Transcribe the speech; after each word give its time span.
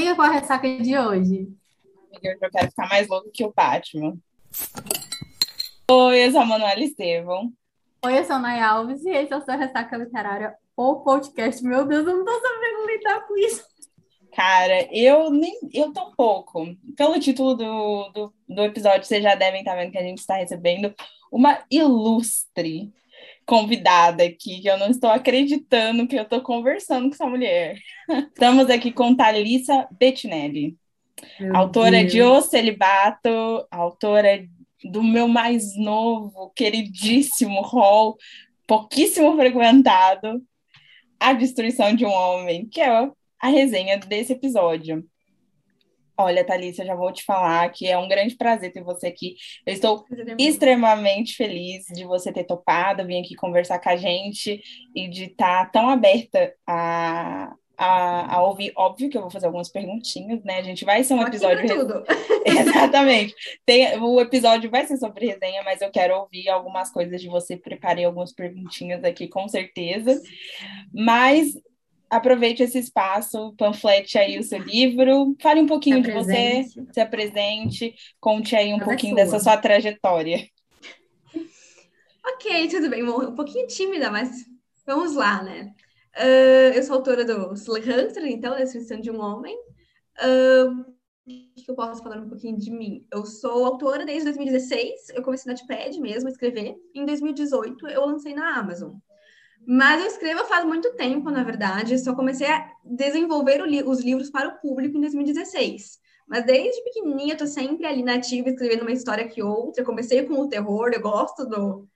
Amiga, 0.00 0.16
qual 0.16 0.28
a 0.28 0.32
ressaca 0.32 0.66
de 0.78 0.96
hoje? 0.96 1.46
Amiga, 2.10 2.38
eu 2.40 2.50
quero 2.50 2.70
ficar 2.70 2.88
mais 2.88 3.06
louco 3.06 3.30
que 3.30 3.44
o 3.44 3.52
Batman. 3.54 4.16
Oi, 5.90 6.26
eu 6.26 6.32
sou 6.32 6.40
a 6.40 6.46
Manuela 6.46 6.80
Estevam. 6.80 7.52
Oi, 8.06 8.18
eu 8.18 8.24
sou 8.24 8.36
a 8.36 8.38
Nay 8.38 8.60
Alves 8.60 9.04
e 9.04 9.10
esse 9.10 9.30
é 9.30 9.36
o 9.36 9.42
seu 9.42 9.58
Ressaca 9.58 9.98
Literária, 9.98 10.54
o 10.74 11.00
podcast. 11.00 11.62
Meu 11.62 11.84
Deus, 11.84 12.06
eu 12.06 12.16
não 12.16 12.24
tô 12.24 12.32
sabendo 12.32 12.86
lidar 12.86 13.28
com 13.28 13.36
isso. 13.36 13.62
Cara, 14.34 14.88
eu 14.90 15.30
nem 15.30 15.52
eu 15.70 15.92
tão 15.92 16.14
pouco. 16.14 16.64
Pelo 16.96 17.20
título 17.20 17.54
do, 17.54 18.08
do, 18.08 18.34
do 18.48 18.62
episódio, 18.62 19.04
vocês 19.04 19.22
já 19.22 19.34
devem 19.34 19.60
estar 19.60 19.76
vendo 19.76 19.92
que 19.92 19.98
a 19.98 20.02
gente 20.02 20.20
está 20.20 20.36
recebendo 20.36 20.94
uma 21.30 21.62
ilustre 21.70 22.90
convidada 23.50 24.22
aqui, 24.22 24.60
que 24.60 24.68
eu 24.68 24.78
não 24.78 24.86
estou 24.86 25.10
acreditando 25.10 26.06
que 26.06 26.14
eu 26.14 26.22
estou 26.22 26.40
conversando 26.40 27.08
com 27.08 27.14
essa 27.14 27.26
mulher. 27.26 27.76
Estamos 28.32 28.70
aqui 28.70 28.92
com 28.92 29.12
Thalissa 29.12 29.88
Bettinelli, 29.90 30.76
Meu 31.40 31.56
autora 31.56 31.98
Deus. 31.98 32.12
de 32.12 32.22
O 32.22 32.40
Celibato, 32.42 33.66
autora 33.68 34.46
do 34.84 35.02
meu 35.02 35.26
mais 35.26 35.76
novo, 35.76 36.52
queridíssimo 36.54 37.60
rol, 37.62 38.16
pouquíssimo 38.68 39.34
frequentado, 39.34 40.40
A 41.18 41.32
Destruição 41.32 41.92
de 41.92 42.06
um 42.06 42.12
Homem, 42.12 42.68
que 42.68 42.80
é 42.80 43.10
a 43.40 43.48
resenha 43.48 43.98
desse 43.98 44.32
episódio. 44.32 45.04
Olha, 46.20 46.44
Thalissa, 46.44 46.84
já 46.84 46.94
vou 46.94 47.10
te 47.10 47.24
falar 47.24 47.70
que 47.70 47.86
é 47.86 47.96
um 47.96 48.06
grande 48.06 48.36
prazer 48.36 48.70
ter 48.70 48.82
você 48.82 49.06
aqui. 49.06 49.36
Eu 49.64 49.72
estou 49.72 50.04
extremamente 50.38 51.34
feliz 51.34 51.86
de 51.86 52.04
você 52.04 52.30
ter 52.30 52.44
topado, 52.44 53.06
vir 53.06 53.20
aqui 53.20 53.34
conversar 53.34 53.78
com 53.78 53.88
a 53.88 53.96
gente 53.96 54.62
e 54.94 55.08
de 55.08 55.24
estar 55.24 55.70
tão 55.70 55.88
aberta 55.88 56.52
a, 56.66 57.54
a, 57.78 58.36
a 58.36 58.42
ouvir. 58.42 58.70
Óbvio 58.76 59.08
que 59.08 59.16
eu 59.16 59.22
vou 59.22 59.30
fazer 59.30 59.46
algumas 59.46 59.70
perguntinhas, 59.70 60.44
né? 60.44 60.58
A 60.58 60.62
gente 60.62 60.84
vai 60.84 61.02
ser 61.02 61.14
um 61.14 61.22
aqui 61.22 61.36
episódio. 61.36 61.66
tudo. 61.66 62.04
Exatamente. 62.44 63.34
Tem, 63.64 63.98
o 63.98 64.20
episódio 64.20 64.70
vai 64.70 64.86
ser 64.86 64.98
sobre 64.98 65.26
resenha, 65.26 65.62
mas 65.62 65.80
eu 65.80 65.90
quero 65.90 66.18
ouvir 66.18 66.50
algumas 66.50 66.92
coisas 66.92 67.18
de 67.18 67.28
você. 67.28 67.56
Preparei 67.56 68.04
algumas 68.04 68.34
perguntinhas 68.34 69.02
aqui, 69.04 69.26
com 69.26 69.48
certeza. 69.48 70.20
Mas 70.92 71.54
aproveite 72.10 72.62
esse 72.62 72.78
espaço, 72.78 73.54
panflete 73.56 74.18
aí 74.18 74.38
o 74.38 74.42
seu 74.42 74.58
livro, 74.58 75.36
fale 75.40 75.60
um 75.60 75.66
pouquinho 75.66 76.02
de 76.02 76.10
você, 76.10 76.64
se 76.92 77.00
apresente, 77.00 77.94
conte 78.20 78.56
aí 78.56 78.74
um 78.74 78.78
Mas 78.78 78.82
é 78.82 78.84
pouquinho 78.84 79.14
sua. 79.14 79.24
dessa 79.24 79.38
sua 79.38 79.56
trajetória. 79.56 80.46
Ok, 82.26 82.68
tudo 82.68 82.90
bem. 82.90 83.04
Bom, 83.04 83.22
um 83.22 83.34
pouquinho 83.34 83.66
tímida, 83.66 84.10
mas 84.10 84.30
vamos 84.86 85.14
lá, 85.14 85.42
né? 85.42 85.72
Ah, 86.14 86.74
eu 86.74 86.82
sou 86.82 86.96
autora 86.96 87.24
do 87.24 87.54
Slug 87.54 87.88
Hunter, 87.90 88.24
então, 88.26 88.54
a 88.54 88.58
descrição 88.58 89.00
de 89.00 89.10
um 89.10 89.20
homem. 89.20 89.56
Ah, 90.18 90.66
o 91.26 91.64
que 91.64 91.70
eu 91.70 91.74
posso 91.74 92.02
falar 92.02 92.18
um 92.18 92.28
pouquinho 92.28 92.58
de 92.58 92.70
mim? 92.70 93.06
Eu 93.12 93.24
sou 93.24 93.64
autora 93.64 94.04
desde 94.04 94.24
2016, 94.24 95.10
eu 95.14 95.22
comecei 95.22 95.52
na 95.52 95.56
Wattpad 95.56 96.00
mesmo 96.00 96.28
a 96.28 96.32
escrever. 96.32 96.74
Em 96.94 97.06
2018, 97.06 97.86
eu 97.88 98.04
lancei 98.06 98.34
na 98.34 98.58
Amazon. 98.58 98.94
Mas 99.66 100.00
eu 100.00 100.06
escrevo 100.06 100.44
faz 100.46 100.64
muito 100.64 100.92
tempo, 100.94 101.30
na 101.30 101.44
verdade. 101.44 101.98
Só 101.98 102.14
comecei 102.14 102.46
a 102.46 102.70
desenvolver 102.84 103.60
li- 103.66 103.82
os 103.82 104.00
livros 104.00 104.30
para 104.30 104.48
o 104.48 104.60
público 104.60 104.96
em 104.96 105.00
2016. 105.00 105.98
Mas 106.26 106.44
desde 106.44 106.82
pequenininha, 106.84 107.34
eu 107.34 107.38
tô 107.38 107.46
sempre 107.46 107.86
ali 107.86 108.02
na 108.02 108.14
ativa, 108.14 108.48
escrevendo 108.48 108.82
uma 108.82 108.92
história 108.92 109.28
que 109.28 109.42
outra. 109.42 109.82
Eu 109.82 109.86
comecei 109.86 110.24
com 110.26 110.34
o 110.40 110.48
terror, 110.48 110.90
eu 110.92 111.00
gosto 111.00 111.44
do, 111.46 111.86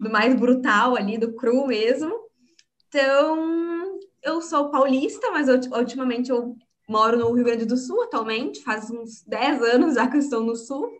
do 0.00 0.10
mais 0.10 0.34
brutal 0.34 0.96
ali, 0.96 1.18
do 1.18 1.34
cru 1.34 1.66
mesmo. 1.66 2.12
Então, 2.88 3.98
eu 4.22 4.40
sou 4.42 4.70
paulista, 4.70 5.30
mas 5.30 5.48
ulti- 5.48 5.68
ultimamente 5.72 6.30
eu 6.30 6.56
moro 6.88 7.18
no 7.18 7.32
Rio 7.32 7.44
Grande 7.44 7.66
do 7.66 7.76
Sul 7.76 8.02
atualmente, 8.02 8.62
faz 8.62 8.90
uns 8.90 9.22
10 9.24 9.62
anos 9.62 9.94
já 9.94 10.08
que 10.08 10.16
eu 10.16 10.20
estou 10.20 10.42
no 10.42 10.56
Sul. 10.56 10.90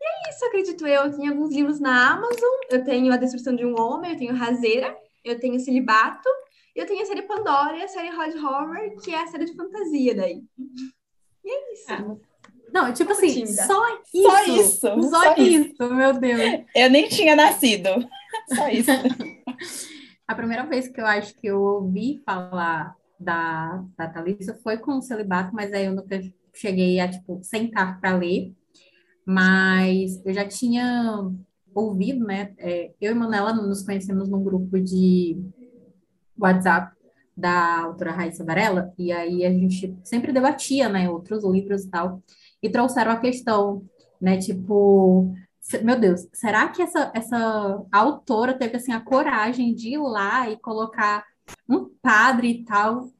E 0.00 0.04
é 0.04 0.30
isso, 0.30 0.44
acredito 0.44 0.86
eu. 0.86 1.02
Eu 1.04 1.16
tenho 1.16 1.32
alguns 1.32 1.54
livros 1.54 1.80
na 1.80 2.12
Amazon, 2.14 2.54
eu 2.70 2.84
tenho 2.84 3.12
A 3.12 3.16
Destruição 3.16 3.54
de 3.54 3.64
um 3.64 3.78
Homem, 3.80 4.12
eu 4.12 4.18
tenho 4.18 4.34
Razeira, 4.34 4.96
eu 5.28 5.38
tenho 5.40 5.58
Celibato, 5.60 6.28
e 6.74 6.80
eu 6.80 6.86
tenho 6.86 7.02
a 7.02 7.06
série 7.06 7.22
Pandora 7.22 7.76
e 7.76 7.82
a 7.82 7.88
série 7.88 8.10
Hot 8.14 8.36
Horror, 8.38 9.00
que 9.02 9.10
é 9.10 9.22
a 9.22 9.26
série 9.26 9.46
de 9.46 9.54
fantasia 9.54 10.14
daí. 10.14 10.42
E 11.44 11.50
é 11.50 11.72
isso. 11.72 11.86
Ah, 11.88 12.16
Não, 12.72 12.92
tipo 12.92 13.12
assim, 13.12 13.28
tímida. 13.28 13.64
só 13.64 14.00
isso. 14.02 14.22
Só 14.22 14.44
isso, 14.44 14.80
Só, 14.80 15.02
só 15.02 15.34
isso, 15.36 15.94
meu 15.94 16.12
Deus. 16.12 16.64
Eu 16.74 16.90
nem 16.90 17.08
tinha 17.08 17.34
nascido. 17.34 17.88
Só 18.54 18.68
isso. 18.68 18.90
A 20.28 20.34
primeira 20.34 20.64
vez 20.66 20.86
que 20.88 21.00
eu 21.00 21.06
acho 21.06 21.34
que 21.34 21.46
eu 21.46 21.60
ouvi 21.60 22.22
falar 22.24 22.94
da, 23.18 23.82
da 23.96 24.08
Thalissa 24.08 24.54
foi 24.62 24.76
com 24.76 24.98
o 24.98 25.02
celibato, 25.02 25.54
mas 25.54 25.72
aí 25.72 25.86
eu 25.86 25.94
nunca 25.94 26.20
cheguei 26.54 27.00
a, 27.00 27.08
tipo, 27.08 27.40
sentar 27.42 27.98
para 28.00 28.14
ler. 28.16 28.52
Mas 29.24 30.24
eu 30.24 30.32
já 30.34 30.46
tinha 30.46 31.28
ouvido, 31.76 32.24
né? 32.24 32.54
é, 32.58 32.92
eu 33.00 33.12
e 33.12 33.14
Manuela 33.14 33.52
nos 33.52 33.82
conhecemos 33.82 34.28
num 34.28 34.42
grupo 34.42 34.80
de 34.80 35.38
WhatsApp 36.38 36.96
da 37.36 37.82
autora 37.82 38.12
Raíssa 38.12 38.44
Varela, 38.44 38.92
e 38.98 39.12
aí 39.12 39.44
a 39.44 39.50
gente 39.50 39.94
sempre 40.02 40.32
debatia, 40.32 40.88
né, 40.88 41.08
outros 41.10 41.44
livros 41.44 41.84
e 41.84 41.90
tal, 41.90 42.22
e 42.62 42.70
trouxeram 42.70 43.12
a 43.12 43.20
questão, 43.20 43.84
né, 44.18 44.38
tipo, 44.38 45.34
meu 45.82 46.00
Deus, 46.00 46.26
será 46.32 46.68
que 46.68 46.80
essa, 46.80 47.12
essa 47.14 47.84
autora 47.92 48.54
teve, 48.54 48.76
assim, 48.76 48.92
a 48.92 49.00
coragem 49.00 49.74
de 49.74 49.90
ir 49.90 49.98
lá 49.98 50.48
e 50.48 50.56
colocar 50.56 51.24
um 51.68 51.90
padre 52.00 52.48
e 52.48 52.64
tal? 52.64 53.10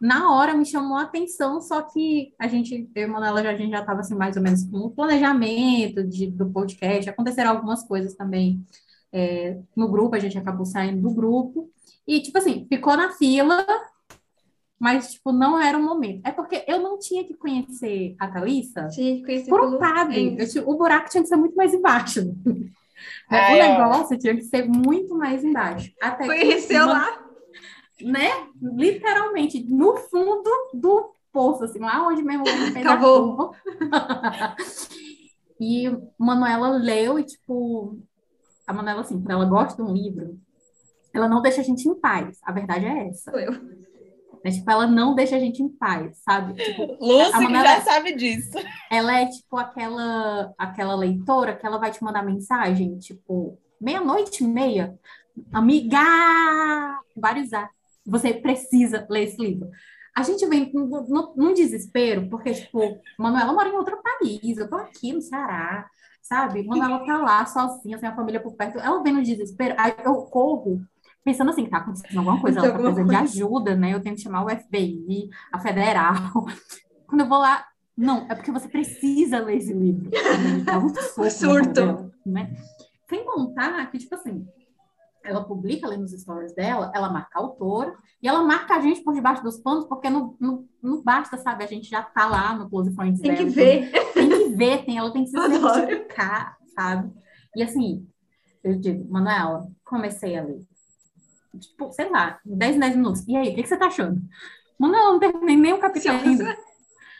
Na 0.00 0.34
hora 0.34 0.54
me 0.54 0.64
chamou 0.64 0.96
a 0.96 1.02
atenção, 1.02 1.60
só 1.60 1.82
que 1.82 2.32
a 2.38 2.48
gente, 2.48 2.90
eu 2.94 3.04
e 3.04 3.06
Manuela, 3.06 3.42
já, 3.42 3.50
a 3.50 3.56
gente 3.56 3.70
já 3.70 3.80
estava, 3.80 4.00
assim, 4.00 4.14
mais 4.14 4.36
ou 4.36 4.42
menos 4.42 4.64
com 4.64 4.78
o 4.78 4.90
planejamento 4.90 6.02
de, 6.02 6.26
do 6.30 6.48
podcast, 6.50 7.10
aconteceram 7.10 7.50
algumas 7.50 7.82
coisas 7.86 8.14
também 8.14 8.64
é, 9.12 9.58
no 9.76 9.88
grupo, 9.90 10.16
a 10.16 10.18
gente 10.18 10.38
acabou 10.38 10.64
saindo 10.64 11.02
do 11.02 11.14
grupo, 11.14 11.68
e, 12.06 12.20
tipo 12.20 12.38
assim, 12.38 12.66
ficou 12.66 12.96
na 12.96 13.10
fila, 13.12 13.66
mas, 14.78 15.12
tipo, 15.12 15.30
não 15.32 15.60
era 15.60 15.76
o 15.76 15.82
momento. 15.82 16.22
É 16.24 16.32
porque 16.32 16.64
eu 16.66 16.80
não 16.80 16.98
tinha 16.98 17.22
que 17.22 17.34
conhecer 17.34 18.16
a 18.18 18.26
Thalissa 18.26 18.88
que 18.94 19.44
por 19.46 19.60
um 19.62 19.78
padre. 19.78 20.36
É 20.38 20.44
Eu 20.58 20.68
o 20.68 20.78
buraco 20.78 21.10
tinha 21.10 21.22
que 21.22 21.28
ser 21.28 21.36
muito 21.36 21.54
mais 21.54 21.74
embaixo. 21.74 22.20
Ah, 23.30 23.52
o 23.52 23.56
é. 23.56 23.78
negócio 23.78 24.18
tinha 24.18 24.34
que 24.34 24.42
ser 24.42 24.66
muito 24.68 25.14
mais 25.14 25.44
embaixo. 25.44 25.90
Até 26.02 26.24
que 26.24 26.28
Conheceu 26.28 26.84
uma- 26.84 26.92
lá. 26.92 27.29
Né? 28.02 28.28
Literalmente, 28.60 29.62
no 29.68 29.96
fundo 29.96 30.50
do 30.74 31.12
poço, 31.32 31.64
assim, 31.64 31.78
lá 31.78 32.06
onde 32.06 32.22
mesmo 32.22 32.44
fez 32.46 32.76
a 32.86 32.92
Acabou. 32.94 33.36
curva. 33.36 33.56
E 35.62 35.90
Manuela 36.18 36.68
leu 36.68 37.18
e, 37.18 37.24
tipo, 37.24 37.98
a 38.66 38.72
Manuela, 38.72 39.02
assim, 39.02 39.18
quando 39.20 39.30
ela 39.32 39.44
gosta 39.44 39.82
de 39.82 39.86
um 39.90 39.92
livro, 39.92 40.38
ela 41.12 41.28
não 41.28 41.42
deixa 41.42 41.60
a 41.60 41.64
gente 41.64 41.86
em 41.86 41.94
paz. 41.94 42.38
A 42.42 42.50
verdade 42.50 42.86
é 42.86 43.08
essa. 43.08 43.30
Sou 43.30 43.38
eu. 43.38 43.52
Né? 44.42 44.50
Tipo, 44.52 44.70
ela 44.70 44.86
não 44.86 45.14
deixa 45.14 45.36
a 45.36 45.38
gente 45.38 45.62
em 45.62 45.68
paz, 45.68 46.16
sabe? 46.24 46.54
Tipo, 46.54 46.96
Lúcia 46.98 47.36
A 47.36 47.40
Manuela- 47.42 47.74
já 47.76 47.80
sabe 47.82 48.14
disso. 48.14 48.56
ela 48.90 49.20
é 49.20 49.26
tipo 49.26 49.54
aquela 49.58 50.50
aquela 50.56 50.94
leitora 50.94 51.54
que 51.54 51.66
ela 51.66 51.76
vai 51.78 51.90
te 51.90 52.02
mandar 52.02 52.22
mensagem, 52.24 52.96
tipo, 52.98 53.58
meia-noite 53.78 54.42
e 54.42 54.46
meia, 54.46 54.98
amiga, 55.52 55.98
vários 57.14 57.52
A. 57.52 57.68
Você 58.10 58.34
precisa 58.34 59.06
ler 59.08 59.24
esse 59.24 59.40
livro. 59.40 59.68
A 60.16 60.22
gente 60.22 60.44
vem 60.46 60.70
no- 60.74 61.06
no- 61.08 61.34
num 61.36 61.54
desespero, 61.54 62.28
porque, 62.28 62.52
tipo, 62.52 62.80
Manuela 63.18 63.52
mora 63.52 63.68
em 63.68 63.72
outro 63.76 63.98
país, 64.02 64.58
eu 64.58 64.68
tô 64.68 64.76
aqui 64.76 65.12
no 65.12 65.20
Ceará, 65.22 65.88
sabe? 66.20 66.64
Manuela 66.66 67.06
tá 67.06 67.18
lá 67.18 67.46
sozinha, 67.46 67.96
sem 67.98 68.08
a 68.08 68.14
família 68.16 68.40
por 68.40 68.54
perto. 68.54 68.78
Ela 68.78 69.02
vem 69.02 69.12
no 69.12 69.22
desespero, 69.22 69.74
aí 69.78 69.94
eu 70.04 70.14
corro, 70.24 70.82
pensando 71.24 71.50
assim, 71.50 71.66
tá 71.66 71.78
acontecendo 71.78 72.18
alguma 72.18 72.40
coisa, 72.40 72.58
ela 72.58 72.68
tá 72.72 72.74
precisando 72.82 73.08
de 73.08 73.14
ajuda, 73.38 73.76
né? 73.76 73.94
Eu 73.94 74.00
tenho 74.02 74.16
que 74.16 74.22
chamar 74.22 74.44
o 74.44 74.50
FBI, 74.50 75.28
a 75.52 75.58
federal. 75.60 76.14
Quando 77.06 77.20
eu 77.20 77.28
vou 77.28 77.38
lá, 77.38 77.64
não, 77.96 78.26
é 78.30 78.34
porque 78.34 78.50
você 78.50 78.68
precisa 78.68 79.38
ler 79.40 79.58
esse 79.58 79.72
livro. 79.72 80.10
Dá 80.64 80.78
um 80.78 80.88
soco 80.88 81.22
na 81.22 81.30
surto. 81.30 81.68
dela, 81.72 82.10
né? 82.26 82.52
Sem 83.08 83.24
contar 83.24 83.90
que, 83.90 83.98
tipo 83.98 84.14
assim, 84.14 84.46
ela 85.22 85.44
publica 85.44 85.86
ali 85.86 85.96
nos 85.96 86.12
stories 86.12 86.54
dela, 86.54 86.90
ela 86.94 87.10
marca 87.10 87.38
a 87.38 87.42
autora, 87.42 87.94
e 88.22 88.28
ela 88.28 88.42
marca 88.42 88.74
a 88.74 88.80
gente 88.80 89.02
por 89.02 89.14
debaixo 89.14 89.42
dos 89.42 89.58
panos, 89.58 89.84
porque 89.84 90.08
não, 90.10 90.36
não, 90.40 90.66
não 90.82 91.02
basta, 91.02 91.36
sabe? 91.36 91.64
A 91.64 91.66
gente 91.66 91.88
já 91.88 92.02
tá 92.02 92.26
lá 92.26 92.54
no 92.54 92.68
Close 92.68 92.94
Friends 92.94 93.20
Tem 93.20 93.34
que 93.34 93.44
dela, 93.44 93.54
ver. 93.54 94.12
tem 94.12 94.28
que 94.28 94.48
ver, 94.50 94.84
tem, 94.84 94.98
ela 94.98 95.12
tem 95.12 95.24
que 95.24 95.30
se 95.30 95.36
certificar, 95.38 96.56
sabe? 96.74 97.12
E 97.54 97.62
assim, 97.62 98.06
eu 98.62 98.78
digo, 98.78 99.10
Manuela, 99.10 99.68
comecei 99.84 100.38
a 100.38 100.42
ler. 100.44 100.60
Tipo, 101.58 101.90
sei 101.92 102.08
lá, 102.08 102.38
10 102.44 102.76
em 102.76 102.78
10 102.78 102.96
minutos. 102.96 103.28
E 103.28 103.36
aí, 103.36 103.50
o 103.50 103.54
que, 103.54 103.62
que 103.62 103.68
você 103.68 103.76
tá 103.76 103.86
achando? 103.86 104.20
Manuela, 104.78 105.12
não 105.12 105.18
terminei 105.18 105.56
nem 105.56 105.72
o 105.72 105.78
capítulo 105.80 106.14
ainda. 106.14 106.56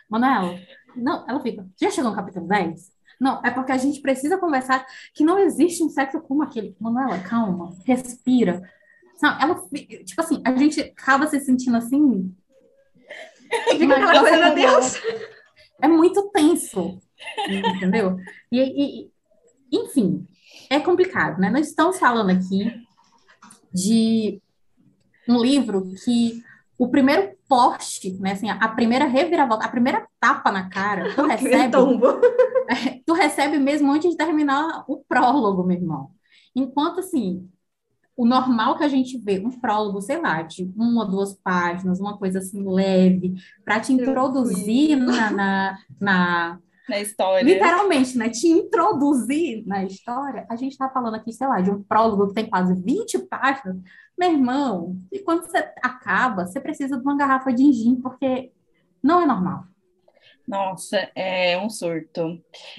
Manuela, 0.09 0.59
não, 0.97 1.29
ela 1.29 1.41
fica, 1.41 1.67
já 1.81 1.91
chegou 1.91 2.11
no 2.11 2.17
capítulo 2.17 2.47
10? 2.47 2.93
Não, 3.21 3.41
é 3.45 3.51
porque 3.51 3.71
a 3.71 3.77
gente 3.77 4.01
precisa 4.01 4.39
conversar 4.39 4.87
que 5.15 5.23
não 5.23 5.39
existe 5.39 5.85
um 5.85 5.91
sexo 5.91 6.21
como 6.23 6.43
aquele. 6.43 6.75
Manuela, 6.81 7.19
calma, 7.19 7.77
respira. 7.85 8.63
Não, 9.23 9.39
ela, 9.39 9.63
tipo 10.05 10.21
assim, 10.21 10.43
a 10.45 10.57
gente 10.57 10.81
acaba 10.81 11.27
se 11.27 11.39
sentindo 11.41 11.77
assim, 11.77 12.35
Fica 13.77 14.21
coisa, 14.21 14.37
meu 14.37 14.55
Deus. 14.55 14.95
É 15.83 15.89
muito 15.89 16.31
tenso, 16.31 17.01
entendeu? 17.49 18.17
E, 18.53 18.61
e, 18.61 19.11
enfim, 19.73 20.27
é 20.69 20.79
complicado, 20.79 21.41
né? 21.41 21.51
Nós 21.51 21.69
estamos 21.69 21.99
falando 21.99 22.31
aqui 22.31 22.71
de 23.73 24.41
um 25.29 25.41
livro 25.41 25.93
que 26.05 26.43
o 26.81 26.89
primeiro 26.89 27.37
poste, 27.47 28.19
né, 28.21 28.33
assim, 28.33 28.49
a 28.49 28.69
primeira 28.69 29.05
reviravolta, 29.05 29.67
a 29.67 29.69
primeira 29.69 30.09
tapa 30.19 30.51
na 30.51 30.71
cara, 30.71 31.15
tu 31.15 31.27
recebe, 31.29 31.77
é, 32.71 33.03
tu 33.05 33.13
recebe 33.13 33.59
mesmo 33.59 33.93
antes 33.93 34.13
de 34.13 34.17
terminar 34.17 34.87
o 34.89 35.05
prólogo, 35.07 35.63
meu 35.63 35.77
irmão. 35.77 36.11
Enquanto, 36.57 37.01
assim, 37.01 37.47
o 38.17 38.25
normal 38.25 38.79
que 38.79 38.85
a 38.85 38.89
gente 38.89 39.19
vê, 39.19 39.39
um 39.41 39.51
prólogo, 39.51 40.01
sei 40.01 40.23
lá, 40.23 40.41
de 40.41 40.73
uma 40.75 41.05
ou 41.05 41.11
duas 41.11 41.35
páginas, 41.35 42.01
uma 42.01 42.17
coisa 42.17 42.39
assim 42.39 42.67
leve, 42.67 43.35
para 43.63 43.79
te 43.79 43.93
introduzir 43.93 44.97
na, 44.97 45.31
na, 45.31 45.79
na, 46.01 46.59
na 46.91 47.01
história. 47.01 47.45
Literalmente, 47.45 48.19
né? 48.19 48.29
Te 48.29 48.49
introduzir 48.49 49.67
na 49.67 49.85
história. 49.85 50.45
A 50.51 50.57
gente 50.57 50.73
está 50.73 50.91
falando 50.91 51.15
aqui, 51.15 51.33
sei 51.33 51.47
lá, 51.47 51.61
de 51.61 51.71
um 51.71 51.83
prólogo 51.83 52.29
que 52.29 52.35
tem 52.35 52.47
quase 52.47 52.75
20 52.75 53.21
páginas. 53.21 53.77
Meu 54.19 54.33
irmão, 54.33 54.97
e 55.11 55.21
quando 55.21 55.45
você 55.45 55.59
acaba, 55.83 56.47
você 56.47 56.61
precisa 56.61 56.97
de 56.97 57.03
uma 57.03 57.17
garrafa 57.17 57.53
de 57.53 57.73
gin, 57.73 57.97
porque 57.97 58.53
não 59.03 59.23
é 59.23 59.27
normal. 59.27 59.65
Nossa, 60.47 61.09
é 61.15 61.57
um 61.59 61.71
surto. 61.71 62.21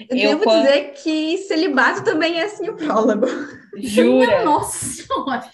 Eu, 0.08 0.16
eu 0.16 0.28
devo 0.28 0.44
quando... 0.44 0.62
dizer 0.62 0.92
que 0.92 1.38
celibato 1.38 2.04
também 2.04 2.38
é 2.38 2.44
assim 2.44 2.68
o 2.68 2.76
prólogo. 2.76 3.26
Jura? 3.78 4.44
Nossa 4.44 4.84
senhora. 4.84 5.50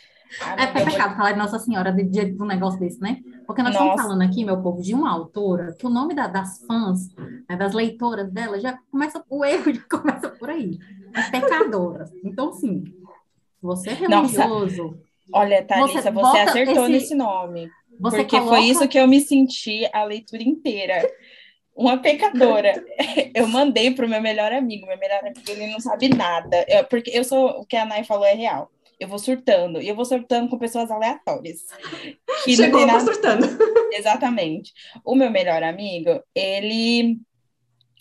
É 0.58 0.64
até 0.64 0.84
pecado 0.84 1.16
falar 1.16 1.32
de 1.32 1.38
Nossa 1.38 1.58
Senhora 1.58 1.90
de, 1.90 2.04
de, 2.04 2.32
de 2.32 2.43
um 2.43 2.46
negócio 2.46 2.78
desse, 2.78 3.00
né? 3.00 3.20
Porque 3.49 3.62
nós 3.62 3.73
Nossa. 3.73 3.87
estamos 3.87 4.03
falando 4.03 4.31
aqui, 4.31 4.45
meu 4.45 4.61
povo, 4.61 4.83
de 4.83 4.93
uma 4.95 5.11
autora 5.11 5.73
que 5.73 5.87
o 5.87 5.89
nome 5.89 6.15
da, 6.15 6.27
das 6.27 6.62
fãs, 6.67 7.09
né, 7.49 7.56
das 7.56 7.73
leitoras 7.73 8.31
dela, 8.31 8.61
já 8.61 8.79
começa, 8.91 9.25
o 9.27 9.43
erro 9.43 9.73
já 9.73 9.81
começa 9.91 10.29
por 10.29 10.50
aí. 10.50 10.79
É 11.15 11.31
pecadora. 11.31 12.05
Então, 12.23 12.53
sim, 12.53 12.85
você 13.62 13.89
é 13.89 13.95
religioso. 13.95 14.83
Nossa. 14.83 14.99
Olha, 15.33 15.65
Thalissa, 15.65 16.03
você, 16.03 16.11
você 16.11 16.39
acertou 16.41 16.83
esse... 16.83 16.93
nesse 16.93 17.15
nome. 17.15 17.71
Você 17.99 18.19
porque 18.19 18.39
coloca... 18.39 18.56
foi 18.56 18.67
isso 18.67 18.87
que 18.87 18.99
eu 18.99 19.09
me 19.09 19.19
senti 19.19 19.89
a 19.95 20.05
leitura 20.05 20.43
inteira. 20.43 21.11
Uma 21.75 21.97
pecadora. 21.97 22.85
Eu 23.35 23.47
mandei 23.47 23.93
pro 23.93 24.09
meu 24.09 24.21
melhor 24.21 24.53
amigo. 24.53 24.85
Meu 24.87 24.99
melhor 24.99 25.21
amigo, 25.21 25.41
ele 25.47 25.69
não 25.69 25.79
sabe 25.79 26.09
nada. 26.09 26.67
Eu, 26.69 26.85
porque 26.85 27.17
eu 27.17 27.23
sou, 27.23 27.61
o 27.61 27.65
que 27.65 27.77
a 27.77 27.85
Nay 27.85 28.03
falou 28.03 28.27
é 28.27 28.35
real 28.35 28.69
eu 28.99 29.09
vou 29.09 29.19
surtando. 29.19 29.81
E 29.81 29.89
eu 29.89 29.95
vou 29.95 30.05
surtando 30.05 30.49
com 30.49 30.59
pessoas 30.59 30.91
aleatórias. 30.91 31.65
Que 32.45 32.56
Chegou, 32.56 32.87
nada... 32.87 33.00
surtando. 33.00 33.47
Exatamente. 33.93 34.73
O 35.05 35.15
meu 35.15 35.31
melhor 35.31 35.62
amigo, 35.62 36.23
ele 36.35 37.19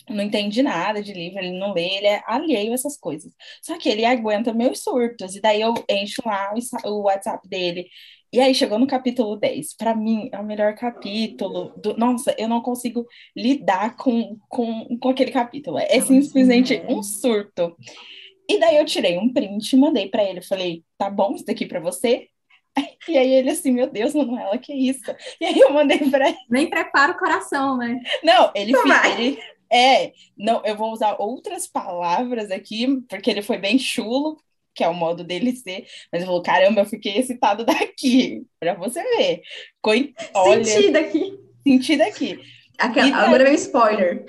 não 0.08 0.24
entende 0.24 0.62
nada 0.62 1.02
de 1.02 1.12
livro, 1.12 1.38
ele 1.38 1.58
não 1.58 1.72
lê, 1.72 1.86
ele 1.96 2.06
é 2.06 2.22
alheio 2.26 2.72
a 2.72 2.74
essas 2.74 2.96
coisas. 2.96 3.32
Só 3.62 3.76
que 3.78 3.88
ele 3.88 4.04
aguenta 4.04 4.54
meus 4.54 4.82
surtos, 4.82 5.36
e 5.36 5.40
daí 5.40 5.60
eu 5.60 5.74
encho 5.88 6.22
lá 6.24 6.52
o 6.84 7.02
WhatsApp 7.02 7.46
dele. 7.48 7.86
E 8.30 8.40
aí 8.40 8.54
chegou 8.54 8.78
no 8.78 8.86
capítulo 8.86 9.36
10. 9.36 9.74
Para 9.74 9.94
mim, 9.94 10.28
é 10.32 10.38
o 10.38 10.44
melhor 10.44 10.74
capítulo. 10.74 11.72
Do... 11.78 11.96
Nossa, 11.96 12.34
eu 12.38 12.46
não 12.46 12.60
consigo 12.60 13.06
lidar 13.34 13.96
com, 13.96 14.36
com, 14.48 14.98
com 14.98 15.08
aquele 15.08 15.30
capítulo. 15.30 15.78
É 15.78 16.00
simplesmente 16.00 16.82
um 16.88 17.02
surto. 17.02 17.74
E 18.48 18.58
daí 18.58 18.76
eu 18.76 18.84
tirei 18.84 19.18
um 19.18 19.32
print, 19.32 19.76
mandei 19.76 20.08
para 20.08 20.24
ele, 20.24 20.40
falei, 20.40 20.82
tá 20.96 21.10
bom 21.10 21.34
isso 21.34 21.44
daqui 21.44 21.66
para 21.66 21.80
você? 21.80 22.28
E 23.08 23.16
aí 23.16 23.32
ele 23.32 23.50
assim, 23.50 23.72
meu 23.72 23.88
Deus, 23.88 24.14
Manuela, 24.14 24.56
que 24.58 24.72
isso? 24.72 25.14
E 25.40 25.44
aí 25.44 25.58
eu 25.58 25.72
mandei 25.72 25.98
para 26.10 26.28
ele. 26.28 26.38
Nem 26.48 26.70
prepara 26.70 27.12
o 27.12 27.18
coração, 27.18 27.76
né? 27.76 28.00
Não, 28.22 28.50
ele, 28.54 28.72
ele 29.16 29.38
é, 29.70 30.12
não, 30.36 30.62
eu 30.64 30.76
vou 30.76 30.92
usar 30.92 31.16
outras 31.18 31.66
palavras 31.66 32.50
aqui, 32.50 33.02
porque 33.08 33.30
ele 33.30 33.42
foi 33.42 33.58
bem 33.58 33.78
chulo, 33.78 34.38
que 34.74 34.84
é 34.84 34.88
o 34.88 34.94
modo 34.94 35.24
dele 35.24 35.54
ser, 35.54 35.86
mas 36.12 36.22
eu 36.22 36.26
falou, 36.26 36.42
caramba, 36.42 36.82
eu 36.82 36.86
fiquei 36.86 37.18
excitado 37.18 37.64
daqui, 37.66 38.46
para 38.60 38.74
você 38.74 39.02
ver. 39.02 39.42
Coi... 39.82 40.14
Olha, 40.34 40.64
senti 40.64 40.90
daqui. 40.90 41.38
Senti 41.66 41.96
daqui. 41.96 42.40
Aquela, 42.78 43.16
agora 43.16 43.44
vem 43.44 43.52
o 43.52 43.56
spoiler. 43.56 44.24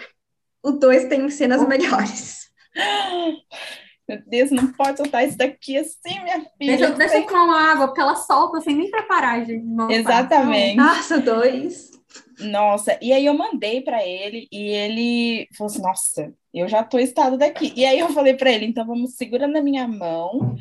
O 0.63 0.71
dois 0.71 1.06
tem 1.07 1.30
cenas 1.30 1.66
melhores. 1.68 2.50
Meu 4.09 4.19
Deus, 4.25 4.50
não 4.50 4.73
pode 4.73 4.97
soltar 4.97 5.27
isso 5.27 5.38
daqui 5.38 5.77
assim, 5.77 6.19
minha 6.23 6.39
filha. 6.57 6.77
Deixa, 6.77 6.89
deixa 6.94 7.17
eu 7.19 7.27
tomar 7.27 7.73
água, 7.73 7.88
porque 7.89 8.01
ela 8.01 8.15
solta 8.15 8.59
sem 8.59 8.75
nem 8.75 8.89
preparar, 8.89 9.45
gente. 9.45 9.63
Exatamente. 9.91 10.77
Nossa, 10.77 11.19
dois. 11.19 11.91
Nossa, 12.39 12.97
e 13.00 13.13
aí 13.13 13.27
eu 13.27 13.38
mandei 13.38 13.81
para 13.81 14.03
ele 14.03 14.47
e 14.51 14.69
ele 14.69 15.47
falou 15.56 15.71
assim: 15.71 15.81
Nossa, 15.83 16.33
eu 16.51 16.67
já 16.67 16.83
tô 16.83 16.97
estado 16.97 17.38
daqui. 17.38 17.71
E 17.75 17.85
aí 17.85 18.00
eu 18.00 18.09
falei 18.09 18.33
para 18.33 18.51
ele: 18.51 18.65
Então 18.65 18.83
vamos 18.83 19.15
segura 19.15 19.47
na 19.47 19.61
minha 19.61 19.88
mão 19.88 20.56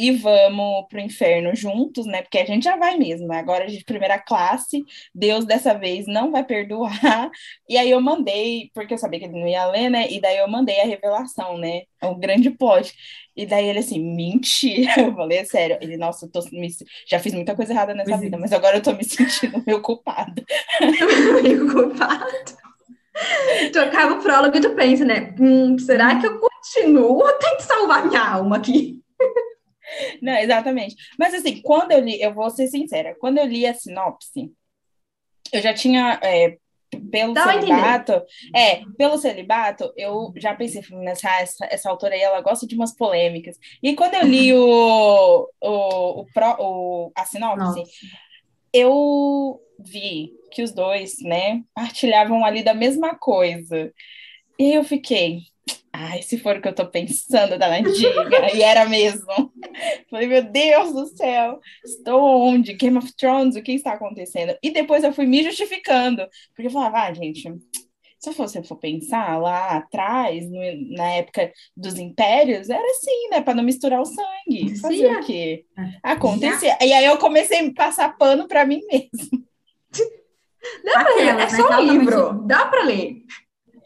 e 0.00 0.12
vamos 0.12 0.86
pro 0.88 0.98
inferno 0.98 1.54
juntos, 1.54 2.06
né? 2.06 2.22
Porque 2.22 2.38
a 2.38 2.46
gente 2.46 2.64
já 2.64 2.74
vai 2.74 2.96
mesmo, 2.96 3.26
né? 3.28 3.38
agora 3.38 3.66
de 3.66 3.84
primeira 3.84 4.18
classe, 4.18 4.82
Deus 5.14 5.44
dessa 5.44 5.74
vez 5.74 6.06
não 6.06 6.32
vai 6.32 6.42
perdoar. 6.42 7.30
E 7.68 7.76
aí 7.76 7.90
eu 7.90 8.00
mandei, 8.00 8.70
porque 8.72 8.94
eu 8.94 8.98
sabia 8.98 9.18
que 9.20 9.26
ele 9.26 9.38
não 9.38 9.46
ia 9.46 9.66
ler, 9.66 9.90
né? 9.90 10.10
E 10.10 10.18
daí 10.18 10.38
eu 10.38 10.48
mandei 10.48 10.80
a 10.80 10.86
revelação, 10.86 11.58
né? 11.58 11.82
O 12.02 12.14
grande 12.14 12.48
plot. 12.48 12.94
E 13.36 13.44
daí 13.44 13.66
ele 13.66 13.80
assim, 13.80 14.00
mentira. 14.00 14.94
Eu 15.04 15.14
falei, 15.14 15.38
é 15.38 15.44
sério. 15.44 15.76
Ele, 15.82 15.98
nossa, 15.98 16.26
eu 16.26 16.30
tô 16.30 16.40
me... 16.50 16.68
já 17.06 17.18
fiz 17.18 17.34
muita 17.34 17.54
coisa 17.54 17.72
errada 17.72 17.94
nessa 17.94 18.16
vida, 18.16 18.36
é. 18.36 18.40
mas 18.40 18.52
agora 18.52 18.76
eu 18.76 18.82
tô 18.82 18.92
me 18.92 19.04
sentindo 19.04 19.62
meio 19.66 19.82
culpado. 19.82 20.42
meio 21.42 21.70
culpado. 21.70 22.26
Tu 23.72 23.78
acaba 23.78 24.14
o 24.14 24.22
prólogo 24.22 24.56
e 24.56 24.60
tu 24.60 24.74
pensa, 24.74 25.04
né? 25.04 25.34
Hum, 25.38 25.78
será 25.78 26.18
que 26.18 26.26
eu 26.26 26.38
continuo 26.38 27.18
ou 27.18 27.32
tenho 27.38 27.56
que 27.56 27.62
salvar 27.62 28.06
minha 28.06 28.20
alma 28.20 28.56
aqui? 28.56 29.00
Não, 30.20 30.34
exatamente. 30.34 30.94
Mas 31.18 31.34
assim, 31.34 31.60
quando 31.62 31.92
eu 31.92 32.00
li, 32.00 32.20
eu 32.20 32.34
vou 32.34 32.50
ser 32.50 32.66
sincera, 32.68 33.16
quando 33.18 33.38
eu 33.38 33.46
li 33.46 33.66
a 33.66 33.74
sinopse, 33.74 34.52
eu 35.52 35.60
já 35.60 35.74
tinha, 35.74 36.18
é, 36.22 36.56
pelo 37.10 37.34
Dá 37.34 37.52
celibato, 37.52 38.22
é, 38.54 38.82
pelo 38.96 39.18
celibato, 39.18 39.92
eu 39.96 40.32
já 40.36 40.54
pensei, 40.54 40.82
nessa 40.90 41.28
essa, 41.40 41.66
essa 41.70 41.90
autora 41.90 42.14
aí, 42.14 42.20
ela 42.20 42.40
gosta 42.40 42.66
de 42.66 42.74
umas 42.74 42.94
polêmicas. 42.94 43.56
E 43.82 43.94
quando 43.94 44.14
eu 44.14 44.26
li 44.26 44.52
o, 44.54 45.48
o, 45.60 46.20
o, 46.20 46.26
pro, 46.32 46.56
o 46.58 47.12
a 47.14 47.24
sinopse, 47.24 47.58
Nossa. 47.58 47.82
eu 48.72 49.60
vi 49.78 50.32
que 50.50 50.62
os 50.62 50.72
dois, 50.72 51.16
né, 51.22 51.62
partilhavam 51.74 52.44
ali 52.44 52.62
da 52.62 52.74
mesma 52.74 53.14
coisa. 53.14 53.92
E 54.58 54.72
eu 54.72 54.84
fiquei, 54.84 55.42
Ai, 55.92 56.22
se 56.22 56.38
for 56.38 56.56
o 56.56 56.62
que 56.62 56.68
eu 56.68 56.74
tô 56.74 56.86
pensando, 56.86 57.58
da 57.58 57.80
Diga. 57.80 58.54
e 58.54 58.62
era 58.62 58.88
mesmo. 58.88 59.26
Falei, 60.08 60.28
meu 60.28 60.42
Deus 60.44 60.92
do 60.92 61.06
céu, 61.06 61.60
estou 61.84 62.22
onde? 62.42 62.74
Game 62.74 62.96
of 62.96 63.12
Thrones, 63.16 63.56
o 63.56 63.62
que 63.62 63.72
está 63.72 63.92
acontecendo? 63.92 64.56
E 64.62 64.70
depois 64.70 65.02
eu 65.02 65.12
fui 65.12 65.26
me 65.26 65.42
justificando, 65.42 66.26
porque 66.54 66.68
eu 66.68 66.70
falava, 66.70 67.02
ah, 67.02 67.12
gente, 67.12 67.52
se 68.20 68.30
você 68.32 68.62
for 68.62 68.76
pensar 68.76 69.38
lá 69.40 69.78
atrás, 69.78 70.48
no, 70.48 70.60
na 70.94 71.08
época 71.12 71.50
dos 71.74 71.98
impérios, 71.98 72.68
era 72.68 72.84
assim, 72.90 73.28
né? 73.30 73.40
Para 73.40 73.54
não 73.54 73.64
misturar 73.64 74.00
o 74.00 74.04
sangue. 74.04 74.78
Fazer 74.78 75.08
Sim. 75.08 75.14
o 75.14 75.24
quê? 75.24 75.64
Acontecia. 76.02 76.76
E 76.82 76.92
aí 76.92 77.06
eu 77.06 77.16
comecei 77.16 77.66
a 77.66 77.72
passar 77.72 78.16
pano 78.18 78.46
para 78.46 78.66
mim 78.66 78.82
mesmo. 78.90 79.42
Dá 80.84 80.92
para 80.92 81.14
ler, 81.14 81.28
é 81.28 81.34
né? 81.34 81.48
só 81.48 81.80
um 81.80 81.92
livro, 81.92 82.32
dá 82.46 82.66
para 82.66 82.84
ler. 82.84 83.22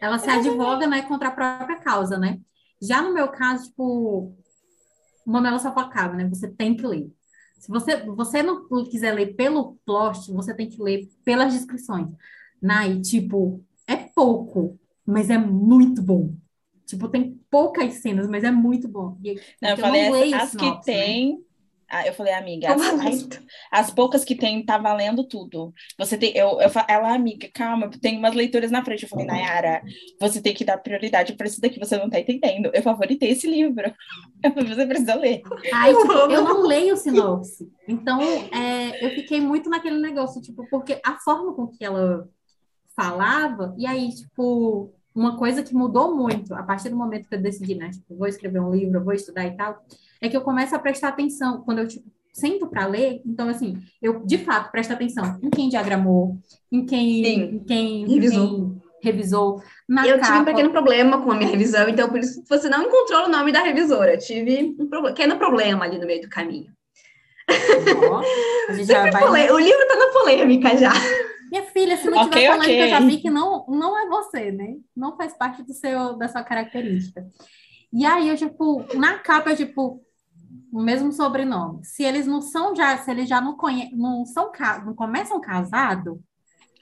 Ela 0.05 0.19
se 0.19 0.29
advoga, 0.29 0.87
né, 0.87 1.03
contra 1.03 1.29
a 1.29 1.31
própria 1.31 1.81
causa, 1.81 2.19
né? 2.19 2.39
Já 2.81 3.01
no 3.01 3.15
meu 3.15 3.29
caso, 3.29 3.69
tipo, 3.69 4.37
Manuela 5.27 5.59
Safacaba, 5.59 6.15
né? 6.15 6.29
Você 6.29 6.47
tem 6.49 6.77
que 6.77 6.87
ler. 6.87 7.11
Se 7.59 7.69
você, 7.71 7.97
você 8.05 8.43
não 8.43 8.69
quiser 8.85 9.15
ler 9.15 9.35
pelo 9.35 9.79
plot, 9.87 10.31
você 10.31 10.53
tem 10.53 10.69
que 10.69 10.83
ler 10.83 11.09
pelas 11.25 11.55
descrições. 11.55 12.09
Nai, 12.61 13.01
tipo, 13.01 13.65
é 13.87 13.97
pouco, 13.97 14.79
mas 15.07 15.31
é 15.31 15.39
muito 15.39 16.03
bom. 16.03 16.35
Tipo, 16.85 17.09
tem 17.09 17.41
poucas 17.51 17.95
cenas, 17.95 18.29
mas 18.29 18.45
é 18.45 18.51
muito 18.51 18.87
bom. 18.87 19.17
E, 19.25 19.41
não, 19.63 19.71
eu 19.71 19.77
falei, 19.79 20.11
não 20.11 20.37
as, 20.37 20.55
as 20.55 20.55
que 20.55 20.67
né? 20.67 21.39
Ah, 21.95 22.05
eu 22.05 22.13
falei, 22.13 22.33
amiga, 22.33 22.67
tá 22.67 22.75
as, 22.75 23.07
as, 23.07 23.29
as, 23.71 23.91
poucas 23.93 24.25
que 24.25 24.35
tem, 24.35 24.65
tá 24.65 24.79
valendo 24.79 25.23
tudo. 25.23 25.73
Você 25.97 26.19
tem, 26.19 26.37
eu, 26.37 26.61
eu 26.61 26.71
ela, 26.89 27.15
amiga, 27.15 27.49
calma, 27.55 27.89
tem 27.89 28.19
umas 28.19 28.35
leituras 28.35 28.69
na 28.69 28.85
frente. 28.85 29.05
Eu 29.05 29.09
falei, 29.09 29.25
Nayara, 29.25 29.81
você 30.21 30.43
tem 30.43 30.53
que 30.53 30.65
dar 30.65 30.79
prioridade 30.79 31.35
para 31.35 31.47
isso 31.47 31.61
daqui, 31.61 31.79
você 31.79 31.97
não 31.97 32.11
tá 32.11 32.19
entendendo. 32.19 32.69
Eu 32.75 32.83
favoritei 32.83 33.31
esse 33.31 33.47
livro. 33.47 33.95
você 34.67 34.87
precisa 34.87 35.15
ler. 35.15 35.43
Ai, 35.73 35.95
tipo, 35.95 36.13
eu 36.13 36.43
não 36.43 36.67
leio 36.67 36.97
sinopse. 36.97 37.71
Então, 37.87 38.21
é, 38.21 39.05
eu 39.05 39.11
fiquei 39.11 39.41
muito 39.41 39.71
naquele 39.71 40.01
negócio, 40.01 40.43
tipo, 40.43 40.67
porque 40.69 41.01
a 41.05 41.17
forma 41.21 41.55
com 41.55 41.69
que 41.69 41.85
ela 41.85 42.29
falava, 42.97 43.73
e 43.79 43.87
aí, 43.87 44.13
tipo, 44.13 44.93
uma 45.15 45.37
coisa 45.37 45.63
que 45.63 45.75
mudou 45.75 46.17
muito 46.17 46.55
a 46.55 46.63
partir 46.63 46.89
do 46.89 46.97
momento 46.97 47.29
que 47.29 47.35
eu 47.35 47.41
decidi, 47.41 47.75
né? 47.75 47.91
Tipo, 47.91 48.17
vou 48.17 48.27
escrever 48.27 48.61
um 48.61 48.75
livro, 48.75 49.05
vou 49.05 49.15
estudar 49.15 49.47
e 49.47 49.57
tal, 49.57 49.85
é 50.21 50.29
que 50.29 50.37
eu 50.37 50.41
começo 50.41 50.75
a 50.75 50.79
prestar 50.79 51.09
atenção 51.09 51.63
quando 51.63 51.79
eu 51.79 51.89
tipo, 51.89 52.11
sento 52.33 52.67
para 52.67 52.87
ler, 52.87 53.23
então, 53.25 53.49
assim, 53.49 53.79
eu, 54.03 54.25
de 54.25 54.39
fato, 54.39 54.73
presto 54.73 54.93
atenção 54.93 55.39
em 55.41 55.49
quem 55.49 55.69
diagramou, 55.69 56.37
em 56.71 56.85
quem, 56.85 57.25
em 57.25 57.59
quem 57.61 58.07
revisou. 58.07 58.81
Quem 59.01 59.13
revisou 59.13 59.63
eu 60.07 60.19
capa. 60.19 60.27
tive 60.27 60.39
um 60.39 60.45
pequeno 60.45 60.71
problema 60.71 61.23
com 61.23 61.31
a 61.31 61.37
minha 61.37 61.51
revisão, 61.51 61.89
então 61.89 62.09
por 62.09 62.19
isso 62.19 62.43
você 62.49 62.69
não 62.69 62.85
encontrou 62.85 63.27
o 63.27 63.29
nome 63.29 63.53
da 63.53 63.63
revisora. 63.63 64.17
Tive 64.17 64.75
um 64.81 65.03
pequeno 65.03 65.37
problema 65.37 65.85
ali 65.85 65.99
no 65.99 66.07
meio 66.07 66.23
do 66.23 66.29
caminho. 66.29 66.73
Já 68.83 69.11
vai... 69.11 69.51
O 69.53 69.59
livro 69.59 69.87
tá 69.87 69.97
na 69.97 70.07
polêmica 70.07 70.77
já. 70.77 70.93
Minha 71.55 71.65
filha, 71.71 71.97
se 71.97 72.09
não 72.09 72.19
Ok, 72.23 72.35
tiver 72.35 72.43
polêmica, 72.43 72.83
ok. 72.83 72.85
eu 72.85 72.89
já 72.89 73.01
vi 73.01 73.19
que 73.19 73.31
não, 73.31 73.65
não 73.69 73.97
é 73.97 74.09
você, 74.09 74.51
né? 74.51 74.77
Não 74.97 75.17
faz 75.17 75.35
parte 75.37 75.63
do 75.63 75.73
seu, 75.73 76.17
da 76.17 76.29
sua 76.29 76.43
característica. 76.43 77.25
E 77.93 78.05
aí, 78.07 78.29
eu, 78.29 78.37
tipo, 78.37 78.87
na 78.99 79.19
capa, 79.21 79.51
eu, 79.53 79.57
tipo, 79.57 80.03
o 80.73 80.83
mesmo 80.83 81.13
sobrenome. 81.13 81.85
Se 81.85 82.03
eles 82.05 82.27
não 82.27 82.43
são 82.43 82.75
já, 82.77 82.99
se 82.99 83.11
eles 83.11 83.29
já 83.29 83.41
não 83.41 83.57
conhecem, 83.57 83.97
não 83.97 84.27
são, 84.27 84.53
ca- 84.53 84.85
não 84.85 84.95
começam 84.95 85.41
casado, 85.41 86.23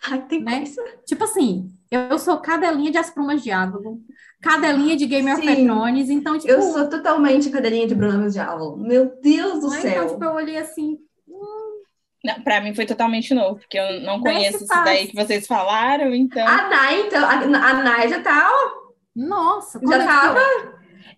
Ai, 0.02 0.26
tem 0.28 0.44
Né? 0.44 0.64
coisa. 0.64 0.82
tipo 1.06 1.24
assim, 1.24 1.72
eu, 1.90 2.18
sou 2.18 2.38
cadelinha 2.40 2.90
de 2.90 2.98
As 2.98 3.10
Prumas 3.10 3.42
Diálogo, 3.42 4.02
cadelinha 4.40 4.96
de 4.96 5.06
Game 5.06 5.30
of 5.32 5.42
Sim. 5.42 5.62
Thrones, 5.62 6.10
então, 6.10 6.38
tipo, 6.38 6.52
Eu 6.52 6.62
sou 6.62 6.88
totalmente 6.90 7.50
cadelinha 7.50 7.86
de 7.86 7.94
Bruna 7.94 8.28
Diabo. 8.30 8.76
Meu 8.76 9.20
Deus 9.20 9.60
do 9.60 9.68
né? 9.68 9.80
céu. 9.80 9.90
então, 9.90 10.06
tipo, 10.06 10.24
eu 10.24 10.32
olhei 10.32 10.56
assim, 10.58 10.98
Não, 12.24 12.40
pra 12.42 12.60
mim 12.60 12.74
foi 12.74 12.86
totalmente 12.86 13.34
novo, 13.34 13.56
porque 13.58 13.78
eu 13.78 14.00
não 14.00 14.20
conheço 14.20 14.58
isso 14.58 14.66
fácil. 14.66 14.84
daí 14.84 15.08
que 15.08 15.14
vocês 15.16 15.46
falaram, 15.46 16.14
então. 16.14 16.46
A 16.46 16.68
Nai, 16.68 17.00
então, 17.00 17.24
a, 17.24 17.32
a 17.32 17.82
Nai 17.82 18.08
já 18.08 18.20
tá, 18.20 18.48
nossa, 19.14 19.80
já 19.84 19.98
eu 19.98 20.06
tava. 20.06 20.40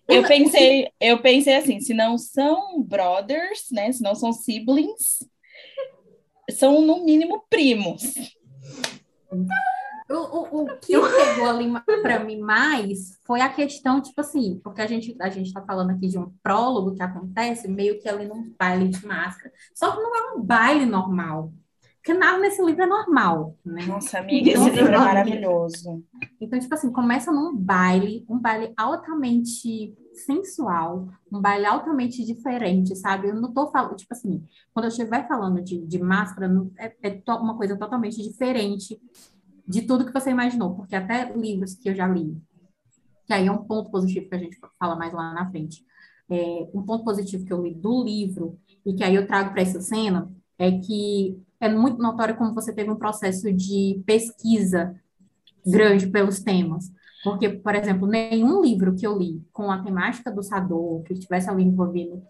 Eu 0.07 0.23
pensei, 0.23 0.91
eu 0.99 1.19
pensei 1.19 1.55
assim, 1.55 1.79
se 1.79 1.93
não 1.93 2.17
são 2.17 2.81
brothers, 2.81 3.67
né? 3.71 3.91
Se 3.91 4.03
não 4.03 4.13
são 4.13 4.31
siblings, 4.31 5.19
são 6.51 6.81
no 6.81 7.03
mínimo 7.03 7.43
primos. 7.49 8.13
O, 10.07 10.13
o, 10.13 10.63
o 10.63 10.77
que 10.77 10.93
pegou 10.93 11.49
ali 11.49 11.71
para 12.03 12.23
mim 12.23 12.39
mais 12.39 13.19
foi 13.25 13.41
a 13.41 13.49
questão, 13.49 13.99
tipo 13.99 14.21
assim, 14.21 14.59
porque 14.63 14.81
a 14.81 14.87
gente 14.87 15.15
a 15.19 15.29
gente 15.29 15.47
está 15.47 15.61
falando 15.63 15.91
aqui 15.91 16.07
de 16.07 16.19
um 16.19 16.31
prólogo 16.43 16.93
que 16.93 17.01
acontece 17.01 17.67
meio 17.67 17.99
que 17.99 18.07
ali 18.07 18.27
num 18.27 18.53
baile 18.57 18.89
de 18.89 19.05
máscara. 19.05 19.51
Só 19.73 19.91
que 19.91 20.01
não 20.01 20.15
é 20.15 20.33
um 20.33 20.41
baile 20.41 20.85
normal. 20.85 21.51
Porque 22.05 22.19
nada 22.19 22.37
nesse 22.37 22.63
livro 22.63 22.83
é 22.83 22.85
normal, 22.85 23.57
né? 23.65 23.83
Nossa, 23.87 24.19
amiga, 24.19 24.51
esse 24.51 24.59
Nossa, 24.59 24.69
livro 24.69 24.91
é 24.91 24.95
amiga. 24.95 25.05
maravilhoso. 25.05 26.03
Então, 26.39 26.59
tipo 26.59 26.75
assim, 26.75 26.91
começa 26.91 27.31
num 27.31 27.55
baile, 27.57 28.23
um 28.29 28.37
baile 28.37 28.71
altamente 28.77 29.97
sensual, 30.13 31.09
um 31.31 31.41
baile 31.41 31.65
altamente 31.65 32.23
diferente, 32.23 32.95
sabe? 32.95 33.29
Eu 33.29 33.35
não 33.41 33.51
tô 33.51 33.71
falando, 33.71 33.95
tipo 33.95 34.13
assim, 34.13 34.43
quando 34.71 34.85
eu 34.85 34.89
estiver 34.89 35.27
falando 35.27 35.63
de, 35.63 35.83
de 35.83 35.97
máscara, 35.97 36.47
é, 36.77 36.95
é 37.01 37.21
uma 37.31 37.57
coisa 37.57 37.75
totalmente 37.75 38.21
diferente 38.21 39.01
de 39.67 39.81
tudo 39.83 40.05
que 40.05 40.13
você 40.13 40.29
imaginou, 40.29 40.75
porque 40.75 40.95
até 40.95 41.31
livros 41.33 41.75
que 41.75 41.89
eu 41.89 41.95
já 41.95 42.07
li, 42.07 42.37
que 43.25 43.33
aí 43.33 43.47
é 43.47 43.51
um 43.51 43.63
ponto 43.63 43.89
positivo 43.89 44.29
que 44.29 44.35
a 44.35 44.39
gente 44.39 44.59
fala 44.79 44.95
mais 44.95 45.13
lá 45.13 45.33
na 45.33 45.49
frente, 45.49 45.83
é, 46.29 46.67
um 46.73 46.83
ponto 46.83 47.03
positivo 47.03 47.45
que 47.45 47.53
eu 47.53 47.63
li 47.63 47.73
do 47.73 48.03
livro 48.03 48.57
e 48.85 48.93
que 48.93 49.03
aí 49.03 49.15
eu 49.15 49.27
trago 49.27 49.51
para 49.51 49.61
essa 49.61 49.81
cena 49.81 50.31
é 50.57 50.71
que 50.71 51.37
é 51.59 51.69
muito 51.69 52.01
notório 52.01 52.35
como 52.35 52.53
você 52.53 52.73
teve 52.73 52.91
um 52.91 52.95
processo 52.95 53.51
de 53.51 54.01
pesquisa 54.05 54.95
grande 55.65 56.07
pelos 56.07 56.39
temas. 56.39 56.91
Porque, 57.23 57.49
por 57.49 57.73
exemplo, 57.73 58.07
nenhum 58.07 58.61
livro 58.61 58.95
que 58.95 59.05
eu 59.05 59.17
li 59.17 59.41
com 59.51 59.71
a 59.71 59.81
temática 59.81 60.31
do 60.31 60.43
Sador, 60.43 61.01
que 61.03 61.13
estivesse 61.13 61.49
ali 61.49 61.63
envolvendo 61.63 62.21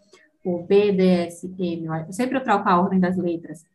o 0.44 0.63
BDSM, 0.63 1.86
sempre 2.12 2.38
eu 2.38 2.44
troco 2.44 2.70
a 2.70 2.80
ordem 2.80 3.00
das 3.00 3.18
letras, 3.18 3.65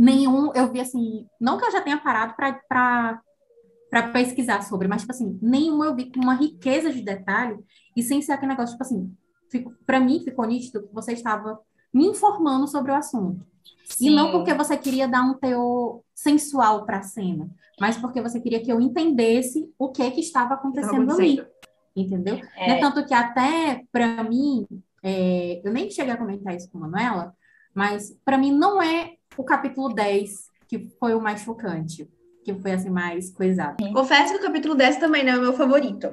nenhum 0.00 0.50
eu 0.54 0.72
vi 0.72 0.80
assim, 0.80 1.26
não 1.38 1.58
que 1.58 1.66
eu 1.66 1.70
já 1.70 1.82
tenha 1.82 1.98
parado 1.98 2.34
para 2.34 3.22
pesquisar 4.14 4.62
sobre, 4.62 4.88
mas, 4.88 5.02
tipo 5.02 5.12
assim, 5.12 5.38
nenhum 5.42 5.84
eu 5.84 5.94
vi 5.94 6.10
com 6.10 6.20
uma 6.20 6.34
riqueza 6.34 6.90
de 6.90 7.02
detalhe 7.02 7.58
e 7.94 8.02
sem 8.02 8.22
ser 8.22 8.32
aquele 8.32 8.52
negócio, 8.52 8.72
tipo 8.72 8.82
assim, 8.82 9.14
para 9.84 10.00
mim 10.00 10.24
ficou 10.24 10.46
nítido 10.46 10.88
que 10.88 10.94
você 10.94 11.12
estava 11.12 11.60
me 11.92 12.06
informando 12.06 12.66
sobre 12.66 12.90
o 12.90 12.94
assunto. 12.94 13.44
E 14.00 14.08
não 14.08 14.26
Sim. 14.26 14.32
porque 14.32 14.54
você 14.54 14.74
queria 14.74 15.06
dar 15.06 15.22
um 15.22 15.34
teor 15.34 16.00
sensual 16.14 16.86
para 16.86 16.98
a 16.98 17.02
cena, 17.02 17.50
mas 17.78 17.98
porque 17.98 18.22
você 18.22 18.40
queria 18.40 18.62
que 18.62 18.72
eu 18.72 18.80
entendesse 18.80 19.70
o 19.78 19.90
que 19.90 20.10
que 20.12 20.20
estava 20.20 20.54
acontecendo 20.54 21.12
ali, 21.12 21.44
entendeu? 21.94 22.40
É. 22.56 22.68
Né, 22.68 22.80
Tanto 22.80 23.04
que 23.04 23.12
até 23.12 23.84
para 23.92 24.24
mim, 24.24 24.66
é, 25.02 25.60
eu 25.62 25.70
nem 25.70 25.90
cheguei 25.90 26.14
a 26.14 26.16
comentar 26.16 26.56
isso 26.56 26.70
com 26.70 26.78
a 26.78 26.88
Manuela, 26.88 27.34
mas 27.74 28.16
para 28.24 28.38
mim 28.38 28.50
não 28.50 28.80
é 28.80 29.16
o 29.36 29.44
capítulo 29.44 29.92
10 29.94 30.48
que 30.68 30.88
foi 31.00 31.14
o 31.14 31.20
mais 31.20 31.40
chocante, 31.40 32.08
que 32.44 32.54
foi 32.54 32.72
assim 32.72 32.90
mais 32.90 33.30
coisado. 33.32 33.76
Confesso 33.92 34.32
que 34.34 34.38
o 34.38 34.42
capítulo 34.42 34.74
10 34.76 34.98
também 34.98 35.24
não 35.24 35.32
é 35.32 35.38
o 35.38 35.40
meu 35.42 35.52
favorito. 35.52 36.08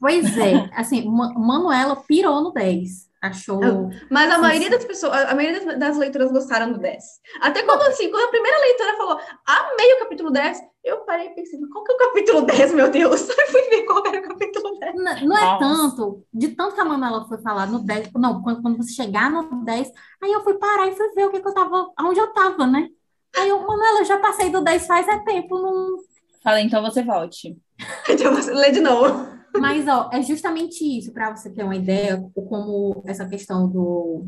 Pois 0.00 0.36
é, 0.38 0.68
assim, 0.74 1.06
Ma- 1.08 1.32
Manuela 1.34 1.96
pirou 1.96 2.42
no 2.42 2.52
10, 2.52 3.06
achou 3.26 3.90
Mas 4.10 4.30
a 4.30 4.38
maioria 4.38 4.70
das 4.70 4.84
pessoas, 4.84 5.12
a 5.12 5.34
maioria 5.34 5.76
das, 5.76 5.96
leitoras 5.96 6.30
gostaram 6.30 6.72
do 6.72 6.78
10. 6.78 7.04
Até 7.40 7.62
quando, 7.62 7.82
assim, 7.82 8.10
quando 8.10 8.24
a 8.24 8.30
primeira 8.30 8.58
leitora 8.58 8.96
falou, 8.96 9.20
amei 9.46 9.92
o 9.94 9.98
capítulo 10.00 10.30
10, 10.30 10.60
eu 10.84 10.98
parei 10.98 11.28
e 11.28 11.34
pensei, 11.34 11.58
qual 11.72 11.84
que 11.84 11.92
é 11.92 11.94
o 11.94 11.98
capítulo 11.98 12.42
10, 12.42 12.74
meu 12.74 12.90
Deus? 12.90 13.28
Aí 13.38 13.46
fui 13.46 13.62
ver 13.62 13.82
qual 13.82 14.06
era 14.06 14.18
o 14.18 14.22
capítulo 14.28 14.78
10. 14.78 14.94
Não, 14.94 15.26
não 15.26 15.36
é 15.36 15.44
Nossa. 15.44 15.58
tanto, 15.58 16.24
de 16.32 16.48
tanto 16.48 16.74
que 16.74 16.80
a 16.80 16.84
Manuela 16.84 17.26
foi 17.26 17.38
falar 17.38 17.66
no 17.66 17.80
10, 17.80 18.10
não, 18.14 18.42
quando, 18.42 18.62
quando 18.62 18.76
você 18.76 18.92
chegar 18.92 19.30
no 19.30 19.64
10, 19.64 19.92
aí 20.22 20.32
eu 20.32 20.42
fui 20.42 20.54
parar 20.54 20.86
e 20.86 20.96
fui 20.96 21.08
ver 21.14 21.26
o 21.26 21.30
que, 21.30 21.40
que 21.40 21.48
eu 21.48 21.54
tava, 21.54 21.92
onde 22.00 22.20
eu 22.20 22.32
tava, 22.32 22.66
né? 22.66 22.88
Aí 23.36 23.48
eu, 23.48 23.58
Manuela, 23.58 24.00
eu 24.00 24.04
já 24.04 24.18
passei 24.18 24.50
do 24.50 24.62
10 24.62 24.86
faz 24.86 25.08
é 25.08 25.18
tempo, 25.18 25.58
não... 25.58 25.96
Falei, 26.42 26.64
então 26.64 26.82
você 26.82 27.02
volte. 27.02 27.56
Então, 28.08 28.34
você 28.34 28.54
lê 28.54 28.70
de 28.70 28.80
novo. 28.80 29.35
Mas, 29.60 29.86
ó, 29.88 30.10
é 30.12 30.22
justamente 30.22 30.84
isso, 30.84 31.12
para 31.12 31.34
você 31.34 31.50
ter 31.50 31.62
uma 31.62 31.76
ideia, 31.76 32.24
como 32.34 33.02
essa 33.06 33.26
questão 33.26 33.68
do, 33.68 34.26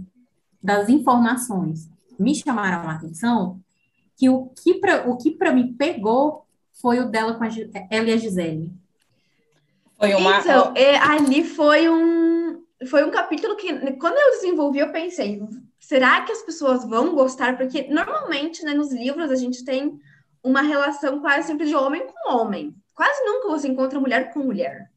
das 0.62 0.88
informações 0.88 1.88
me 2.18 2.34
chamaram 2.34 2.88
a 2.88 2.94
atenção, 2.94 3.60
que 4.16 4.28
o 4.28 4.46
que 4.46 4.74
para 4.74 5.08
o 5.08 5.16
que 5.16 5.30
para 5.30 5.52
mim 5.52 5.72
pegou 5.74 6.44
foi 6.80 6.98
o 7.00 7.08
dela 7.08 7.34
com 7.34 7.44
a, 7.44 7.48
ela 7.90 8.08
e 8.08 8.12
a 8.12 8.16
Gisele. 8.16 8.72
Foi 9.98 10.14
uma. 10.14 10.38
Então, 10.38 10.72
é, 10.76 10.96
ali 10.96 11.44
foi 11.44 11.88
um, 11.88 12.62
foi 12.86 13.04
um 13.04 13.10
capítulo 13.10 13.56
que, 13.56 13.92
quando 13.92 14.16
eu 14.16 14.30
desenvolvi, 14.30 14.78
eu 14.78 14.92
pensei, 14.92 15.42
será 15.80 16.22
que 16.22 16.32
as 16.32 16.42
pessoas 16.42 16.84
vão 16.84 17.14
gostar? 17.14 17.56
Porque, 17.56 17.88
normalmente, 17.88 18.64
né, 18.64 18.74
nos 18.74 18.92
livros, 18.92 19.30
a 19.30 19.36
gente 19.36 19.64
tem 19.64 19.98
uma 20.42 20.62
relação 20.62 21.20
quase 21.20 21.48
sempre 21.48 21.66
de 21.66 21.74
homem 21.74 22.06
com 22.06 22.32
homem. 22.32 22.74
Quase 22.94 23.24
nunca 23.24 23.48
você 23.48 23.68
encontra 23.68 24.00
mulher 24.00 24.32
com 24.32 24.40
mulher. 24.40 24.90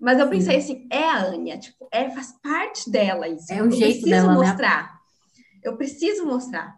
Mas 0.00 0.18
eu 0.18 0.28
pensei 0.28 0.56
assim, 0.56 0.88
é 0.90 1.04
a 1.04 1.26
Anya, 1.26 1.58
tipo, 1.58 1.86
é, 1.92 2.08
faz 2.10 2.32
parte 2.42 2.90
dela 2.90 3.28
isso. 3.28 3.52
É 3.52 3.62
o 3.62 3.66
eu 3.66 3.70
jeito 3.70 4.00
preciso 4.00 4.10
dela, 4.10 4.32
né? 4.32 4.34
mostrar. 4.34 5.00
Eu 5.62 5.76
preciso 5.76 6.26
mostrar. 6.26 6.76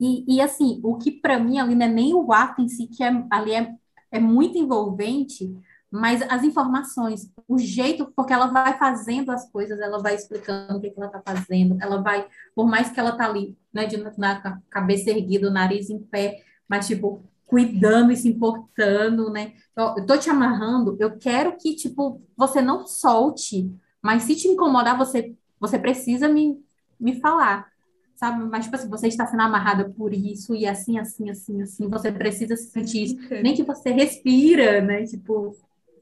E, 0.00 0.24
e 0.26 0.40
assim, 0.40 0.80
o 0.82 0.98
que 0.98 1.12
para 1.12 1.38
mim 1.38 1.60
ali 1.60 1.76
não 1.76 1.86
é 1.86 1.88
nem 1.88 2.12
o 2.12 2.32
ato 2.32 2.60
em 2.60 2.68
si, 2.68 2.88
que 2.88 3.04
é, 3.04 3.24
ali 3.30 3.52
é, 3.52 3.72
é 4.10 4.18
muito 4.18 4.58
envolvente, 4.58 5.56
mas 5.88 6.22
as 6.22 6.42
informações, 6.42 7.30
o 7.46 7.56
jeito, 7.58 8.10
porque 8.16 8.32
ela 8.32 8.46
vai 8.46 8.76
fazendo 8.76 9.30
as 9.30 9.48
coisas, 9.52 9.78
ela 9.78 10.00
vai 10.00 10.16
explicando 10.16 10.78
o 10.78 10.80
que, 10.80 10.90
que 10.90 10.98
ela 10.98 11.06
está 11.06 11.22
fazendo, 11.24 11.76
ela 11.80 12.02
vai, 12.02 12.26
por 12.54 12.66
mais 12.66 12.90
que 12.90 12.98
ela 12.98 13.12
tá 13.12 13.26
ali, 13.26 13.56
né, 13.72 13.86
de, 13.86 13.98
na 14.18 14.60
cabeça 14.68 15.10
erguida, 15.10 15.46
o 15.46 15.52
nariz 15.52 15.90
em 15.90 16.00
pé, 16.00 16.42
mas 16.66 16.88
tipo, 16.88 17.22
cuidando 17.52 18.10
e 18.10 18.16
se 18.16 18.30
importando, 18.30 19.28
né? 19.28 19.52
Eu, 19.76 19.94
eu 19.98 20.06
tô 20.06 20.16
te 20.16 20.30
amarrando, 20.30 20.96
eu 20.98 21.18
quero 21.18 21.54
que, 21.58 21.76
tipo, 21.76 22.22
você 22.34 22.62
não 22.62 22.86
solte, 22.86 23.70
mas 24.00 24.22
se 24.22 24.34
te 24.34 24.48
incomodar, 24.48 24.96
você, 24.96 25.34
você 25.60 25.78
precisa 25.78 26.30
me, 26.30 26.58
me 26.98 27.20
falar 27.20 27.70
sabe? 28.14 28.44
Mas, 28.44 28.64
tipo 28.64 28.76
assim, 28.76 28.88
você 28.88 29.08
está 29.08 29.26
sendo 29.26 29.42
amarrada 29.42 29.90
por 29.90 30.14
isso, 30.14 30.54
e 30.54 30.64
assim, 30.64 30.96
assim, 30.96 31.28
assim, 31.28 31.60
assim, 31.60 31.88
você 31.88 32.12
precisa 32.12 32.56
sentir 32.56 33.02
isso. 33.02 33.16
Nem 33.42 33.52
que 33.52 33.64
você 33.64 33.90
respira, 33.90 34.80
né? 34.80 35.02
Tipo, 35.04 35.56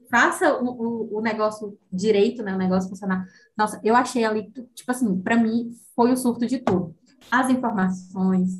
faça 0.09 0.55
o, 0.61 0.67
o, 0.67 1.17
o 1.17 1.21
negócio 1.21 1.75
direito, 1.91 2.43
né? 2.43 2.53
O 2.53 2.59
negócio 2.59 2.89
funcionar. 2.89 3.25
Nossa, 3.57 3.81
eu 3.83 3.95
achei 3.95 4.23
ali, 4.23 4.51
tipo 4.75 4.91
assim, 4.91 5.19
para 5.19 5.35
mim, 5.35 5.71
foi 5.95 6.11
o 6.11 6.17
surto 6.17 6.45
de 6.45 6.59
tudo. 6.59 6.95
As 7.31 7.49
informações, 7.49 8.51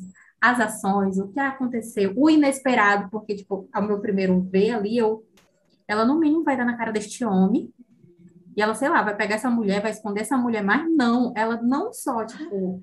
as 0.42 0.58
ações, 0.58 1.18
o 1.20 1.28
que 1.28 1.38
aconteceu, 1.38 2.12
o 2.16 2.28
inesperado, 2.28 3.08
porque, 3.10 3.36
tipo, 3.36 3.68
ao 3.72 3.80
meu 3.82 4.00
primeiro 4.00 4.40
ver 4.40 4.70
ali, 4.72 4.98
eu, 4.98 5.24
ela 5.86 6.04
no 6.04 6.18
mínimo 6.18 6.42
vai 6.42 6.56
dar 6.56 6.64
na 6.64 6.76
cara 6.76 6.90
deste 6.90 7.24
homem, 7.24 7.72
e 8.56 8.60
ela, 8.60 8.74
sei 8.74 8.88
lá, 8.88 9.02
vai 9.02 9.16
pegar 9.16 9.36
essa 9.36 9.48
mulher, 9.48 9.80
vai 9.80 9.92
esconder 9.92 10.22
essa 10.22 10.36
mulher, 10.36 10.62
mas 10.64 10.84
não, 10.94 11.32
ela 11.36 11.62
não 11.62 11.92
só, 11.92 12.24
tipo, 12.26 12.82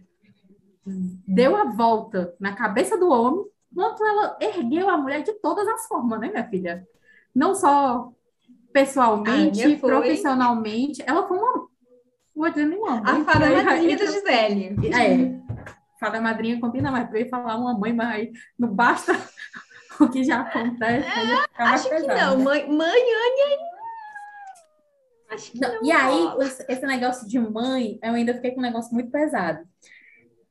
deu 1.27 1.53
a 1.57 1.65
volta 1.65 2.33
na 2.39 2.55
cabeça 2.55 2.97
do 2.97 3.09
homem, 3.09 3.43
quanto 3.75 4.05
ela 4.05 4.37
ergueu 4.39 4.89
a 4.89 4.97
mulher 4.97 5.21
de 5.21 5.33
todas 5.33 5.67
as 5.67 5.85
formas, 5.85 6.17
né, 6.21 6.29
minha 6.31 6.47
filha? 6.49 6.87
Não 7.35 7.53
só 7.53 8.09
pessoalmente, 8.71 9.75
profissionalmente, 9.77 11.03
ela 11.05 11.27
foi 11.27 11.37
uma, 11.37 11.67
vou 12.33 12.49
dizer 12.49 12.65
nenhuma 12.67 12.99
A 12.99 13.19
madrinha 13.19 13.63
da 13.63 13.71
aí- 13.71 13.97
Gisele. 13.97 14.77
É, 14.95 15.39
fada 15.99 16.21
madrinha 16.21 16.59
combina 16.59 16.91
mais 16.91 17.11
ir 17.13 17.29
falar 17.29 17.57
uma 17.57 17.77
mãe, 17.77 17.93
mas 17.93 18.07
aí 18.09 18.31
não 18.57 18.73
basta 18.73 19.11
o 19.99 20.09
que 20.09 20.23
já 20.23 20.41
acontece. 20.41 21.07
mais 21.57 21.81
Acho 21.81 21.89
que 21.89 21.95
pesado, 21.95 22.19
não. 22.31 22.37
né? 22.37 22.43
Mãe, 22.43 22.69
mãe. 22.71 23.01
Acho 25.29 25.51
que 25.51 25.59
Não, 25.59 25.75
não. 25.75 25.83
e 25.85 25.91
aí, 25.91 26.27
esse- 26.69 26.85
negócio 26.87 27.27
de 27.27 27.39
mãe, 27.39 27.99
eu 28.01 28.13
ainda 28.13 28.33
fiquei 28.33 28.51
com 28.51 28.59
um 28.59 28.63
negócio 28.63 28.93
muito 28.93 29.11
pesado. 29.11 29.59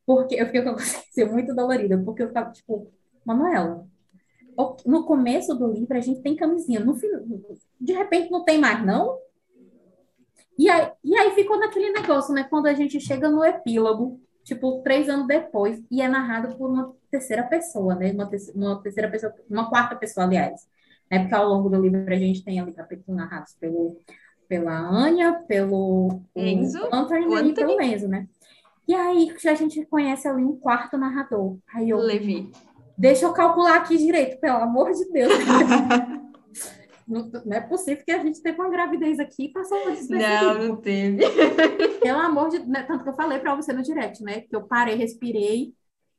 Porque 0.06 0.36
eu 0.36 0.46
fiquei 0.46 0.62
com 0.62 0.70
a 0.70 0.74
consciência 0.78 1.26
muito 1.26 1.54
dolorida, 1.54 1.98
porque 1.98 2.22
eu 2.22 2.28
ficava, 2.28 2.52
tipo, 2.52 2.90
Manuela, 3.24 3.86
no 4.86 5.04
começo 5.04 5.54
do 5.54 5.72
livro 5.72 5.96
a 5.96 6.00
gente 6.00 6.20
tem 6.22 6.34
camisinha, 6.36 6.80
no 6.80 6.94
fim, 6.94 7.08
de 7.80 7.92
repente 7.92 8.30
não 8.30 8.44
tem 8.44 8.58
mais, 8.58 8.84
não? 8.84 9.18
E 10.58 10.68
aí, 10.68 10.90
e 11.04 11.16
aí 11.16 11.30
ficou 11.34 11.58
naquele 11.58 11.90
negócio, 11.92 12.34
né? 12.34 12.44
Quando 12.44 12.66
a 12.66 12.74
gente 12.74 12.98
chega 13.00 13.28
no 13.28 13.44
epílogo, 13.44 14.20
tipo, 14.48 14.80
três 14.82 15.08
anos 15.10 15.26
depois, 15.26 15.78
e 15.90 16.00
é 16.00 16.08
narrado 16.08 16.56
por 16.56 16.70
uma 16.70 16.94
terceira 17.10 17.42
pessoa, 17.42 17.94
né? 17.94 18.10
Uma, 18.12 18.26
terce- 18.26 18.50
uma 18.54 18.82
terceira 18.82 19.10
pessoa, 19.10 19.32
uma 19.48 19.68
quarta 19.68 19.94
pessoa, 19.94 20.24
aliás. 20.24 20.66
Né? 21.10 21.20
Porque 21.20 21.34
ao 21.34 21.46
longo 21.46 21.68
do 21.68 21.80
livro 21.80 22.02
a 22.10 22.16
gente 22.16 22.42
tem 22.42 22.58
ali 22.58 22.72
capítulos 22.72 23.14
narrados 23.14 23.54
pelo, 23.60 23.98
pela 24.48 24.72
Anya, 24.78 25.44
pelo 25.46 26.22
Enzo, 26.34 26.88
Anthony 26.90 27.26
o 27.26 27.38
e 27.38 27.52
pelo 27.54 27.80
Enzo, 27.80 28.08
né? 28.08 28.26
E 28.86 28.94
aí 28.94 29.34
a 29.46 29.54
gente 29.54 29.84
conhece 29.84 30.26
ali 30.26 30.42
um 30.42 30.56
quarto 30.56 30.96
narrador. 30.96 31.58
Aí 31.74 31.90
eu, 31.90 31.98
Levi. 31.98 32.50
deixa 32.96 33.26
eu 33.26 33.34
calcular 33.34 33.76
aqui 33.76 33.98
direito, 33.98 34.40
pelo 34.40 34.56
amor 34.56 34.92
de 34.92 35.04
Deus. 35.12 35.30
Não, 37.08 37.30
não 37.46 37.56
é 37.56 37.60
possível 37.60 38.04
que 38.04 38.12
a 38.12 38.22
gente 38.22 38.42
teve 38.42 38.60
uma 38.60 38.70
gravidez 38.70 39.18
aqui 39.18 39.46
e 39.46 39.52
passou 39.52 39.78
Não, 39.78 39.94
despercebido. 39.94 40.68
não 40.68 40.76
teve. 40.76 41.18
Pelo 42.02 42.18
amor 42.18 42.50
de 42.50 42.58
né, 42.66 42.82
Tanto 42.82 43.02
que 43.02 43.10
eu 43.10 43.16
falei 43.16 43.38
para 43.38 43.54
você 43.54 43.72
no 43.72 43.82
direct, 43.82 44.22
né? 44.22 44.42
Que 44.42 44.54
eu 44.54 44.62
parei, 44.62 44.94
respirei, 44.94 45.72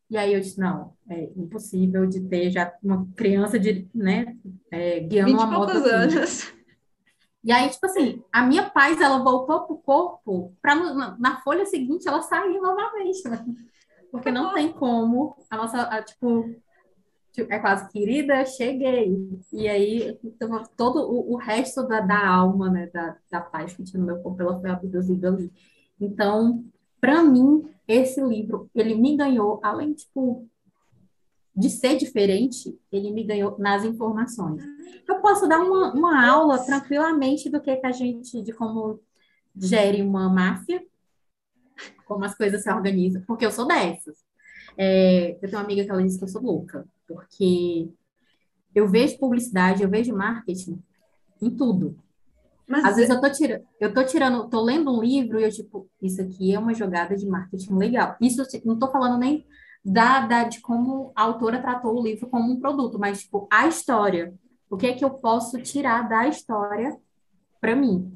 e 0.10 0.17
aí 0.17 0.34
eu 0.34 0.39
disse, 0.39 0.60
não, 0.60 0.93
é 1.08 1.25
impossível 1.38 2.08
de 2.08 2.22
ter 2.22 2.50
já 2.50 2.74
uma 2.81 3.08
criança 3.15 3.60
de, 3.60 3.88
né, 3.93 4.36
é, 4.72 5.01
guiando 5.01 5.31
20 5.31 5.38
uma 5.38 5.46
moto 5.46 5.69
assim. 5.69 5.89
anos. 5.89 6.53
E 7.43 7.51
aí, 7.51 7.69
tipo 7.69 7.86
assim, 7.86 8.22
a 8.34 8.41
minha 8.41 8.69
paz, 8.69 9.00
ela 9.00 9.24
voltou 9.24 9.62
pro 9.67 9.77
corpo 9.77 10.53
para 10.62 10.75
na, 10.75 11.17
na 11.17 11.41
folha 11.41 11.65
seguinte 11.65 12.08
ela 12.08 12.22
sair 12.22 12.60
novamente, 12.60 13.29
né? 13.29 13.46
Porque 14.12 14.31
não 14.31 14.53
tem 14.53 14.74
como 14.74 15.38
a 15.50 15.55
nossa, 15.55 15.84
a, 15.84 16.01
tipo, 16.01 16.53
é 17.38 17.59
quase 17.59 17.89
querida, 17.89 18.45
cheguei. 18.45 19.15
E 19.51 19.67
aí, 19.67 20.17
então, 20.24 20.63
todo 20.75 21.00
o, 21.00 21.33
o 21.33 21.36
resto 21.38 21.88
da, 21.88 22.01
da 22.01 22.27
alma, 22.27 22.69
né, 22.69 22.88
da, 22.88 23.17
da 23.29 23.41
paz 23.41 23.74
que 23.74 23.83
tinha 23.83 24.00
no 24.00 24.05
meu 24.05 24.19
corpo, 24.19 24.41
ela 24.41 24.59
foi 24.59 24.69
abduzida 24.69 25.29
ali. 25.29 25.51
Então, 26.00 26.65
para 27.00 27.24
mim, 27.24 27.63
esse 27.88 28.21
livro, 28.21 28.69
ele 28.75 28.95
me 28.95 29.15
ganhou, 29.15 29.59
além, 29.63 29.93
tipo, 29.93 30.48
de 31.55 31.69
ser 31.69 31.98
diferente, 31.98 32.79
ele 32.91 33.12
me 33.12 33.24
ganhou 33.24 33.57
nas 33.59 33.83
informações. 33.83 34.63
Eu 35.07 35.19
posso 35.21 35.48
dar 35.48 35.59
uma, 35.59 35.93
uma 35.93 36.29
aula 36.29 36.57
tranquilamente 36.59 37.50
do 37.50 37.59
que, 37.59 37.75
que 37.75 37.86
a 37.86 37.91
gente, 37.91 38.41
de 38.41 38.53
como 38.53 39.01
gere 39.55 40.01
uma 40.01 40.29
máfia, 40.29 40.81
como 42.05 42.24
as 42.24 42.36
coisas 42.36 42.63
se 42.63 42.71
organizam, 42.71 43.21
porque 43.27 43.45
eu 43.45 43.51
sou 43.51 43.67
dessas. 43.67 44.17
É, 44.77 45.31
eu 45.31 45.39
tenho 45.41 45.57
uma 45.57 45.63
amiga 45.63 45.83
que 45.83 45.91
ela 45.91 46.01
disse 46.01 46.17
que 46.17 46.24
eu 46.24 46.29
sou 46.29 46.41
louca, 46.41 46.88
porque 47.09 47.89
eu 48.75 48.87
vejo 48.87 49.17
publicidade, 49.17 49.81
eu 49.81 49.89
vejo 49.89 50.15
marketing 50.15 50.81
em 51.41 51.49
tudo. 51.49 51.97
Mas 52.67 52.85
Às 52.85 52.95
vezes 52.97 53.09
eu 53.09 53.19
tô 53.19 53.31
tirando, 53.31 53.65
eu 53.79 53.93
tô 53.93 54.03
tirando, 54.03 54.47
tô 54.47 54.61
lendo 54.61 54.95
um 54.95 55.01
livro 55.01 55.39
e 55.39 55.43
eu, 55.43 55.51
tipo, 55.51 55.89
isso 55.99 56.21
aqui 56.21 56.53
é 56.53 56.59
uma 56.59 56.73
jogada 56.75 57.15
de 57.15 57.25
marketing 57.25 57.75
legal. 57.75 58.15
Isso 58.21 58.41
assim, 58.43 58.61
não 58.63 58.77
tô 58.77 58.91
falando 58.91 59.17
nem 59.17 59.43
da, 59.83 60.27
da, 60.27 60.43
de 60.43 60.61
como 60.61 61.11
a 61.15 61.23
autora 61.23 61.59
tratou 61.59 61.99
o 61.99 62.03
livro 62.03 62.27
como 62.27 62.51
um 62.51 62.59
produto, 62.59 62.99
mas, 62.99 63.23
tipo, 63.23 63.47
a 63.51 63.67
história. 63.67 64.33
O 64.69 64.77
que 64.77 64.85
é 64.85 64.93
que 64.93 65.03
eu 65.03 65.09
posso 65.09 65.59
tirar 65.63 66.07
da 66.07 66.27
história 66.27 66.95
para 67.59 67.75
mim? 67.75 68.15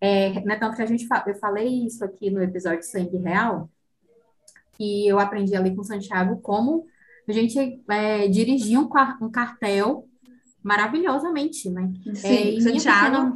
É, 0.00 0.40
né, 0.40 0.56
tanto 0.56 0.76
que 0.76 0.82
a 0.82 0.86
gente, 0.86 1.06
eu 1.26 1.34
falei 1.34 1.86
isso 1.86 2.02
aqui 2.02 2.30
no 2.30 2.42
episódio 2.42 2.82
Sangue 2.82 3.18
Real, 3.18 3.68
e 4.78 5.10
eu 5.10 5.18
aprendi 5.18 5.54
ali 5.54 5.74
com 5.74 5.82
o 5.82 5.84
Santiago 5.84 6.40
como 6.40 6.86
a 7.30 7.34
gente 7.34 7.82
é, 7.90 8.28
dirigir 8.28 8.78
um, 8.78 8.88
um 9.20 9.30
cartel 9.30 10.08
maravilhosamente, 10.62 11.70
né? 11.70 11.92
É, 12.08 12.14
Sim, 12.14 12.44
minha 12.44 12.60
Santiago. 12.60 13.32
pequena, 13.32 13.34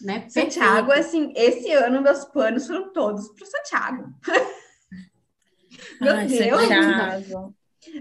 né, 0.00 0.28
Santiago, 0.28 0.92
assim, 0.92 1.32
esse 1.34 1.72
ano 1.72 2.00
meus 2.00 2.24
panos 2.26 2.66
foram 2.66 2.92
todos 2.92 3.28
pro 3.34 3.46
Santiago. 3.46 4.04
Meu 6.00 6.14
Ai, 6.14 6.26
Deus. 6.26 6.60
Santiago. 6.60 7.54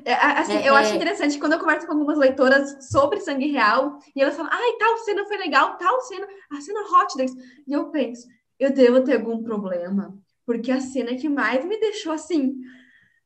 É, 0.04 0.13
assim, 0.13 0.54
É, 0.54 0.69
eu 0.69 0.76
é. 0.76 0.80
acho 0.80 0.95
interessante 0.95 1.39
quando 1.39 1.54
eu 1.54 1.60
converso 1.60 1.88
com 1.88 1.93
algumas 1.93 2.17
leitoras 2.17 2.89
sobre 2.89 3.19
sangue 3.21 3.47
real 3.47 4.00
e 4.15 4.21
elas 4.21 4.36
falam, 4.36 4.52
ai, 4.52 4.73
tal 4.80 4.97
cena 5.00 5.26
foi 5.26 5.38
legal, 5.38 5.78
tal 5.78 6.02
cena, 6.02 6.28
a 6.52 6.62
cena 6.62 6.82
hot 6.82 7.15
deles. 7.15 7.34
E 7.67 7.73
eu 7.73 7.89
penso, 7.89 8.28
eu 8.60 8.71
devo 8.71 9.02
ter 9.04 9.15
algum 9.17 9.41
problema, 9.43 10.17
porque 10.45 10.71
a 10.71 10.80
cena 10.82 11.15
que 11.15 11.30
mais 11.30 11.63
me 11.65 11.80
deixou 11.80 12.12
assim, 12.12 12.56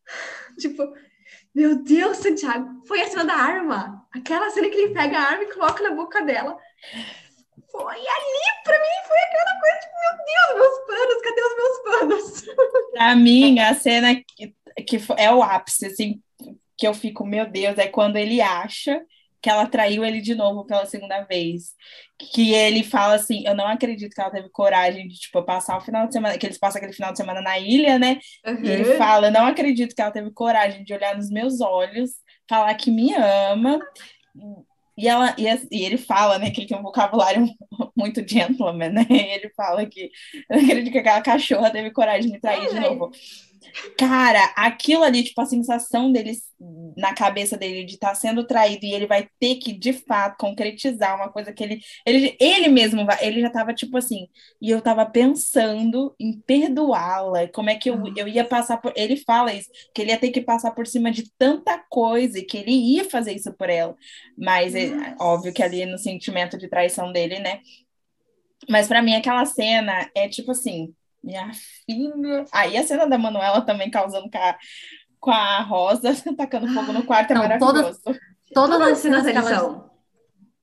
tipo, 0.60 0.84
meu 1.54 1.84
Deus, 1.84 2.18
Santiago, 2.18 2.82
foi 2.88 3.02
a 3.02 3.08
cena 3.08 3.26
da 3.26 3.34
arma. 3.34 4.06
Aquela 4.12 4.50
cena 4.50 4.70
que 4.70 4.76
ele 4.76 4.94
pega 4.94 5.18
a 5.18 5.32
arma 5.32 5.44
e 5.44 5.54
coloca 5.54 5.84
na 5.84 5.96
boca 5.96 6.24
dela. 6.24 6.58
Foi 7.72 7.94
ali, 7.94 8.64
pra 8.64 8.80
mim, 8.80 9.08
foi 9.08 9.18
aquela 9.20 9.60
coisa, 9.60 9.80
tipo, 9.80 9.96
meu 10.02 10.16
Deus, 10.26 10.56
meus 10.56 10.78
panos, 10.88 11.22
cadê 11.22 11.42
os 11.42 11.56
meus 11.56 11.82
panos? 11.84 12.56
Pra 12.92 13.16
mim, 13.16 13.60
a 13.60 13.74
cena 13.74 14.16
que, 14.16 14.54
que 14.86 15.00
é 15.18 15.34
o 15.34 15.42
ápice, 15.42 15.86
assim, 15.86 16.22
que 16.78 16.86
eu 16.86 16.94
fico, 16.94 17.26
meu 17.26 17.50
Deus, 17.50 17.78
é 17.78 17.88
quando 17.88 18.18
ele 18.18 18.42
acha 18.42 19.02
que 19.42 19.50
ela 19.50 19.66
traiu 19.68 20.06
ele 20.06 20.22
de 20.22 20.36
novo 20.36 20.66
pela 20.66 20.86
segunda 20.86 21.22
vez. 21.24 21.74
Que 22.34 22.54
ele 22.54 22.84
fala 22.84 23.16
assim, 23.16 23.44
eu 23.48 23.56
não 23.56 23.68
acredito 23.68 24.14
que 24.14 24.22
ela 24.22 24.30
teve 24.32 24.50
coragem 24.50 25.08
de, 25.08 25.16
tipo, 25.20 25.44
passar 25.44 25.78
o 25.78 25.82
final 25.82 26.08
de 26.08 26.14
semana, 26.14 26.38
que 26.38 26.46
eles 26.46 26.58
passam 26.60 26.78
aquele 26.80 26.94
final 26.94 27.12
de 27.12 27.18
semana 27.18 27.42
na 27.42 27.58
ilha, 27.60 27.98
né? 28.00 28.20
E 28.62 28.70
ele 28.70 28.86
fala, 28.98 29.28
eu 29.28 29.32
não 29.32 29.46
acredito 29.48 29.96
que 29.96 30.02
ela 30.02 30.12
teve 30.12 30.32
coragem 30.32 30.84
de 30.84 30.94
olhar 30.94 31.16
nos 31.16 31.30
meus 31.32 31.62
olhos, 31.62 32.12
falar 32.48 32.74
que 32.76 32.92
me 32.92 33.14
ama. 33.16 33.80
E, 34.98 35.08
ela, 35.08 35.34
e, 35.38 35.46
e 35.72 35.86
ele 35.86 35.98
fala, 35.98 36.38
né, 36.38 36.52
que 36.52 36.62
ele 36.62 36.68
tem 36.68 36.78
um 36.78 36.84
vocabulário 36.84 37.48
muito 37.96 38.28
gentleman, 38.28 38.90
né? 38.90 39.06
E 39.10 39.14
ele 39.36 39.50
fala 39.56 39.86
que 39.86 40.12
eu 40.50 40.60
acredito 40.60 40.92
que 40.92 40.98
aquela 41.00 41.22
cachorra 41.22 41.72
teve 41.72 41.92
coragem 41.92 42.28
de 42.28 42.32
me 42.34 42.40
trair 42.40 42.70
de 42.70 42.78
É, 42.78 42.80
novo. 42.82 43.10
Cara, 43.98 44.46
aquilo 44.56 45.04
ali, 45.04 45.24
tipo, 45.24 45.40
a 45.40 45.46
sensação 45.46 46.12
dele 46.12 46.34
na 46.98 47.14
cabeça 47.14 47.58
dele 47.58 47.84
de 47.84 47.94
estar 47.94 48.14
sendo 48.16 48.46
traído 48.46 48.86
e 48.86 48.94
ele 48.94 49.08
vai 49.08 49.28
ter 49.40 49.56
que, 49.56 49.72
de 49.72 49.94
fato, 49.94 50.38
concretizar 50.38 51.16
uma 51.16 51.30
coisa 51.32 51.54
que 51.54 51.64
ele. 51.64 51.80
Ele, 52.06 52.36
ele 52.40 52.68
mesmo 52.68 53.06
vai, 53.06 53.18
ele 53.26 53.42
já 53.42 53.50
tava, 53.50 53.74
tipo 53.74 53.98
assim, 53.98 54.28
e 54.62 54.70
eu 54.70 54.82
tava 54.82 55.06
pensando 55.06 56.14
em 56.20 56.40
perdoá-la. 56.42 57.48
Como 57.50 57.70
é 57.70 57.76
que 57.76 57.90
eu, 57.90 58.02
eu 58.16 58.28
ia 58.28 58.44
passar 58.44 58.78
por. 58.78 58.94
Ele 58.96 59.16
fala 59.18 59.54
isso, 59.54 59.70
que 59.94 60.02
ele 60.02 60.12
ia 60.12 60.18
ter 60.18 60.32
que 60.32 60.42
passar 60.42 60.72
por 60.72 60.88
cima 60.88 61.12
de 61.12 61.32
tanta 61.38 61.78
coisa 61.90 62.40
e 62.40 62.44
que 62.44 62.58
ele 62.58 62.72
ia 62.72 63.10
fazer 63.10 63.34
isso 63.34 63.54
por 63.54 63.70
ela. 63.70 63.96
Mas 64.38 64.76
é 64.76 65.16
óbvio 65.20 65.54
que 65.54 65.64
ali 65.64 65.86
no 65.86 65.98
sentimento 65.98 66.58
de 66.58 66.68
traição 66.68 67.12
dele, 67.12 67.40
né? 67.40 67.60
Mas 68.70 68.88
pra 68.88 69.02
mim 69.02 69.16
aquela 69.16 69.46
cena 69.46 70.10
é 70.16 70.28
tipo 70.28 70.52
assim, 70.52 70.94
minha 71.24 71.52
filha. 71.86 72.46
Aí 72.52 72.78
a 72.78 72.84
cena 72.84 73.06
da 73.08 73.18
Manuela 73.18 73.62
também 73.62 73.90
causando 73.92 74.30
com 74.30 74.38
a, 74.38 74.58
com 75.20 75.32
a 75.32 75.62
Rosa, 75.62 76.14
tacando 76.38 76.68
fogo 76.74 76.92
no 76.92 77.04
quarto 77.04 77.32
é 77.32 77.34
Não, 77.36 77.42
maravilhoso. 77.42 78.00
Todas 78.04 78.20
Todas 78.54 78.82
as 78.82 78.92
as 78.92 78.98
cenas 78.98 79.26
elas 79.26 79.46
são. 79.46 79.90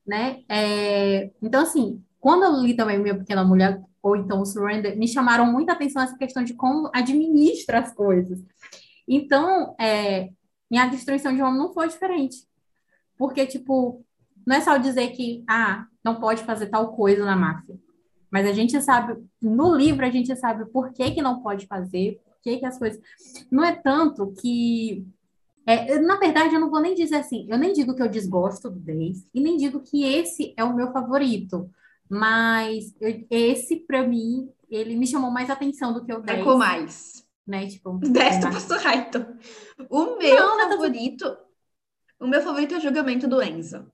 né? 0.07 0.42
É, 0.49 1.31
então, 1.42 1.62
assim, 1.62 2.03
quando 2.21 2.44
eu 2.44 2.61
li 2.62 2.75
também 2.75 2.99
Minha 2.99 3.18
Pequena 3.18 3.44
Mulher, 3.44 3.81
ou 4.03 4.16
então 4.16 4.40
o 4.40 4.47
Surrender, 4.47 4.97
me 4.97 5.09
chamaram 5.09 5.47
muita 5.51 5.73
atenção 5.73 6.03
essa 6.03 6.16
questão 6.16 6.44
de 6.44 6.55
como 6.55 6.90
administra 6.94 7.81
as 7.81 7.94
coisas. 7.94 8.38
Então, 9.07 9.75
é, 9.81 10.29
minha 10.71 10.87
destruição 10.87 11.35
de 11.35 11.42
homem 11.42 11.59
não 11.59 11.73
foi 11.73 11.88
diferente. 11.88 12.37
Porque, 13.16 13.47
tipo, 13.47 14.05
não 14.47 14.57
é 14.57 14.61
só 14.61 14.77
dizer 14.77 15.09
que, 15.11 15.42
ah, 15.49 15.87
não 16.05 16.21
pode 16.21 16.42
fazer 16.44 16.66
tal 16.66 16.94
coisa 16.94 17.25
na 17.25 17.35
máfia. 17.37 17.77
Mas 18.31 18.47
a 18.47 18.53
gente 18.53 18.81
sabe, 18.83 19.17
no 19.41 19.75
livro 19.75 20.05
a 20.05 20.11
gente 20.11 20.35
sabe 20.37 20.67
por 20.67 20.93
que 20.93 21.11
que 21.12 21.23
não 21.23 21.41
pode 21.43 21.67
fazer, 21.67 22.21
por 22.25 22.37
que 22.43 22.59
que 22.59 22.67
as 22.67 22.79
coisas... 22.79 23.01
Não 23.51 23.64
é 23.64 23.75
tanto 23.75 24.33
que 24.41 25.07
é, 25.69 25.99
na 25.99 26.17
verdade, 26.17 26.55
eu 26.55 26.61
não 26.61 26.71
vou 26.71 26.81
nem 26.81 26.95
dizer 26.95 27.17
assim, 27.17 27.47
eu 27.47 27.59
nem 27.59 27.75
digo 27.75 27.95
que 27.95 28.03
eu 28.03 28.09
desgosto 28.09 28.71
do 28.71 28.81
10 28.81 29.27
e 29.35 29.41
nem 29.41 29.59
digo 29.59 29.81
que 29.81 30.03
esse 30.03 30.55
é 30.57 30.64
o 30.64 30.75
meu 30.75 30.91
favorito, 30.93 31.71
mas 32.09 32.95
eu- 32.99 33.27
esse, 33.31 33.77
para 33.77 34.03
mim, 34.03 34.51
ele 34.71 34.97
me 34.97 35.07
chamou 35.07 35.31
mais 35.31 35.51
atenção 35.51 35.93
do 35.93 36.03
que 36.07 36.11
o 36.11 36.23
10, 36.23 36.38
Marcou 36.38 36.57
mais. 36.57 37.23
né? 37.47 37.67
Tipo, 37.67 37.99
Desta 38.01 38.49
é, 38.49 38.51
passou 38.51 38.79
reto. 38.79 39.27
O 39.91 40.17
meu 40.17 40.37
Não, 40.37 40.57
não, 40.57 40.69
tá 40.71 40.71
favorito. 40.71 41.37
O 42.19 42.27
meu 42.27 42.41
favorito 42.41 42.75
é 42.75 42.79
o 42.79 42.81
julgamento 42.81 43.29
do 43.29 43.43
Enzo. 43.43 43.93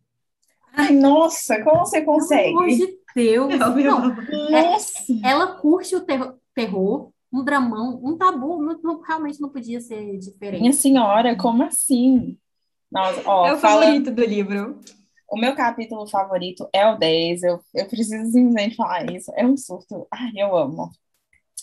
Ai, 0.72 0.92
nossa, 0.92 1.60
como 1.64 1.80
você 1.80 2.02
pelo 2.02 2.12
amor 2.12 2.20
consegue? 2.20 2.76
de 2.76 2.98
Deus! 3.14 3.52
É 3.60 3.66
o 3.66 3.74
meu 3.74 3.84
Não, 3.84 3.98
amor. 3.98 4.26
Nossa! 4.50 5.04
ela 5.24 5.54
curte 5.56 5.94
o 5.96 6.00
terror, 6.00 6.34
terror, 6.54 7.10
um 7.32 7.44
dramão, 7.44 8.00
um 8.02 8.16
tabu, 8.16 8.60
não, 8.62 8.78
não- 8.82 9.00
realmente 9.00 9.40
não 9.40 9.48
podia 9.48 9.80
ser 9.80 10.18
diferente. 10.18 10.60
Minha 10.60 10.72
senhora, 10.72 11.36
como 11.36 11.62
assim? 11.62 12.36
Nossa, 12.90 13.22
ó, 13.28 13.46
É 13.46 13.54
o 13.54 13.58
fala- 13.58 13.82
favorito 13.82 14.10
do 14.12 14.24
livro. 14.24 14.80
o 15.30 15.36
meu 15.36 15.54
capítulo 15.54 16.06
favorito 16.06 16.68
é 16.72 16.86
o 16.88 16.96
10. 16.96 17.42
Eu, 17.42 17.60
eu 17.74 17.86
preciso 17.88 18.30
simplesmente 18.30 18.76
falar 18.76 19.10
isso. 19.10 19.32
É 19.36 19.44
um 19.44 19.56
surto. 19.56 20.06
Ai, 20.12 20.30
eu 20.36 20.56
amo. 20.56 20.90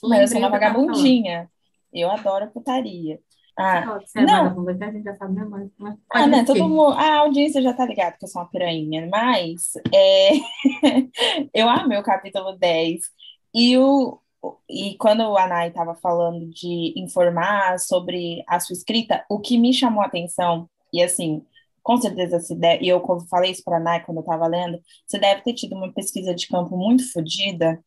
Mas 0.03 0.21
eu 0.21 0.27
sou 0.27 0.37
uma 0.39 0.49
vagabundinha. 0.49 1.49
Eu 1.93 2.09
adoro 2.09 2.49
putaria. 2.51 3.19
Ah. 3.57 3.99
Você 3.99 4.19
é 4.19 4.25
não. 4.25 4.65
que 4.65 4.83
a 4.83 4.91
gente 4.91 5.03
já 5.03 5.15
sabe 5.17 5.33
mesmo, 5.35 5.49
mas- 5.51 5.69
mas 5.77 5.95
Ah, 6.11 6.25
né? 6.27 6.41
dizer. 6.41 6.53
Todo 6.53 6.69
mundo, 6.69 6.93
a 6.93 7.17
audiência 7.19 7.61
já 7.61 7.73
tá 7.73 7.85
ligado 7.85 8.17
que 8.17 8.25
eu 8.25 8.29
sou 8.29 8.41
uma 8.41 8.49
piranha, 8.49 9.07
mas 9.11 9.73
é, 9.93 10.31
eu 11.53 11.69
amei 11.69 11.97
o 11.97 12.03
capítulo 12.03 12.53
10. 12.57 13.01
E, 13.53 13.77
o, 13.77 14.19
e 14.69 14.95
quando 14.97 15.21
o 15.23 15.37
Anai 15.37 15.67
estava 15.69 15.93
falando 15.95 16.49
de 16.49 16.93
informar 16.97 17.77
sobre 17.79 18.43
a 18.47 18.59
sua 18.59 18.73
escrita, 18.73 19.23
o 19.29 19.39
que 19.39 19.57
me 19.57 19.73
chamou 19.73 20.01
a 20.01 20.05
atenção, 20.07 20.69
e 20.93 21.01
assim, 21.03 21.43
com 21.83 21.97
certeza 21.97 22.39
deve, 22.55 22.85
e 22.85 22.89
eu 22.89 23.03
falei 23.29 23.51
isso 23.51 23.63
para 23.63 23.77
a 23.77 23.79
Anai 23.79 24.03
quando 24.05 24.17
eu 24.17 24.21
estava 24.21 24.47
lendo, 24.47 24.79
você 25.05 25.19
deve 25.19 25.41
ter 25.41 25.53
tido 25.53 25.75
uma 25.75 25.91
pesquisa 25.91 26.33
de 26.33 26.47
campo 26.47 26.77
muito 26.77 27.11
fodida, 27.11 27.79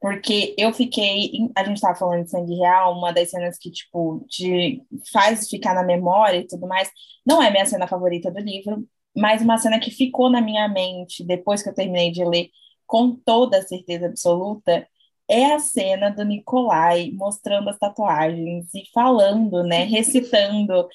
porque 0.00 0.54
eu 0.56 0.72
fiquei, 0.72 1.30
a 1.56 1.64
gente 1.64 1.76
estava 1.76 1.98
falando 1.98 2.24
de 2.24 2.30
sangue 2.30 2.54
real, 2.54 2.96
uma 2.96 3.12
das 3.12 3.30
cenas 3.30 3.58
que, 3.58 3.70
tipo, 3.70 4.24
te 4.28 4.82
faz 5.12 5.48
ficar 5.48 5.74
na 5.74 5.82
memória 5.82 6.38
e 6.38 6.46
tudo 6.46 6.66
mais, 6.68 6.90
não 7.26 7.42
é 7.42 7.50
minha 7.50 7.66
cena 7.66 7.88
favorita 7.88 8.30
do 8.30 8.38
livro, 8.38 8.86
mas 9.16 9.42
uma 9.42 9.58
cena 9.58 9.80
que 9.80 9.90
ficou 9.90 10.30
na 10.30 10.40
minha 10.40 10.68
mente 10.68 11.24
depois 11.24 11.62
que 11.62 11.68
eu 11.68 11.74
terminei 11.74 12.12
de 12.12 12.24
ler, 12.24 12.50
com 12.86 13.14
toda 13.14 13.58
a 13.58 13.62
certeza 13.62 14.06
absoluta, 14.06 14.86
é 15.28 15.52
a 15.52 15.58
cena 15.58 16.10
do 16.10 16.24
Nikolai 16.24 17.10
mostrando 17.12 17.68
as 17.68 17.78
tatuagens 17.78 18.72
e 18.74 18.84
falando, 18.94 19.62
né, 19.64 19.82
recitando 19.84 20.88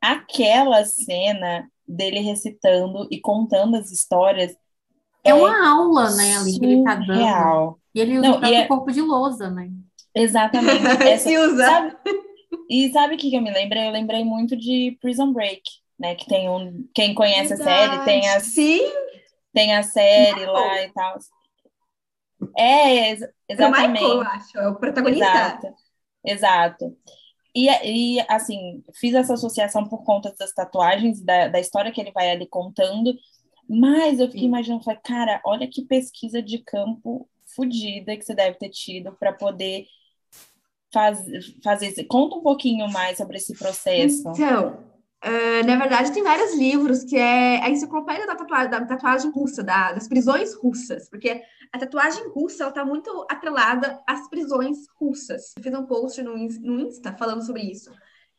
aquela 0.00 0.84
cena 0.84 1.68
dele 1.86 2.20
recitando 2.20 3.06
e 3.10 3.20
contando 3.20 3.76
as 3.76 3.90
histórias 3.90 4.54
É 5.24 5.34
uma 5.34 5.68
aula, 5.68 6.10
né, 6.14 6.36
ali 6.36 6.58
que 6.58 6.64
ele 6.64 6.84
tá 6.84 6.94
dando. 6.94 7.78
E 7.94 8.00
ele 8.00 8.18
usa 8.18 8.28
Não, 8.28 8.36
o 8.36 8.40
próprio 8.40 8.58
é- 8.60 8.66
corpo 8.66 8.90
de 8.92 9.00
lousa, 9.00 9.50
né? 9.50 9.70
Exatamente. 10.14 10.82
Essa, 11.08 11.28
Se 11.28 11.38
usa. 11.38 11.64
sabe, 11.64 11.96
e 12.70 12.90
sabe 12.92 13.14
o 13.14 13.18
que, 13.18 13.30
que 13.30 13.36
eu 13.36 13.42
me 13.42 13.52
lembrei? 13.52 13.86
Eu 13.86 13.92
lembrei 13.92 14.24
muito 14.24 14.56
de 14.56 14.96
Prison 15.00 15.32
Break, 15.32 15.62
né? 15.98 16.14
Que 16.14 16.26
tem 16.26 16.48
um. 16.48 16.88
Quem 16.94 17.14
conhece 17.14 17.52
a 17.52 17.56
série 17.56 18.04
tem 18.04 18.28
a, 18.28 18.40
Sim, 18.40 18.80
tem 19.52 19.74
a 19.76 19.82
série 19.82 20.34
Michael. 20.40 20.52
lá 20.52 20.82
e 20.82 20.92
tal. 20.92 21.18
É, 22.56 23.10
ex- 23.10 23.22
é 23.22 23.26
o 23.26 23.30
exatamente. 23.48 23.92
Michael, 23.92 24.10
eu 24.14 24.22
acho. 24.22 24.58
É 24.58 24.68
o 24.68 24.74
protagonista. 24.76 25.24
Exato. 25.26 25.74
Exato. 26.24 26.96
E, 27.54 27.68
e, 28.18 28.20
assim, 28.28 28.84
fiz 28.94 29.14
essa 29.14 29.34
associação 29.34 29.88
por 29.88 30.04
conta 30.04 30.34
das 30.38 30.52
tatuagens, 30.52 31.20
da, 31.22 31.48
da 31.48 31.58
história 31.60 31.90
que 31.90 32.00
ele 32.00 32.12
vai 32.12 32.30
ali 32.30 32.46
contando, 32.46 33.12
mas 33.68 34.20
eu 34.20 34.26
fiquei 34.26 34.42
Sim. 34.42 34.46
imaginando, 34.46 34.84
falei, 34.84 35.00
cara, 35.02 35.40
olha 35.44 35.66
que 35.66 35.82
pesquisa 35.84 36.40
de 36.42 36.58
campo 36.58 37.28
fodida 37.58 38.16
que 38.16 38.22
você 38.24 38.34
deve 38.34 38.56
ter 38.58 38.68
tido 38.70 39.12
para 39.18 39.32
poder 39.32 39.84
faz, 40.92 41.18
fazer. 41.62 41.86
esse- 41.88 42.04
Conta 42.04 42.36
um 42.36 42.42
pouquinho 42.42 42.90
mais 42.90 43.16
sobre 43.18 43.36
esse 43.36 43.54
processo. 43.54 44.22
Então, 44.30 44.84
eh, 45.22 45.62
na 45.64 45.76
verdade, 45.76 46.12
tem 46.12 46.22
vários 46.22 46.54
livros 46.56 47.04
que 47.04 47.16
é 47.16 47.60
a 47.62 47.68
enciclopédia 47.70 48.26
da 48.26 48.36
tatuagem, 48.36 48.70
da 48.70 48.84
tatuagem 48.86 49.30
russa, 49.30 49.62
da- 49.62 49.92
das 49.92 50.08
prisões 50.08 50.54
russas, 50.54 51.08
porque 51.10 51.42
a 51.72 51.78
tatuagem 51.78 52.28
russa 52.28 52.68
está 52.68 52.84
muito 52.84 53.26
atrelada 53.30 54.00
às 54.06 54.28
prisões 54.30 54.78
russas. 54.98 55.52
Eu 55.56 55.62
fiz 55.62 55.74
um 55.74 55.84
post 55.86 56.22
no, 56.22 56.34
no 56.36 56.80
Insta 56.80 57.12
falando 57.18 57.44
sobre 57.44 57.62
isso. 57.62 57.90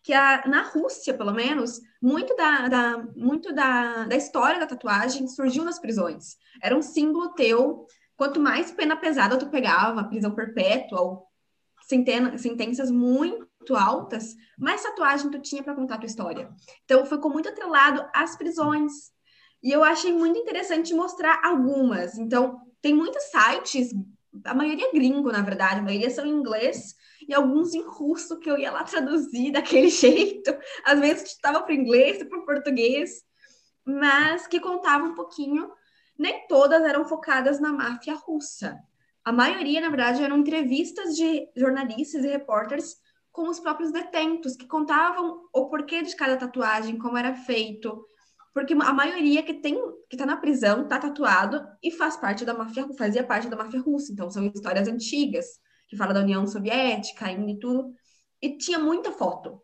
Que 0.02 0.14
a, 0.14 0.48
na 0.48 0.62
Rússia, 0.64 1.14
pelo 1.14 1.34
menos, 1.34 1.82
muito, 2.02 2.34
da, 2.36 2.68
da- 2.70 3.04
muito 3.18 3.54
da, 3.54 4.06
da 4.06 4.16
história 4.16 4.58
da 4.60 4.66
tatuagem 4.66 5.28
surgiu 5.28 5.64
nas 5.66 5.78
prisões. 5.78 6.38
Era 6.64 6.76
um 6.76 6.82
símbolo 6.82 7.34
teu. 7.34 7.86
Quanto 8.20 8.38
mais 8.38 8.70
pena 8.70 8.98
pesada 8.98 9.40
tu 9.40 9.48
pegava, 9.48 10.04
prisão 10.04 10.36
perpétua 10.36 11.00
ou 11.00 11.28
centena, 11.88 12.38
sentenças 12.38 12.92
muito 12.92 13.74
altas, 13.74 14.36
mais 14.58 14.84
tatuagem 14.84 15.32
tu 15.32 15.40
tinha 15.40 15.64
para 15.64 15.74
contar 15.74 16.00
tua 16.00 16.06
história. 16.06 16.50
Então 16.84 17.06
ficou 17.06 17.32
muito 17.32 17.48
atrelado 17.48 18.06
às 18.14 18.36
prisões. 18.36 18.92
E 19.64 19.72
eu 19.72 19.86
achei 19.86 20.12
muito 20.12 20.38
interessante 20.38 20.94
mostrar 20.94 21.40
algumas. 21.46 22.18
Então, 22.18 22.60
tem 22.82 22.94
muitos 22.94 23.24
sites, 23.24 23.92
a 24.44 24.54
maioria 24.54 24.92
gringo, 24.92 25.32
na 25.32 25.42
verdade, 25.42 25.80
a 25.80 25.84
maioria 25.84 26.10
são 26.10 26.26
em 26.26 26.32
inglês 26.32 26.96
e 27.26 27.34
alguns 27.34 27.74
em 27.74 27.84
russo 27.88 28.38
que 28.38 28.52
eu 28.52 28.58
ia 28.58 28.70
lá 28.70 28.84
traduzir 28.84 29.54
daquele 29.56 29.88
jeito. 29.88 30.54
Às 30.84 31.00
vezes 31.00 31.24
estava 31.24 31.62
para 31.62 31.74
inglês, 31.74 32.22
para 32.22 32.42
português, 32.42 33.24
mas 33.86 34.46
que 34.46 34.60
contavam 34.60 35.12
um 35.12 35.16
pouquinho. 35.16 35.72
Nem 36.20 36.46
todas 36.48 36.84
eram 36.84 37.06
focadas 37.06 37.62
na 37.62 37.72
máfia 37.72 38.14
russa. 38.14 38.78
A 39.24 39.32
maioria, 39.32 39.80
na 39.80 39.88
verdade, 39.88 40.22
eram 40.22 40.38
entrevistas 40.38 41.16
de 41.16 41.50
jornalistas 41.56 42.26
e 42.26 42.28
repórteres 42.28 42.98
com 43.32 43.48
os 43.48 43.58
próprios 43.58 43.90
detentos, 43.90 44.58
que 44.58 44.68
contavam 44.68 45.48
o 45.54 45.70
porquê 45.70 46.02
de 46.02 46.14
cada 46.18 46.36
tatuagem, 46.36 46.98
como 46.98 47.18
era 47.18 47.34
feito. 47.34 48.06
Porque 48.54 48.74
a 48.74 48.94
maioria 48.94 49.42
que 49.44 49.54
tem 49.54 49.76
que 50.10 50.16
está 50.16 50.26
na 50.26 50.36
prisão 50.36 50.84
está 50.84 51.00
tatuado 51.00 51.66
e 51.82 51.90
faz 51.90 52.18
parte 52.18 52.44
da 52.44 52.54
máfia, 52.54 52.86
fazia 52.98 53.24
parte 53.24 53.48
da 53.48 53.56
máfia 53.56 53.80
russa. 53.80 54.12
Então 54.12 54.30
são 54.30 54.46
histórias 54.48 54.90
antigas 54.90 55.46
que 55.88 55.96
fala 55.96 56.14
da 56.14 56.20
União 56.20 56.46
Soviética 56.46 57.28
ainda 57.28 57.50
e 57.50 57.60
tudo. 57.60 57.94
E 58.42 58.58
tinha 58.58 58.80
muita 58.80 59.12
foto. 59.14 59.62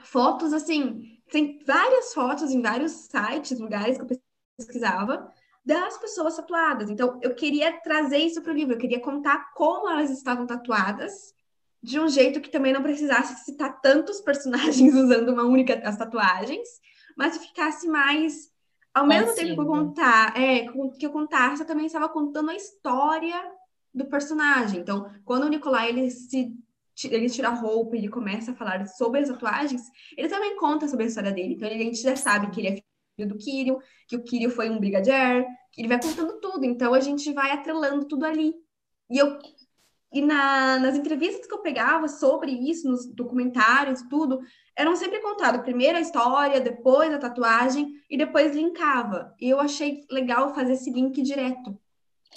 Fotos 0.00 0.52
assim, 0.52 1.20
tem 1.30 1.62
várias 1.64 2.12
fotos 2.12 2.50
em 2.50 2.60
vários 2.60 2.92
sites, 2.92 3.60
lugares 3.60 3.98
que 3.98 4.02
eu 4.02 4.20
pesquisava 4.56 5.32
das 5.66 5.98
pessoas 5.98 6.36
tatuadas. 6.36 6.88
Então 6.88 7.18
eu 7.20 7.34
queria 7.34 7.72
trazer 7.80 8.18
isso 8.18 8.40
para 8.40 8.52
o 8.52 8.54
livro, 8.54 8.74
eu 8.74 8.78
queria 8.78 9.00
contar 9.00 9.52
como 9.52 9.90
elas 9.90 10.10
estavam 10.10 10.46
tatuadas 10.46 11.34
de 11.82 11.98
um 11.98 12.08
jeito 12.08 12.40
que 12.40 12.48
também 12.48 12.72
não 12.72 12.82
precisasse 12.82 13.44
citar 13.44 13.80
tantos 13.80 14.20
personagens 14.22 14.94
usando 14.94 15.30
uma 15.30 15.42
única 15.42 15.74
as 15.84 15.96
tatuagens, 15.96 16.68
mas 17.16 17.36
ficasse 17.36 17.88
mais 17.88 18.54
ao 18.94 19.06
mesmo 19.06 19.34
tempo 19.34 19.56
que 19.56 19.60
eu 19.60 19.66
contar, 19.66 20.40
é, 20.40 20.68
que 20.98 21.04
eu 21.04 21.10
contasse, 21.10 21.60
eu 21.60 21.66
também 21.66 21.84
estava 21.84 22.08
contando 22.08 22.50
a 22.50 22.54
história 22.54 23.36
do 23.92 24.06
personagem. 24.06 24.80
Então, 24.80 25.10
quando 25.22 25.44
o 25.44 25.48
Nicolai 25.48 25.90
ele 25.90 26.10
se 26.10 26.56
ele 27.04 27.28
tira 27.28 27.48
a 27.48 27.54
roupa 27.54 27.94
e 27.94 27.98
ele 27.98 28.08
começa 28.08 28.52
a 28.52 28.54
falar 28.54 28.86
sobre 28.86 29.20
as 29.20 29.28
tatuagens, 29.28 29.82
ele 30.16 30.28
também 30.28 30.56
conta 30.56 30.88
sobre 30.88 31.04
a 31.04 31.08
história 31.08 31.30
dele. 31.30 31.54
Então, 31.54 31.68
ele, 31.68 31.82
a 31.82 31.84
gente 31.84 32.00
já 32.00 32.16
sabe 32.16 32.50
que 32.50 32.60
ele 32.60 32.68
é 32.68 32.82
do 33.24 33.38
Kirill, 33.38 33.78
que 34.06 34.16
o 34.16 34.22
Kirill 34.22 34.50
foi 34.50 34.68
um 34.68 34.78
brigadier, 34.78 35.46
que 35.72 35.80
ele 35.80 35.88
vai 35.88 36.00
contando 36.00 36.40
tudo. 36.40 36.64
Então, 36.64 36.92
a 36.92 37.00
gente 37.00 37.32
vai 37.32 37.52
atrelando 37.52 38.06
tudo 38.06 38.26
ali. 38.26 38.54
E 39.08 39.18
eu 39.18 39.38
e 40.12 40.22
na, 40.22 40.78
nas 40.78 40.96
entrevistas 40.96 41.46
que 41.46 41.52
eu 41.52 41.60
pegava 41.60 42.08
sobre 42.08 42.50
isso, 42.50 42.88
nos 42.88 43.06
documentários, 43.06 44.02
tudo, 44.08 44.40
eram 44.74 44.96
sempre 44.96 45.20
contado 45.20 45.62
primeiro 45.62 45.98
a 45.98 46.00
história, 46.00 46.60
depois 46.60 47.12
a 47.12 47.18
tatuagem 47.18 47.92
e 48.08 48.16
depois 48.16 48.54
linkava. 48.54 49.34
E 49.38 49.50
eu 49.50 49.60
achei 49.60 50.06
legal 50.10 50.54
fazer 50.54 50.72
esse 50.72 50.90
link 50.90 51.20
direto. 51.20 51.78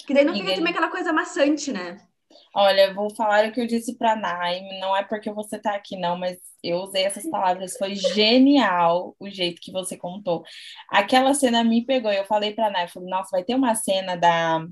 Que 0.06 0.12
daí 0.12 0.24
não 0.24 0.34
fica 0.34 0.54
também 0.54 0.72
aquela 0.72 0.90
coisa 0.90 1.12
maçante, 1.12 1.72
né? 1.72 2.06
Olha, 2.54 2.92
vou 2.94 3.14
falar 3.14 3.48
o 3.48 3.52
que 3.52 3.60
eu 3.60 3.66
disse 3.66 3.96
para 3.96 4.16
Naime, 4.16 4.80
não 4.80 4.96
é 4.96 5.04
porque 5.04 5.30
você 5.32 5.58
tá 5.58 5.74
aqui, 5.74 5.96
não, 5.96 6.18
mas 6.18 6.36
eu 6.62 6.78
usei 6.78 7.04
essas 7.04 7.28
palavras, 7.30 7.76
foi 7.76 7.94
genial 7.94 9.14
o 9.20 9.30
jeito 9.30 9.60
que 9.60 9.72
você 9.72 9.96
contou. 9.96 10.42
Aquela 10.90 11.32
cena 11.34 11.62
me 11.62 11.84
pegou, 11.84 12.12
eu 12.12 12.24
falei 12.24 12.52
para 12.52 12.70
Naime, 12.70 12.90
falei, 12.90 13.08
nossa, 13.08 13.30
vai 13.32 13.44
ter 13.44 13.54
uma 13.54 13.74
cena 13.74 14.16
da 14.16 14.64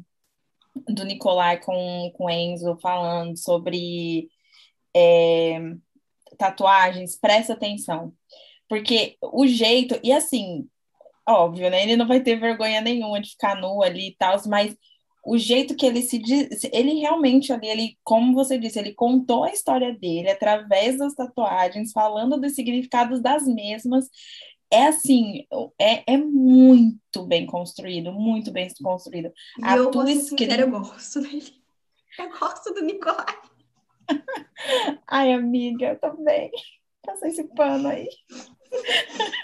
do 0.88 1.04
Nicolai 1.04 1.58
com, 1.60 2.10
com 2.14 2.30
Enzo 2.30 2.78
falando 2.80 3.36
sobre 3.36 4.28
é, 4.94 5.58
tatuagens, 6.38 7.18
presta 7.18 7.52
atenção. 7.54 8.12
Porque 8.68 9.16
o 9.22 9.46
jeito, 9.46 9.98
e 10.04 10.12
assim, 10.12 10.68
óbvio, 11.28 11.70
né? 11.70 11.82
Ele 11.82 11.96
não 11.96 12.06
vai 12.06 12.20
ter 12.20 12.36
vergonha 12.36 12.80
nenhuma 12.80 13.20
de 13.20 13.30
ficar 13.30 13.56
nu 13.56 13.82
ali 13.82 14.08
e 14.08 14.16
tal, 14.16 14.36
mas 14.46 14.76
o 15.30 15.36
jeito 15.38 15.74
que 15.76 15.84
ele 15.84 16.00
se 16.02 16.18
diz, 16.18 16.64
ele 16.72 16.94
realmente 17.00 17.52
ali, 17.52 17.68
ele, 17.68 17.98
como 18.02 18.32
você 18.34 18.58
disse, 18.58 18.78
ele 18.78 18.94
contou 18.94 19.44
a 19.44 19.52
história 19.52 19.92
dele 19.92 20.30
através 20.30 20.96
das 20.98 21.14
tatuagens, 21.14 21.92
falando 21.92 22.40
dos 22.40 22.54
significados 22.54 23.20
das 23.20 23.46
mesmas. 23.46 24.08
É 24.70 24.86
assim, 24.86 25.46
é, 25.78 26.02
é 26.14 26.16
muito 26.16 27.24
bem 27.26 27.46
construído, 27.46 28.12
muito 28.12 28.50
bem 28.50 28.68
construído. 28.82 29.32
E 29.58 29.64
A 29.64 29.76
eu 29.76 29.90
tua 29.90 30.10
escrita- 30.10 30.54
eu 30.60 30.70
gosto 30.70 31.20
dele. 31.20 31.52
Eu 32.18 32.30
gosto 32.38 32.74
do 32.74 32.82
Nicolai. 32.82 33.34
Ai, 35.06 35.32
amiga, 35.32 35.86
eu 35.86 35.98
também. 35.98 36.50
Passa 37.04 37.28
esse 37.28 37.44
pano 37.54 37.88
aí. 37.88 38.08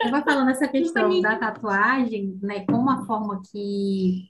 Eu 0.03 0.11
vou 0.11 0.23
falando 0.23 0.51
essa 0.51 0.69
questão 0.69 1.21
da 1.21 1.39
tatuagem, 1.39 2.39
né, 2.43 2.65
como 2.67 2.79
uma 2.79 3.07
forma 3.07 3.43
que 3.51 4.29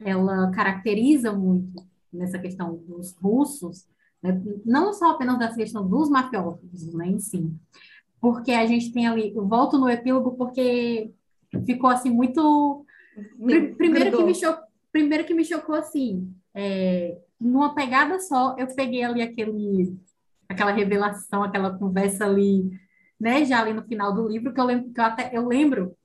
ela 0.00 0.50
caracteriza 0.50 1.32
muito 1.32 1.84
nessa 2.12 2.38
questão 2.38 2.76
dos 2.76 3.14
russos, 3.16 3.86
né? 4.22 4.40
não 4.64 4.92
só 4.92 5.12
apenas 5.12 5.38
dessa 5.38 5.56
questão 5.56 5.86
dos 5.86 6.08
mafiosos, 6.08 6.94
né, 6.94 7.08
em 7.08 7.18
si, 7.18 7.50
porque 8.20 8.52
a 8.52 8.66
gente 8.66 8.92
tem 8.92 9.06
ali, 9.06 9.34
eu 9.34 9.46
volto 9.46 9.78
no 9.78 9.88
epílogo 9.88 10.32
porque 10.32 11.12
ficou 11.64 11.90
assim 11.90 12.10
muito 12.10 12.84
primeiro 13.76 14.16
que 14.16 14.24
me 14.24 14.34
chocou, 14.34 14.64
primeiro 14.92 15.24
que 15.24 15.34
me 15.34 15.44
chocou 15.44 15.74
assim, 15.74 16.34
é, 16.54 17.18
numa 17.40 17.74
pegada 17.74 18.18
só, 18.18 18.56
eu 18.58 18.66
peguei 18.74 19.02
ali 19.02 19.22
aquele 19.22 19.96
aquela 20.48 20.70
revelação, 20.70 21.42
aquela 21.42 21.76
conversa 21.76 22.24
ali, 22.24 22.70
né, 23.18 23.44
já 23.44 23.60
ali 23.60 23.72
no 23.72 23.82
final 23.82 24.14
do 24.14 24.28
livro, 24.28 24.52
que 24.52 24.60
eu 24.60 24.64
lembro 24.64 24.92
que 24.92 25.00
eu 25.00 25.04
até 25.04 25.30
eu 25.36 25.46
lembro 25.46 25.96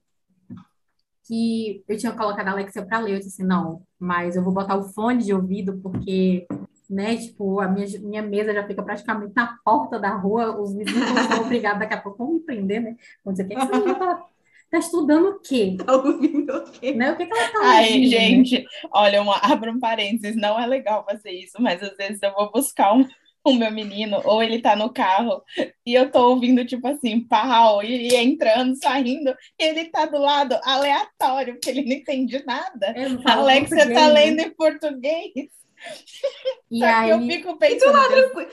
que 1.31 1.81
eu 1.87 1.97
tinha 1.97 2.11
colocado 2.11 2.49
a 2.49 2.51
Alexia 2.51 2.85
para 2.85 2.99
ler, 2.99 3.13
eu 3.13 3.17
disse 3.19 3.29
assim, 3.29 3.43
não, 3.45 3.83
mas 3.97 4.35
eu 4.35 4.43
vou 4.43 4.53
botar 4.53 4.75
o 4.75 4.83
fone 4.83 5.23
de 5.23 5.33
ouvido 5.33 5.79
porque 5.81 6.45
né? 6.89 7.15
Tipo, 7.15 7.61
a 7.61 7.69
minha, 7.69 7.87
minha 8.01 8.21
mesa 8.21 8.53
já 8.53 8.67
fica 8.67 8.83
praticamente 8.83 9.33
na 9.33 9.57
porta 9.63 9.97
da 9.97 10.13
rua, 10.13 10.59
os 10.59 10.75
vizinhos 10.75 11.07
são 11.07 11.39
obrigados 11.39 11.79
daqui 11.79 11.93
a 11.93 12.01
pouco 12.01 12.21
a 12.21 12.27
me 12.27 12.41
prender, 12.41 12.81
né? 12.81 12.97
Vão 13.23 13.33
dizer, 13.33 13.45
o 13.45 13.47
que 13.47 13.55
essa 13.55 13.71
menina 13.71 13.95
tá, 13.95 14.25
tá 14.69 14.77
estudando 14.77 15.29
o 15.29 15.39
quê? 15.39 15.77
Tá 15.85 15.95
ouvindo 15.95 16.53
o 16.53 16.63
quê? 16.69 16.93
Né? 16.93 17.13
O 17.13 17.15
que, 17.15 17.25
que 17.25 17.33
ela 17.33 17.49
tá 17.49 17.59
ouvindo? 17.59 17.75
Ai, 17.75 18.05
gente, 18.07 18.65
olha, 18.91 19.21
uma, 19.21 19.37
abra 19.41 19.71
um 19.71 19.79
parênteses, 19.79 20.35
não 20.35 20.59
é 20.59 20.67
legal 20.67 21.05
fazer 21.05 21.31
isso, 21.31 21.61
mas 21.61 21.81
às 21.81 21.95
vezes 21.95 22.21
eu 22.21 22.33
vou 22.33 22.51
buscar 22.51 22.93
um, 22.93 23.07
o 23.43 23.53
meu 23.53 23.71
menino, 23.71 24.21
ou 24.23 24.41
ele 24.41 24.61
tá 24.61 24.75
no 24.75 24.91
carro, 24.91 25.43
e 25.85 25.93
eu 25.93 26.11
tô 26.11 26.29
ouvindo, 26.29 26.63
tipo 26.65 26.87
assim, 26.87 27.21
pau, 27.21 27.83
e, 27.83 28.09
e 28.09 28.15
entrando, 28.15 28.75
saindo, 28.75 29.35
e 29.59 29.63
ele 29.63 29.85
tá 29.85 30.05
do 30.05 30.19
lado 30.19 30.59
aleatório, 30.63 31.53
porque 31.53 31.69
ele 31.69 31.83
não 31.83 31.93
entende 31.93 32.43
nada. 32.45 32.93
Alexia 33.25 33.85
tá 33.85 34.07
né? 34.07 34.13
lendo 34.13 34.39
em 34.41 34.49
português. 34.51 35.49
E 36.69 36.79
Só 36.79 36.85
aí... 36.85 37.09
eu 37.09 37.21
fico 37.21 37.57
pensando. 37.57 38.47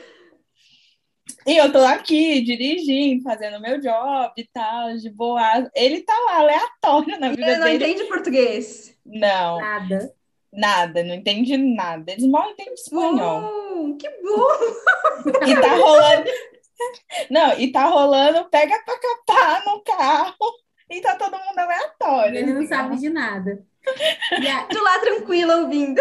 E 1.46 1.56
eu 1.56 1.70
tô 1.70 1.78
aqui 1.78 2.40
dirigindo, 2.40 3.22
fazendo 3.22 3.60
meu 3.60 3.80
job 3.80 4.32
e 4.36 4.46
tal, 4.52 4.96
de 4.96 5.10
boa. 5.10 5.70
Ele 5.74 6.00
tá 6.00 6.14
lá, 6.26 6.38
aleatório 6.38 7.18
na 7.18 7.30
vida 7.30 7.42
ele 7.42 7.56
não 7.56 7.66
dele. 7.66 7.84
entende 7.84 8.04
português. 8.04 8.96
Não. 9.04 9.58
Nada. 9.58 10.14
Nada, 10.52 11.02
não 11.02 11.14
entende 11.14 11.56
nada. 11.56 12.12
Eles 12.12 12.26
mal 12.26 12.50
entendem 12.50 12.74
espanhol. 12.74 13.42
Que 13.98 14.08
bom! 14.22 15.46
E 15.46 15.60
tá 15.60 15.74
rolando. 15.74 16.30
Não, 17.30 17.52
e 17.58 17.72
tá 17.72 17.84
rolando, 17.86 18.48
pega 18.48 18.78
pra 18.84 18.98
capar 18.98 19.64
no 19.64 19.82
carro. 19.82 20.34
E 20.90 21.00
tá 21.00 21.16
todo 21.16 21.32
mundo 21.32 21.58
aleatório. 21.58 22.36
Ele 22.36 22.52
não 22.52 22.60
assim, 22.60 22.68
sabe 22.68 22.96
de 22.96 23.10
nada. 23.10 23.64
A... 24.32 24.72
Do 24.72 24.82
lá 24.82 24.98
tranquilo 25.00 25.62
ouvindo. 25.62 26.00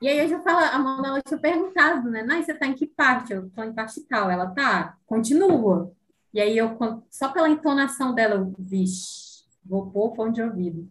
E 0.00 0.08
aí 0.08 0.18
eu 0.18 0.28
já 0.28 0.40
falo, 0.40 0.58
a 0.58 0.78
Mona 0.78 1.20
tinha 1.26 1.40
perguntado, 1.40 2.08
né? 2.08 2.22
Nai, 2.22 2.44
você 2.44 2.54
tá 2.54 2.66
em 2.66 2.74
que 2.74 2.86
parte? 2.86 3.32
Eu 3.32 3.50
tô 3.50 3.64
em 3.64 3.74
parte 3.74 4.00
tal. 4.02 4.30
Ela 4.30 4.46
tá, 4.46 4.96
continua. 5.06 5.92
E 6.32 6.40
aí 6.40 6.56
eu, 6.56 6.78
só 7.10 7.30
pela 7.30 7.48
entonação 7.48 8.14
dela, 8.14 8.36
eu, 8.36 8.54
vixe, 8.58 9.44
vou 9.64 9.90
pôr 9.90 10.14
fone 10.14 10.32
de 10.32 10.42
ouvido. 10.42 10.88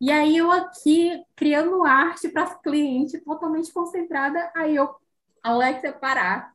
E 0.00 0.10
aí 0.10 0.36
eu 0.36 0.50
aqui 0.50 1.22
criando 1.34 1.84
arte 1.84 2.28
para 2.28 2.54
cliente 2.56 3.18
totalmente 3.20 3.72
concentrada, 3.72 4.50
aí 4.54 4.76
eu, 4.76 4.94
Alexia, 5.42 5.92
parar. 5.92 6.52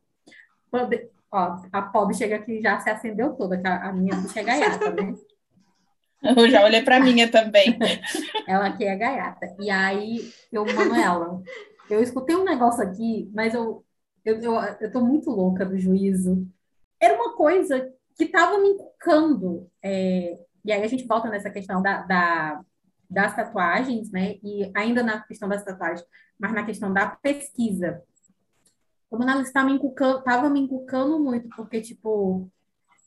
Ó, 1.30 1.56
a 1.72 1.82
pobre 1.82 2.14
chega 2.14 2.36
aqui 2.36 2.60
já 2.60 2.78
se 2.78 2.90
acendeu 2.90 3.34
toda, 3.34 3.60
a 3.64 3.92
minha 3.92 4.14
bicha 4.16 4.40
é 4.40 4.44
gaiata, 4.44 4.90
né? 4.90 5.14
Eu 6.22 6.48
já 6.48 6.62
olhei 6.64 6.82
para 6.82 7.00
minha 7.00 7.28
também. 7.28 7.76
ela 8.46 8.66
aqui 8.66 8.84
é 8.84 8.94
gaiata. 8.94 9.56
E 9.58 9.68
aí 9.68 10.32
eu, 10.52 10.64
Manuela, 10.64 11.42
eu 11.90 12.00
escutei 12.00 12.36
um 12.36 12.44
negócio 12.44 12.80
aqui, 12.82 13.28
mas 13.34 13.52
eu, 13.54 13.84
eu, 14.24 14.40
eu, 14.40 14.54
eu 14.80 14.92
tô 14.92 15.00
muito 15.00 15.30
louca 15.30 15.64
do 15.64 15.76
juízo. 15.76 16.46
Era 17.00 17.14
uma 17.14 17.34
coisa 17.34 17.92
que 18.16 18.24
estava 18.24 18.58
me 18.58 18.68
encucando. 18.68 19.68
É, 19.82 20.38
e 20.64 20.72
aí 20.72 20.82
a 20.82 20.86
gente 20.86 21.06
volta 21.06 21.28
nessa 21.28 21.50
questão 21.50 21.82
da, 21.82 22.02
da, 22.02 22.60
das 23.12 23.34
tatuagens, 23.36 24.10
né? 24.10 24.36
E 24.42 24.70
ainda 24.74 25.02
na 25.02 25.20
questão 25.22 25.48
das 25.48 25.64
tatuagens, 25.64 26.06
mas 26.38 26.52
na 26.52 26.64
questão 26.64 26.92
da 26.92 27.06
pesquisa. 27.06 28.02
Como 29.10 29.22
ela 29.22 29.42
estava 29.42 29.68
me 29.68 29.74
inculcando, 29.74 30.22
tava 30.22 30.48
me 30.48 30.60
inculcando 30.60 31.18
muito, 31.18 31.48
porque, 31.54 31.80
tipo, 31.80 32.50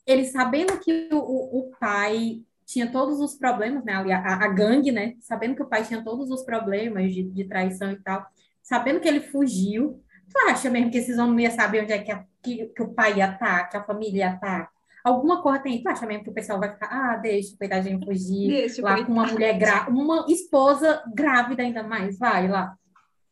ele 0.06 0.24
sabendo 0.24 0.78
que 0.78 1.08
o, 1.12 1.18
o 1.18 1.70
pai 1.80 2.44
tinha 2.64 2.90
todos 2.90 3.20
os 3.20 3.34
problemas, 3.36 3.84
né? 3.84 3.94
A, 3.94 4.44
a, 4.44 4.48
gangue, 4.48 4.92
né? 4.92 5.16
Sabendo 5.20 5.56
que 5.56 5.62
o 5.62 5.68
pai 5.68 5.84
tinha 5.84 6.02
todos 6.02 6.30
os 6.30 6.44
problemas 6.44 7.12
de, 7.12 7.24
de 7.24 7.44
traição 7.44 7.90
e 7.90 7.96
tal 7.96 8.26
sabendo 8.66 8.98
que 8.98 9.06
ele 9.06 9.20
fugiu, 9.20 10.02
tu 10.28 10.38
acha 10.48 10.68
mesmo 10.68 10.90
que 10.90 10.98
esses 10.98 11.16
homens 11.18 11.34
não 11.34 11.40
iam 11.40 11.52
saber 11.52 11.84
onde 11.84 11.92
é 11.92 11.98
que, 12.00 12.10
a, 12.10 12.24
que, 12.42 12.66
que, 12.66 12.82
o 12.82 12.92
pai 12.92 13.18
ia 13.18 13.32
estar, 13.32 13.38
tá, 13.38 13.64
que 13.64 13.76
a 13.76 13.84
família 13.84 14.26
ia 14.26 14.34
estar? 14.34 14.72
Alguma 15.06 15.40
coisa 15.40 15.60
tem, 15.60 15.80
tu 15.80 15.88
acha 15.88 16.04
mesmo 16.04 16.24
que 16.24 16.30
o 16.30 16.34
pessoal 16.34 16.58
vai 16.58 16.72
ficar, 16.72 16.88
ah, 16.90 17.16
deixa 17.16 17.54
o 17.54 17.58
coitadinho 17.58 18.04
fugir 18.04 18.48
deixa, 18.48 18.82
lá 18.82 18.94
coitado. 18.94 19.06
com 19.06 19.12
uma 19.12 19.26
mulher 19.28 19.56
grávida, 19.56 19.90
uma 19.92 20.26
esposa 20.28 21.00
grávida 21.14 21.62
ainda 21.62 21.84
mais, 21.84 22.18
vai 22.18 22.48
lá, 22.48 22.76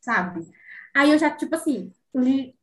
sabe? 0.00 0.46
Aí 0.94 1.10
eu 1.10 1.18
já, 1.18 1.32
tipo 1.32 1.56
assim, 1.56 1.90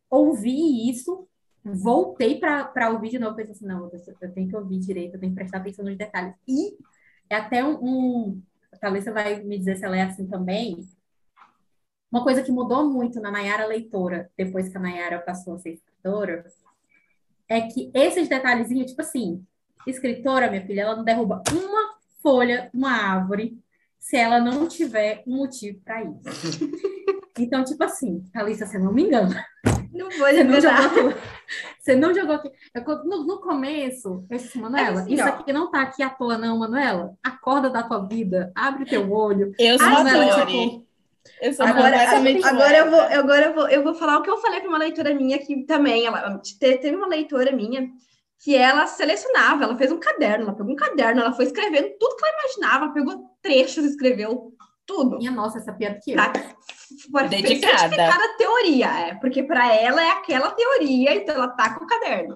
ouvi 0.09 0.89
isso, 0.89 1.27
voltei 1.61 2.39
para 2.39 2.89
ouvir 2.89 3.09
de 3.09 3.19
novo, 3.19 3.35
pensei 3.35 3.51
assim, 3.51 3.65
não, 3.65 3.91
eu 4.21 4.33
tenho 4.33 4.47
que 4.47 4.55
ouvir 4.55 4.79
direito, 4.79 5.15
eu 5.15 5.19
tenho 5.19 5.33
que 5.33 5.39
prestar 5.39 5.57
atenção 5.57 5.83
nos 5.83 5.97
detalhes. 5.97 6.33
E 6.47 6.77
é 7.29 7.35
até 7.35 7.61
um, 7.65 7.83
um 7.83 8.41
a 8.71 8.77
Thalissa 8.77 9.11
vai 9.11 9.43
me 9.43 9.57
dizer 9.57 9.75
se 9.75 9.83
ela 9.83 9.97
é 9.97 10.03
assim 10.03 10.25
também, 10.25 10.87
uma 12.09 12.23
coisa 12.23 12.41
que 12.41 12.51
mudou 12.51 12.89
muito 12.89 13.19
na 13.19 13.29
Nayara 13.29 13.65
leitora, 13.65 14.31
depois 14.37 14.69
que 14.69 14.77
a 14.77 14.79
Nayara 14.79 15.19
passou 15.19 15.55
a 15.55 15.59
ser 15.59 15.71
escritora, 15.73 16.45
é 17.51 17.61
que 17.61 17.91
esses 17.93 18.29
detalhezinhos, 18.29 18.91
tipo 18.91 19.01
assim, 19.01 19.45
escritora, 19.85 20.49
minha 20.49 20.65
filha, 20.65 20.83
ela 20.83 20.95
não 20.95 21.03
derruba 21.03 21.43
uma 21.51 21.95
folha, 22.23 22.69
uma 22.73 22.91
árvore, 22.91 23.59
se 23.99 24.15
ela 24.15 24.39
não 24.39 24.69
tiver 24.69 25.21
um 25.27 25.37
motivo 25.37 25.79
para 25.83 26.01
isso. 26.03 26.69
Então, 27.39 27.63
tipo 27.63 27.81
assim, 27.81 28.25
Thalissa, 28.33 28.65
você 28.65 28.77
não 28.77 28.91
me 28.91 29.03
engana. 29.03 29.45
Não 29.93 30.09
vou 30.09 30.27
você 30.27 30.43
não 30.43 30.59
jogou, 30.59 31.13
Você 31.79 31.95
não 31.95 32.13
jogou 32.13 32.35
aqui. 32.35 32.51
Eu, 32.75 32.83
no, 33.05 33.25
no, 33.25 33.39
começo, 33.39 34.25
eu 34.29 34.37
disse, 34.37 34.59
Manuela, 34.59 34.99
é 34.99 35.01
assim, 35.03 35.13
isso 35.13 35.23
ó. 35.23 35.27
aqui 35.27 35.53
não 35.53 35.71
tá 35.71 35.81
aqui 35.81 36.03
à 36.03 36.09
toa, 36.09 36.37
não, 36.37 36.59
Manuela. 36.59 37.15
Acorda 37.23 37.69
da 37.69 37.83
tua 37.83 38.05
vida, 38.05 38.51
abre 38.53 38.85
teu 38.85 39.09
olho. 39.09 39.53
Eu 39.57 39.79
sou 39.79 39.89
Manuela, 39.89 40.45
tipo, 40.45 40.85
eu 41.41 41.53
sou 41.53 41.65
agora, 41.65 41.97
agora 42.43 42.77
eu 42.77 42.89
vou, 42.89 42.99
agora 42.99 43.45
eu 43.45 43.53
vou, 43.53 43.67
eu 43.69 43.83
vou 43.83 43.93
falar 43.93 44.17
o 44.17 44.21
que 44.21 44.29
eu 44.29 44.37
falei 44.37 44.59
para 44.59 44.69
uma 44.69 44.77
leitora 44.77 45.13
minha 45.13 45.37
que 45.39 45.63
também, 45.65 46.05
ela 46.05 46.41
teve 46.59 46.95
uma 46.95 47.07
leitora 47.07 47.51
minha 47.51 47.89
que 48.43 48.55
ela 48.55 48.87
selecionava, 48.87 49.63
ela 49.63 49.77
fez 49.77 49.91
um 49.91 49.99
caderno, 49.99 50.45
ela 50.45 50.55
pegou 50.55 50.71
um 50.73 50.75
caderno, 50.75 51.21
ela 51.21 51.31
foi 51.31 51.45
escrevendo 51.45 51.95
tudo 51.99 52.15
que 52.15 52.25
ela 52.25 52.37
imaginava, 52.39 52.93
pegou 52.93 53.37
trechos, 53.41 53.85
escreveu 53.85 54.51
tudo. 54.85 55.17
Minha 55.17 55.31
nossa, 55.31 55.59
essa 55.59 55.71
piada 55.71 55.99
que 56.03 56.11
eu. 56.11 56.15
Pra, 56.15 57.27
Dedicada. 57.27 57.95
Cada 57.95 58.37
teoria, 58.37 58.87
é, 58.87 59.15
porque 59.15 59.43
para 59.43 59.73
ela 59.73 60.03
é 60.03 60.09
aquela 60.11 60.51
teoria, 60.51 61.15
então 61.15 61.35
ela 61.35 61.49
tá 61.49 61.77
com 61.77 61.85
o 61.85 61.87
caderno. 61.87 62.35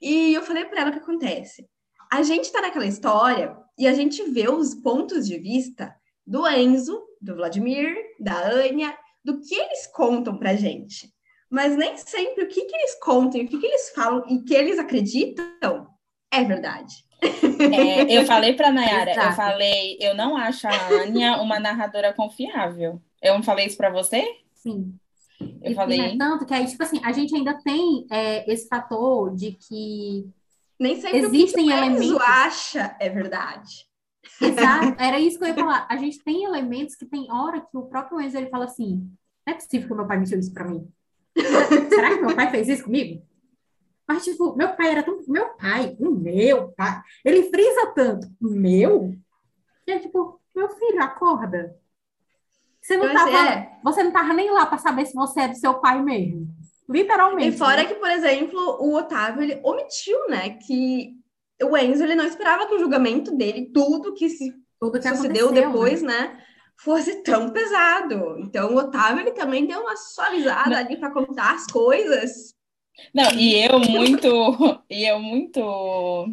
E 0.00 0.32
eu 0.34 0.42
falei 0.42 0.64
para 0.64 0.80
ela 0.80 0.90
o 0.90 0.92
que 0.92 1.00
acontece. 1.00 1.66
A 2.10 2.22
gente 2.22 2.52
tá 2.52 2.62
naquela 2.62 2.86
história 2.86 3.56
e 3.76 3.86
a 3.86 3.92
gente 3.92 4.22
vê 4.30 4.48
os 4.48 4.74
pontos 4.74 5.26
de 5.26 5.38
vista 5.38 5.94
do 6.26 6.46
Enzo 6.48 7.02
do 7.26 7.36
Vladimir, 7.36 7.94
da 8.18 8.48
Anya, 8.48 8.96
do 9.24 9.40
que 9.40 9.54
eles 9.54 9.86
contam 9.88 10.38
para 10.38 10.56
gente. 10.56 11.12
Mas 11.50 11.76
nem 11.76 11.96
sempre 11.96 12.44
o 12.44 12.48
que, 12.48 12.64
que 12.64 12.74
eles 12.74 12.98
contam, 13.00 13.40
o 13.40 13.46
que, 13.46 13.58
que 13.58 13.66
eles 13.66 13.90
falam 13.90 14.24
e 14.28 14.42
que 14.42 14.54
eles 14.54 14.78
acreditam 14.78 15.86
é 16.32 16.44
verdade. 16.44 16.94
É, 17.22 18.12
eu 18.12 18.26
falei 18.26 18.52
para 18.52 18.70
Nayara, 18.70 19.12
Exato. 19.12 19.28
eu 19.28 19.32
falei, 19.32 19.96
eu 20.00 20.14
não 20.14 20.36
acho 20.36 20.66
a 20.68 20.88
Anya 20.88 21.40
uma 21.40 21.58
narradora 21.58 22.12
confiável. 22.12 23.00
Eu 23.22 23.34
não 23.34 23.42
falei 23.42 23.66
isso 23.66 23.76
para 23.76 23.90
você? 23.90 24.22
Sim. 24.54 24.94
Eu 25.62 25.72
e, 25.72 25.74
falei. 25.74 25.98
Né, 25.98 26.16
tanto 26.18 26.46
que 26.46 26.54
aí, 26.54 26.66
tipo 26.66 26.82
assim, 26.82 27.00
a 27.02 27.12
gente 27.12 27.34
ainda 27.34 27.54
tem 27.62 28.06
é, 28.10 28.50
esse 28.52 28.68
fator 28.68 29.34
de 29.34 29.52
que 29.52 30.28
nem 30.78 31.00
sempre 31.00 31.18
existem 31.18 31.64
o 31.64 31.68
que 31.68 31.72
elementos. 31.72 32.20
acha 32.20 32.96
é 33.00 33.08
verdade. 33.08 33.86
Exato, 34.40 34.96
era 34.98 35.18
isso 35.18 35.38
que 35.38 35.44
eu 35.44 35.48
ia 35.48 35.54
falar. 35.54 35.86
A 35.88 35.96
gente 35.96 36.22
tem 36.22 36.44
elementos 36.44 36.94
que 36.94 37.06
tem 37.06 37.30
hora 37.30 37.60
que 37.60 37.76
o 37.76 37.86
próprio 37.86 38.20
Enzo 38.20 38.36
ele 38.36 38.50
fala 38.50 38.64
assim: 38.64 39.10
não 39.46 39.54
é 39.54 39.54
possível 39.54 39.86
que 39.86 39.92
o 39.92 39.96
meu 39.96 40.06
pai 40.06 40.18
mentiu 40.18 40.38
isso 40.38 40.52
pra 40.52 40.64
mim. 40.68 40.88
Será 41.88 42.14
que 42.14 42.20
meu 42.20 42.34
pai 42.34 42.50
fez 42.50 42.68
isso 42.68 42.84
comigo? 42.84 43.22
Mas, 44.08 44.24
tipo, 44.24 44.56
meu 44.56 44.74
pai 44.74 44.92
era 44.92 45.02
tão. 45.02 45.18
Meu 45.26 45.48
pai, 45.54 45.96
o 45.98 46.10
meu 46.10 46.68
pai, 46.72 47.02
ele 47.24 47.50
frisa 47.50 47.92
tanto. 47.94 48.28
Meu? 48.40 49.14
Que 49.84 49.92
é 49.92 49.98
tipo, 49.98 50.40
meu 50.54 50.68
filho, 50.68 51.02
acorda. 51.02 51.76
Você 52.80 52.96
não, 52.96 53.12
tava, 53.12 53.48
é. 53.48 53.78
você 53.82 54.02
não 54.04 54.12
tava 54.12 54.32
nem 54.32 54.48
lá 54.50 54.64
para 54.64 54.78
saber 54.78 55.06
se 55.06 55.14
você 55.14 55.40
é 55.40 55.48
do 55.48 55.56
seu 55.56 55.74
pai 55.74 56.00
mesmo. 56.00 56.48
Literalmente. 56.88 57.54
E 57.54 57.58
fora 57.58 57.78
né? 57.78 57.84
que, 57.84 57.94
por 57.94 58.08
exemplo, 58.08 58.60
o 58.80 58.94
Otávio 58.94 59.42
ele 59.42 59.60
omitiu, 59.64 60.28
né, 60.28 60.50
que 60.50 61.16
o 61.62 61.76
Enzo 61.76 62.02
ele 62.04 62.14
não 62.14 62.26
esperava 62.26 62.66
que 62.66 62.74
o 62.74 62.78
julgamento 62.78 63.34
dele, 63.34 63.70
tudo 63.72 64.14
que 64.14 64.28
se 64.28 64.52
tudo 64.78 65.00
que 65.00 65.08
sucedeu 65.08 65.50
depois, 65.52 66.02
né? 66.02 66.20
né? 66.20 66.42
fosse 66.78 67.22
tão 67.22 67.50
pesado. 67.50 68.38
Então, 68.40 68.74
o 68.74 68.76
Otávio 68.76 69.20
ele 69.20 69.32
também 69.32 69.66
deu 69.66 69.80
uma 69.80 69.96
suavizada 69.96 70.70
Não. 70.70 70.76
ali 70.76 70.96
para 70.98 71.10
contar 71.10 71.54
as 71.54 71.66
coisas. 71.66 72.54
Não, 73.14 73.30
e 73.32 73.54
eu 73.64 73.78
muito, 73.80 74.82
e 74.90 75.04
eu 75.04 75.18
muito 75.18 76.28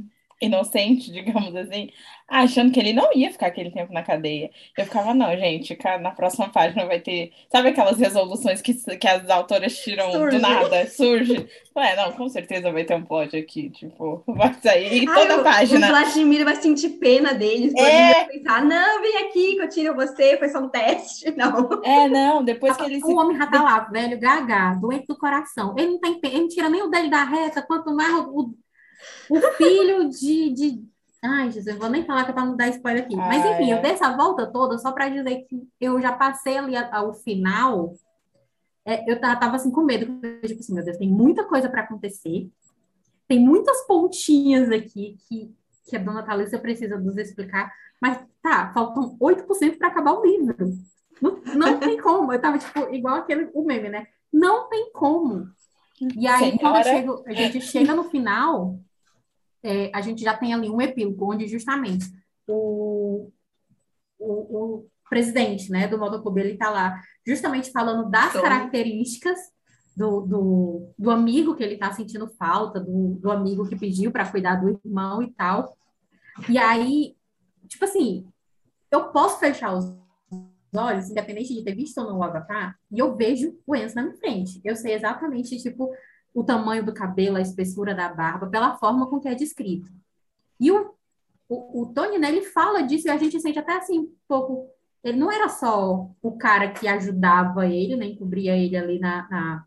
inocente, 0.45 1.11
digamos 1.13 1.55
assim, 1.55 1.89
achando 2.27 2.71
que 2.71 2.79
ele 2.79 2.93
não 2.93 3.11
ia 3.13 3.31
ficar 3.31 3.47
aquele 3.47 3.71
tempo 3.71 3.93
na 3.93 4.03
cadeia. 4.03 4.49
Eu 4.77 4.85
ficava, 4.85 5.13
não, 5.13 5.35
gente, 5.37 5.77
na 6.01 6.11
próxima 6.11 6.49
página 6.49 6.85
vai 6.85 6.99
ter. 6.99 7.31
Sabe 7.51 7.69
aquelas 7.69 7.99
resoluções 7.99 8.61
que, 8.61 8.73
que 8.73 9.07
as 9.07 9.29
autoras 9.29 9.77
tiram 9.77 10.11
surge. 10.11 10.37
do 10.37 10.41
nada? 10.41 10.87
Surge. 10.87 11.47
Ué, 11.75 11.95
não, 11.95 12.11
com 12.11 12.29
certeza 12.29 12.71
vai 12.71 12.83
ter 12.83 12.95
um 12.95 13.03
plot 13.03 13.35
aqui, 13.35 13.69
tipo, 13.69 14.23
vai 14.27 14.53
sair 14.61 15.07
Ai, 15.07 15.15
toda 15.15 15.41
a 15.41 15.43
página. 15.43 15.87
O 15.87 15.89
Vladimir 15.89 16.43
vai 16.43 16.55
sentir 16.55 16.89
pena 16.89 17.33
deles, 17.33 17.73
é... 17.75 18.13
vai 18.13 18.27
pensar, 18.27 18.63
não, 18.63 19.01
vem 19.01 19.17
aqui 19.17 19.55
que 19.55 19.61
eu 19.61 19.69
tiro 19.69 19.95
você, 19.95 20.37
foi 20.37 20.49
só 20.49 20.59
um 20.59 20.69
teste. 20.69 21.31
Não. 21.35 21.81
É, 21.83 22.07
não, 22.07 22.43
depois 22.43 22.77
que 22.77 22.83
ele 22.83 23.03
O 23.03 23.07
se... 23.07 23.13
homem 23.13 23.37
já 23.37 23.47
tá 23.47 23.61
lá, 23.61 23.79
velho, 23.79 24.19
gaga, 24.19 24.75
doente 24.75 25.07
do 25.07 25.17
coração. 25.17 25.73
Ele 25.77 25.93
não 25.93 25.99
tem 25.99 26.19
ele 26.23 26.41
não 26.41 26.47
tira 26.47 26.69
nem 26.69 26.81
o 26.83 26.89
dele 26.89 27.09
da 27.09 27.23
reta, 27.23 27.61
quanto 27.61 27.93
mais 27.93 28.13
o, 28.27 28.53
o 29.29 29.41
filho 29.57 30.09
de, 30.09 30.53
de 30.53 30.93
Ai, 31.25 31.49
Jesus, 31.49 31.67
eu 31.67 31.79
vou 31.79 31.89
nem 31.89 32.05
falar 32.05 32.25
que 32.25 32.31
é 32.31 32.33
para 32.33 32.45
não 32.45 32.57
dar 32.57 32.67
spoiler 32.67 33.05
aqui. 33.05 33.15
Mas 33.15 33.45
enfim, 33.45 33.71
eu 33.71 33.81
dei 33.81 33.91
essa 33.91 34.15
volta 34.15 34.45
toda 34.45 34.77
só 34.77 34.91
para 34.91 35.07
dizer 35.07 35.45
que 35.47 35.65
eu 35.79 36.01
já 36.01 36.11
passei 36.11 36.57
ali 36.57 36.75
ao 36.75 37.13
final. 37.13 37.93
É, 38.85 39.09
eu 39.09 39.21
tava 39.21 39.55
assim 39.55 39.71
com 39.71 39.83
medo, 39.83 40.05
tipo 40.45 40.59
assim, 40.59 40.73
meu 40.73 40.83
Deus, 40.83 40.97
tem 40.97 41.09
muita 41.09 41.45
coisa 41.45 41.69
para 41.69 41.81
acontecer. 41.81 42.51
Tem 43.25 43.39
muitas 43.39 43.87
pontinhas 43.87 44.69
aqui 44.69 45.15
que, 45.29 45.55
que 45.85 45.95
a 45.95 45.99
dona 45.99 46.23
Thalissa 46.23 46.59
precisa 46.59 46.97
nos 46.97 47.15
explicar. 47.15 47.71
Mas 48.01 48.19
tá, 48.41 48.73
faltam 48.73 49.17
8% 49.17 49.77
para 49.77 49.87
acabar 49.87 50.11
o 50.11 50.25
livro. 50.25 50.77
Não, 51.21 51.39
não 51.55 51.79
tem 51.79 51.97
como. 52.01 52.33
Eu 52.33 52.41
tava, 52.41 52.57
tipo, 52.57 52.93
igual 52.93 53.15
aquele 53.15 53.49
o 53.53 53.63
meme, 53.63 53.87
né? 53.87 54.07
Não 54.31 54.67
tem 54.67 54.91
como. 54.91 55.47
E 56.17 56.27
aí, 56.27 56.51
Senhora... 56.51 56.59
quando 56.59 56.83
chego, 56.83 57.23
a 57.25 57.31
gente 57.31 57.61
chega 57.61 57.95
no 57.95 58.03
final, 58.03 58.77
é, 59.63 59.89
a 59.93 60.01
gente 60.01 60.23
já 60.23 60.35
tem 60.35 60.53
ali 60.53 60.69
um 60.69 60.81
epílogo, 60.81 61.33
onde 61.33 61.47
justamente 61.47 62.05
o, 62.47 63.31
o, 64.19 64.27
o 64.27 64.87
presidente 65.09 65.71
né, 65.71 65.87
do 65.87 65.97
motoclube, 65.97 66.41
ele 66.41 66.53
está 66.53 66.69
lá 66.69 67.01
justamente 67.25 67.71
falando 67.71 68.09
das 68.09 68.29
então... 68.29 68.41
características 68.41 69.37
do, 69.95 70.21
do, 70.21 70.93
do, 70.97 71.11
amigo 71.11 71.55
que 71.55 71.63
ele 71.63 71.75
está 71.75 71.93
sentindo 71.93 72.27
falta, 72.37 72.79
do, 72.79 73.15
do 73.21 73.31
amigo 73.31 73.67
que 73.67 73.75
pediu 73.75 74.11
para 74.11 74.29
cuidar 74.29 74.55
do 74.55 74.79
irmão 74.83 75.21
e 75.21 75.31
tal. 75.31 75.77
E 76.49 76.57
aí, 76.57 77.15
tipo 77.67 77.85
assim, 77.85 78.25
eu 78.91 79.09
posso 79.09 79.39
fechar 79.39 79.75
os 79.75 79.85
olhos, 80.75 81.09
independente 81.09 81.53
de 81.53 81.63
ter 81.63 81.75
visto 81.75 81.99
ou 81.99 82.07
não 82.07 82.17
o 82.19 82.23
Avatar, 82.23 82.75
e 82.91 82.97
eu 82.97 83.15
vejo 83.15 83.55
o 83.67 83.75
Enzo 83.75 83.95
na 83.95 84.03
minha 84.03 84.17
frente. 84.17 84.59
Eu 84.63 84.75
sei 84.75 84.93
exatamente, 84.93 85.61
tipo, 85.61 85.93
o 86.33 86.43
tamanho 86.43 86.83
do 86.83 86.93
cabelo, 86.93 87.37
a 87.37 87.41
espessura 87.41 87.93
da 87.93 88.09
barba, 88.09 88.47
pela 88.47 88.75
forma 88.77 89.07
com 89.07 89.19
que 89.19 89.27
é 89.27 89.35
descrito. 89.35 89.87
E 90.59 90.71
o, 90.71 90.93
o, 91.47 91.81
o 91.81 91.93
Tony, 91.93 92.17
né, 92.17 92.29
ele 92.29 92.41
fala 92.41 92.81
disso 92.81 93.07
e 93.07 93.11
a 93.11 93.17
gente 93.17 93.39
sente 93.39 93.59
até 93.59 93.77
assim, 93.77 93.99
um 93.99 94.15
pouco. 94.27 94.69
Ele 95.03 95.17
não 95.17 95.31
era 95.31 95.49
só 95.49 96.09
o 96.21 96.37
cara 96.37 96.71
que 96.71 96.87
ajudava 96.87 97.67
ele, 97.67 97.95
né, 97.95 98.05
encobria 98.05 98.57
ele 98.57 98.75
ali 98.75 98.99
na, 98.99 99.27
na 99.29 99.65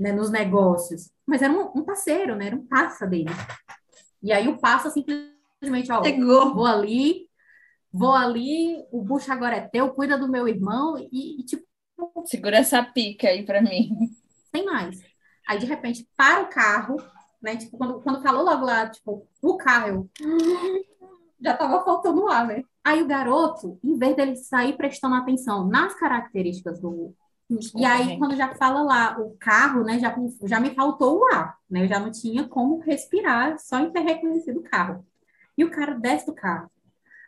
né, 0.00 0.12
nos 0.12 0.30
negócios, 0.30 1.10
mas 1.26 1.42
era 1.42 1.52
um, 1.52 1.70
um, 1.76 1.84
parceiro, 1.84 2.34
né, 2.34 2.46
era 2.46 2.56
um 2.56 2.66
passa 2.66 3.06
dele. 3.06 3.30
E 4.22 4.32
aí 4.32 4.48
o 4.48 4.58
passa 4.58 4.90
simplesmente, 4.90 5.92
ó, 5.92 6.00
Pegou. 6.00 6.54
vou 6.54 6.66
ali, 6.66 7.28
vou 7.92 8.14
ali, 8.14 8.84
o 8.90 9.02
bucho 9.02 9.30
agora 9.30 9.56
é 9.56 9.60
teu, 9.60 9.90
cuida 9.90 10.18
do 10.18 10.28
meu 10.28 10.48
irmão 10.48 10.96
e, 11.12 11.40
e 11.40 11.44
tipo. 11.44 11.64
Segura 12.24 12.56
essa 12.56 12.82
pica 12.82 13.28
aí 13.28 13.44
para 13.44 13.62
mim. 13.62 14.10
Sem 14.50 14.64
mais. 14.64 15.13
Aí, 15.46 15.58
de 15.58 15.66
repente, 15.66 16.08
para 16.16 16.42
o 16.42 16.48
carro, 16.48 16.96
né? 17.42 17.56
Tipo, 17.56 17.76
quando, 17.76 18.00
quando 18.00 18.22
falou 18.22 18.44
logo 18.44 18.64
lá, 18.64 18.88
tipo, 18.88 19.26
o 19.42 19.56
carro, 19.56 19.88
eu... 19.88 20.10
já 21.40 21.54
tava 21.54 21.84
faltando 21.84 22.26
ar, 22.28 22.46
né? 22.46 22.64
Aí 22.82 23.02
o 23.02 23.06
garoto, 23.06 23.78
em 23.84 23.98
vez 23.98 24.16
dele 24.16 24.36
sair 24.36 24.76
prestando 24.76 25.14
atenção 25.14 25.66
nas 25.66 25.94
características 25.94 26.80
do. 26.80 27.14
E 27.76 27.84
aí, 27.84 28.18
quando 28.18 28.34
já 28.34 28.54
fala 28.54 28.82
lá 28.82 29.20
o 29.20 29.36
carro, 29.38 29.84
né, 29.84 29.98
já, 29.98 30.14
já 30.44 30.58
me 30.58 30.74
faltou 30.74 31.18
o 31.18 31.26
ar, 31.26 31.58
né? 31.68 31.84
Eu 31.84 31.88
já 31.88 32.00
não 32.00 32.10
tinha 32.10 32.48
como 32.48 32.78
respirar 32.80 33.58
só 33.58 33.78
em 33.78 33.90
ter 33.90 34.00
reconhecido 34.00 34.60
o 34.60 34.62
carro. 34.62 35.04
E 35.56 35.64
o 35.64 35.70
cara 35.70 35.94
desce 35.94 36.24
do 36.26 36.34
carro. 36.34 36.70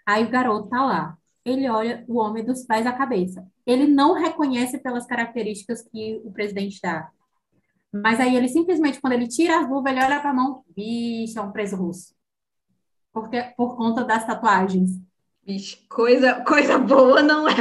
Aí 0.07 0.25
o 0.25 0.31
garoto 0.31 0.69
tá 0.69 0.83
lá. 0.85 1.19
Ele 1.45 1.69
olha 1.69 2.05
o 2.09 2.19
homem 2.19 2.45
dos 2.45 2.65
pés 2.65 2.87
à 2.87 2.93
cabeça. 2.93 3.47
Ele 3.67 3.87
não 3.87 4.15
reconhece 4.15 4.79
pelas 4.79 5.07
características 5.07 5.83
que 5.83 6.21
o 6.25 6.33
presidente 6.33 6.81
dá. 6.83 7.11
Mas 8.03 8.21
aí 8.21 8.37
ele 8.37 8.49
simplesmente, 8.49 9.01
quando 9.01 9.13
ele 9.13 9.29
tira 9.29 9.61
as 9.61 9.69
luvas, 9.69 9.93
ele 9.93 10.05
olha 10.05 10.21
para 10.21 10.31
a 10.31 10.35
mão, 10.35 10.65
bicho, 10.75 11.39
é 11.39 11.43
um 11.43 11.53
preso 11.53 11.77
russo. 11.77 12.15
Porque, 13.13 13.43
por 13.57 13.77
conta 13.77 14.05
das 14.05 14.27
tatuagens. 14.27 15.01
Bicho, 15.45 15.79
coisa, 15.89 16.45
coisa 16.45 16.79
boa 16.79 17.23
não 17.23 17.49
é. 17.49 17.55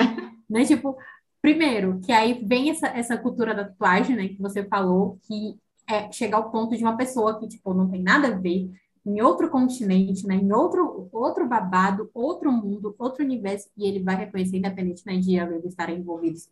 Né? 0.49 0.65
Tipo, 0.65 0.97
primeiro, 1.41 1.99
que 1.99 2.11
aí 2.11 2.43
vem 2.45 2.69
essa, 2.69 2.87
essa 2.87 3.17
cultura 3.17 3.53
da 3.53 3.65
tatuagem, 3.65 4.15
né, 4.15 4.27
que 4.29 4.41
você 4.41 4.63
falou, 4.63 5.19
que 5.23 5.59
é 5.87 6.11
chegar 6.11 6.37
ao 6.37 6.51
ponto 6.51 6.75
de 6.75 6.83
uma 6.83 6.97
pessoa 6.97 7.39
que, 7.39 7.47
tipo, 7.47 7.73
não 7.73 7.89
tem 7.89 8.01
nada 8.01 8.29
a 8.29 8.37
ver, 8.37 8.71
em 9.05 9.21
outro 9.21 9.49
continente, 9.49 10.25
né, 10.25 10.35
em 10.35 10.51
outro, 10.51 11.07
outro 11.11 11.47
babado, 11.47 12.09
outro 12.13 12.51
mundo, 12.51 12.95
outro 12.97 13.23
universo, 13.23 13.69
e 13.77 13.87
ele 13.87 14.03
vai 14.03 14.15
reconhecer, 14.15 14.57
independente 14.57 15.03
né, 15.05 15.17
de 15.17 15.35
eles 15.35 15.65
estarem 15.65 15.99
envolvidos 15.99 16.49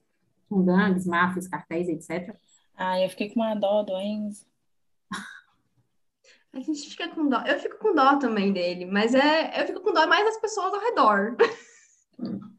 com 0.47 0.63
gangues, 0.63 1.07
máfias, 1.07 1.47
cartéis, 1.47 1.89
etc. 1.89 2.35
Ah, 2.77 2.99
eu 2.99 3.09
fiquei 3.09 3.29
com 3.29 3.39
uma 3.39 3.55
dó 3.55 3.83
do 3.83 3.97
Enzo. 3.97 4.45
A 6.53 6.59
gente 6.59 6.87
fica 6.89 7.07
com 7.09 7.27
dó. 7.27 7.41
Eu 7.45 7.59
fico 7.59 7.77
com 7.79 7.95
dó 7.95 8.17
também 8.17 8.53
dele, 8.53 8.85
mas 8.85 9.15
é, 9.15 9.61
eu 9.61 9.65
fico 9.67 9.81
com 9.81 9.93
dó 9.93 10.05
mais 10.07 10.23
das 10.25 10.39
pessoas 10.39 10.73
ao 10.73 10.79
redor. 10.79 11.35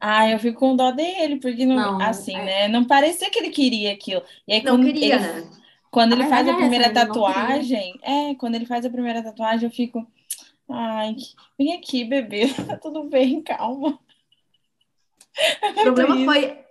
Ah, 0.01 0.29
eu 0.29 0.37
fico 0.37 0.59
com 0.59 0.75
dó 0.75 0.91
dele, 0.91 1.37
porque 1.39 1.65
não, 1.65 1.97
não 1.97 2.01
assim, 2.01 2.35
é... 2.35 2.45
né? 2.45 2.67
Não 2.67 2.83
parecia 2.85 3.29
que 3.29 3.39
ele 3.39 3.49
queria 3.49 3.93
aquilo. 3.93 4.21
E 4.45 4.53
aí, 4.53 4.63
não 4.63 4.81
queria, 4.81 5.15
ele, 5.15 5.23
né? 5.23 5.49
Quando 5.89 6.11
ele 6.11 6.27
faz 6.27 6.47
a 6.47 6.51
é 6.51 6.55
primeira 6.55 6.93
tatuagem, 6.93 7.97
é, 8.01 8.35
quando 8.35 8.55
ele 8.55 8.65
faz 8.65 8.85
a 8.85 8.89
primeira 8.89 9.23
tatuagem, 9.23 9.69
eu 9.69 9.73
fico, 9.73 10.05
ai, 10.69 11.15
vem 11.57 11.73
aqui, 11.73 12.03
bebê, 12.03 12.53
tá 12.67 12.77
tudo 12.77 13.03
bem, 13.05 13.41
calma. 13.41 13.97
O 15.79 15.83
problema 15.83 16.23
foi 16.23 16.65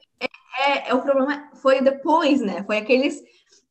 é, 0.59 0.91
é, 0.91 0.95
o 0.95 1.03
problema 1.03 1.51
foi 1.55 1.83
depois, 1.83 2.41
né? 2.41 2.63
Foi 2.65 2.79
aqueles. 2.79 3.23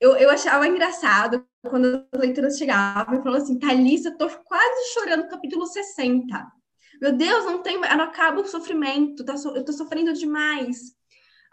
Eu, 0.04 0.18
eu 0.18 0.30
achava 0.30 0.68
engraçado 0.68 1.48
quando 1.66 2.06
as 2.12 2.20
leituras 2.20 2.58
chegavam 2.58 3.16
e 3.16 3.24
falavam 3.24 3.42
assim: 3.42 3.58
Thalissa, 3.58 4.12
tô 4.18 4.28
quase 4.28 4.94
chorando 4.94 5.24
no 5.24 5.30
capítulo 5.30 5.66
60. 5.66 6.46
Meu 7.02 7.14
Deus, 7.14 7.46
não 7.46 7.64
tem. 7.64 7.80
Não 7.80 8.04
acaba 8.04 8.42
o 8.42 8.46
sofrimento, 8.46 9.24
tá, 9.24 9.34
eu 9.56 9.64
tô 9.64 9.72
sofrendo 9.72 10.12
demais. 10.12 10.92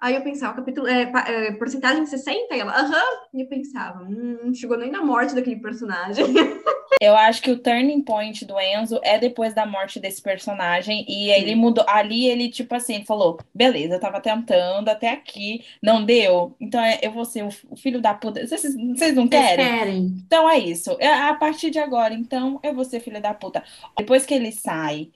Aí 0.01 0.17
eu 0.17 0.23
pensava, 0.25 0.57
capítulo, 0.57 0.89
é, 0.89 1.03
é, 1.29 1.53
porcentagem 1.53 2.05
60? 2.05 2.57
E 2.57 2.59
ela, 2.59 2.73
aham. 2.73 3.29
E 3.35 3.43
eu 3.43 3.49
pensava, 3.49 4.03
hum, 4.03 4.53
chegou 4.53 4.77
nem 4.77 4.91
na 4.91 5.01
morte 5.01 5.33
daquele 5.33 5.61
personagem. 5.61 6.27
Eu 7.01 7.17
acho 7.17 7.43
que 7.43 7.51
o 7.51 7.59
turning 7.59 8.03
point 8.03 8.45
do 8.45 8.59
Enzo 8.59 9.01
é 9.03 9.19
depois 9.19 9.55
da 9.55 9.65
morte 9.65 10.01
desse 10.01 10.21
personagem. 10.21 11.05
E 11.09 11.31
ele 11.31 11.55
mudou. 11.55 11.85
Ali 11.89 12.27
ele, 12.27 12.49
tipo 12.51 12.75
assim, 12.75 13.05
falou: 13.05 13.39
beleza, 13.55 13.95
eu 13.95 14.01
tava 14.01 14.21
tentando 14.21 14.89
até 14.89 15.11
aqui, 15.11 15.65
não 15.83 16.05
deu. 16.05 16.57
Então 16.61 16.83
é, 16.83 16.99
eu 17.03 17.13
vou 17.13 17.25
ser 17.25 17.45
o 17.45 17.77
filho 17.77 18.01
da 18.01 18.15
puta. 18.15 18.47
Vocês, 18.47 18.75
vocês 18.75 19.15
não 19.15 19.29
querem? 19.29 19.67
querem? 19.67 19.97
Então 20.27 20.49
é 20.49 20.59
isso. 20.59 20.97
É, 20.99 21.09
a 21.09 21.35
partir 21.35 21.71
de 21.71 21.79
agora, 21.79 22.15
então, 22.15 22.59
eu 22.63 22.75
vou 22.75 22.85
ser 22.85 23.01
filho 23.01 23.21
da 23.21 23.35
puta. 23.35 23.63
Depois 23.97 24.27
que 24.27 24.35
ele 24.35 24.53
sai 24.53 25.11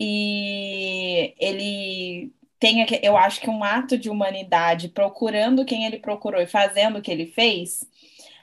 e 0.00 1.34
ele 1.38 2.32
tem, 2.58 2.86
eu 3.02 3.16
acho 3.16 3.40
que 3.40 3.50
um 3.50 3.62
ato 3.62 3.96
de 3.98 4.10
humanidade 4.10 4.88
procurando 4.88 5.64
quem 5.64 5.84
ele 5.86 5.98
procurou 5.98 6.40
e 6.40 6.46
fazendo 6.46 6.98
o 6.98 7.02
que 7.02 7.10
ele 7.10 7.26
fez 7.26 7.86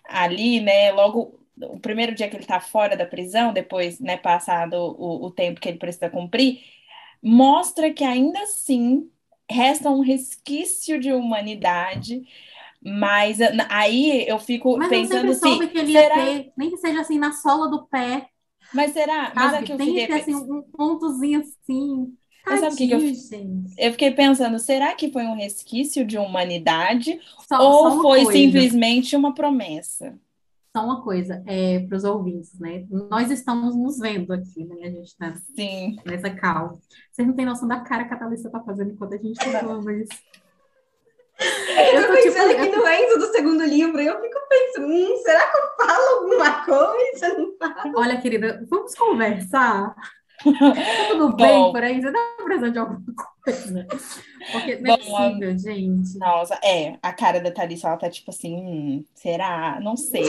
ali, 0.05 0.59
né? 0.61 0.91
Logo 0.91 1.39
o 1.61 1.79
primeiro 1.79 2.13
dia 2.13 2.29
que 2.29 2.35
ele 2.35 2.43
está 2.43 2.59
fora 2.59 2.97
da 2.97 3.05
prisão, 3.05 3.53
depois, 3.53 3.99
né, 3.99 4.17
passado 4.17 4.73
o, 4.75 5.25
o 5.25 5.31
tempo 5.31 5.59
que 5.59 5.69
ele 5.69 5.77
precisa 5.77 6.09
cumprir, 6.09 6.59
mostra 7.21 7.91
que 7.91 8.03
ainda 8.03 8.39
assim 8.41 9.09
resta 9.49 9.89
um 9.89 10.01
resquício 10.01 10.99
de 10.99 11.13
humanidade, 11.13 12.23
mas 12.81 13.39
aí 13.69 14.27
eu 14.27 14.39
fico 14.39 14.77
mas 14.77 14.89
pensando 14.89 15.27
eu 15.27 15.31
assim, 15.31 15.67
que 15.67 15.77
ele 15.77 15.91
será... 15.91 16.15
ter, 16.15 16.53
nem 16.57 16.69
que 16.69 16.77
seja 16.77 17.01
assim 17.01 17.17
na 17.17 17.31
sola 17.31 17.69
do 17.69 17.85
pé. 17.87 18.29
Mas 18.73 18.91
será? 18.91 19.31
Mas 19.35 19.53
é 19.53 19.61
que 19.63 19.71
eu 19.71 19.77
Tem 19.77 19.93
que 19.93 20.07
ter 20.07 20.13
assim, 20.13 20.35
um 20.35 20.61
pontozinho 20.63 21.39
assim. 21.39 22.17
Mas 22.45 22.59
sabe 22.59 22.75
o 22.75 22.77
que, 22.77 22.87
que 22.87 22.93
eu, 22.93 22.99
eu 23.77 23.91
fiquei 23.91 24.11
pensando? 24.11 24.59
Será 24.59 24.93
que 24.93 25.11
foi 25.11 25.23
um 25.23 25.35
resquício 25.35 26.05
de 26.05 26.17
humanidade 26.17 27.19
só, 27.47 27.59
ou 27.59 27.91
só 27.91 28.01
foi 28.01 28.23
coisa. 28.23 28.31
simplesmente 28.33 29.15
uma 29.15 29.33
promessa? 29.33 30.19
Só 30.75 30.83
uma 30.83 31.01
coisa, 31.01 31.41
é, 31.47 31.79
para 31.87 31.95
os 31.95 32.03
ouvintes, 32.03 32.59
né? 32.59 32.85
Nós 33.09 33.31
estamos 33.31 33.77
nos 33.77 33.97
vendo 33.97 34.33
aqui, 34.33 34.65
né? 34.65 34.75
A 34.83 34.91
gente 34.91 35.05
está 35.07 35.33
nessa 36.05 36.29
calma. 36.31 36.77
Vocês 37.09 37.25
não 37.25 37.33
têm 37.33 37.45
noção 37.45 37.65
da 37.65 37.79
cara 37.79 38.03
que 38.03 38.13
a 38.13 38.17
Thalissa 38.17 38.49
tá 38.49 38.59
fazendo 38.61 38.91
enquanto 38.91 39.13
a 39.13 39.17
gente 39.17 39.35
tá 39.35 39.59
falando 39.59 39.89
isso. 39.89 40.11
Eu 41.39 42.01
tô 42.01 42.07
tô, 42.07 42.15
tipo, 42.15 42.23
pensando 42.33 42.51
aqui 42.51 42.67
eu- 42.67 42.77
no 42.77 42.87
Enzo 42.89 43.19
do 43.19 43.31
segundo 43.31 43.63
livro 43.63 44.01
e 44.01 44.05
eu 44.05 44.21
fico 44.21 44.39
pensando, 44.49 44.87
hum, 44.87 45.17
será 45.23 45.49
que 45.49 45.57
eu 45.57 45.87
falo 45.87 46.17
alguma 46.19 46.65
coisa? 46.65 47.37
Não 47.37 47.57
falo. 47.57 47.93
Olha, 47.97 48.21
querida, 48.21 48.65
vamos 48.69 48.95
conversar? 48.95 49.95
Tá 50.43 51.07
tudo 51.09 51.33
bem 51.37 51.47
Bom. 51.47 51.71
por 51.71 51.83
aí? 51.83 52.01
Você 52.01 52.11
tá 52.11 52.19
precisando 52.43 52.73
de 52.73 52.79
alguma 52.79 53.03
coisa? 53.43 53.87
Porque 54.51 54.75
não 54.77 54.93
é 54.93 54.97
possível, 54.97 55.57
gente. 55.57 56.17
Nossa, 56.17 56.59
é, 56.63 56.97
a 57.01 57.13
cara 57.13 57.39
da 57.39 57.51
Thalissa, 57.51 57.87
ela 57.87 57.97
tá 57.97 58.09
tipo 58.09 58.29
assim, 58.29 58.55
hum, 58.55 59.05
será? 59.13 59.79
Não 59.79 59.97
sei. 59.97 60.23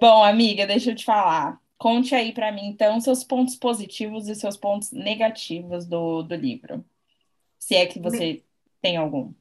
Bom, 0.00 0.24
amiga, 0.24 0.66
deixa 0.66 0.90
eu 0.90 0.94
te 0.94 1.04
falar. 1.04 1.60
Conte 1.78 2.14
aí 2.14 2.32
pra 2.32 2.52
mim, 2.52 2.66
então, 2.66 3.00
seus 3.00 3.24
pontos 3.24 3.56
positivos 3.56 4.28
e 4.28 4.34
seus 4.34 4.56
pontos 4.56 4.92
negativos 4.92 5.86
do, 5.86 6.22
do 6.22 6.34
livro. 6.34 6.84
Se 7.58 7.74
é 7.74 7.86
que 7.86 8.00
você 8.00 8.42
tem 8.80 8.96
algum. 8.96 9.32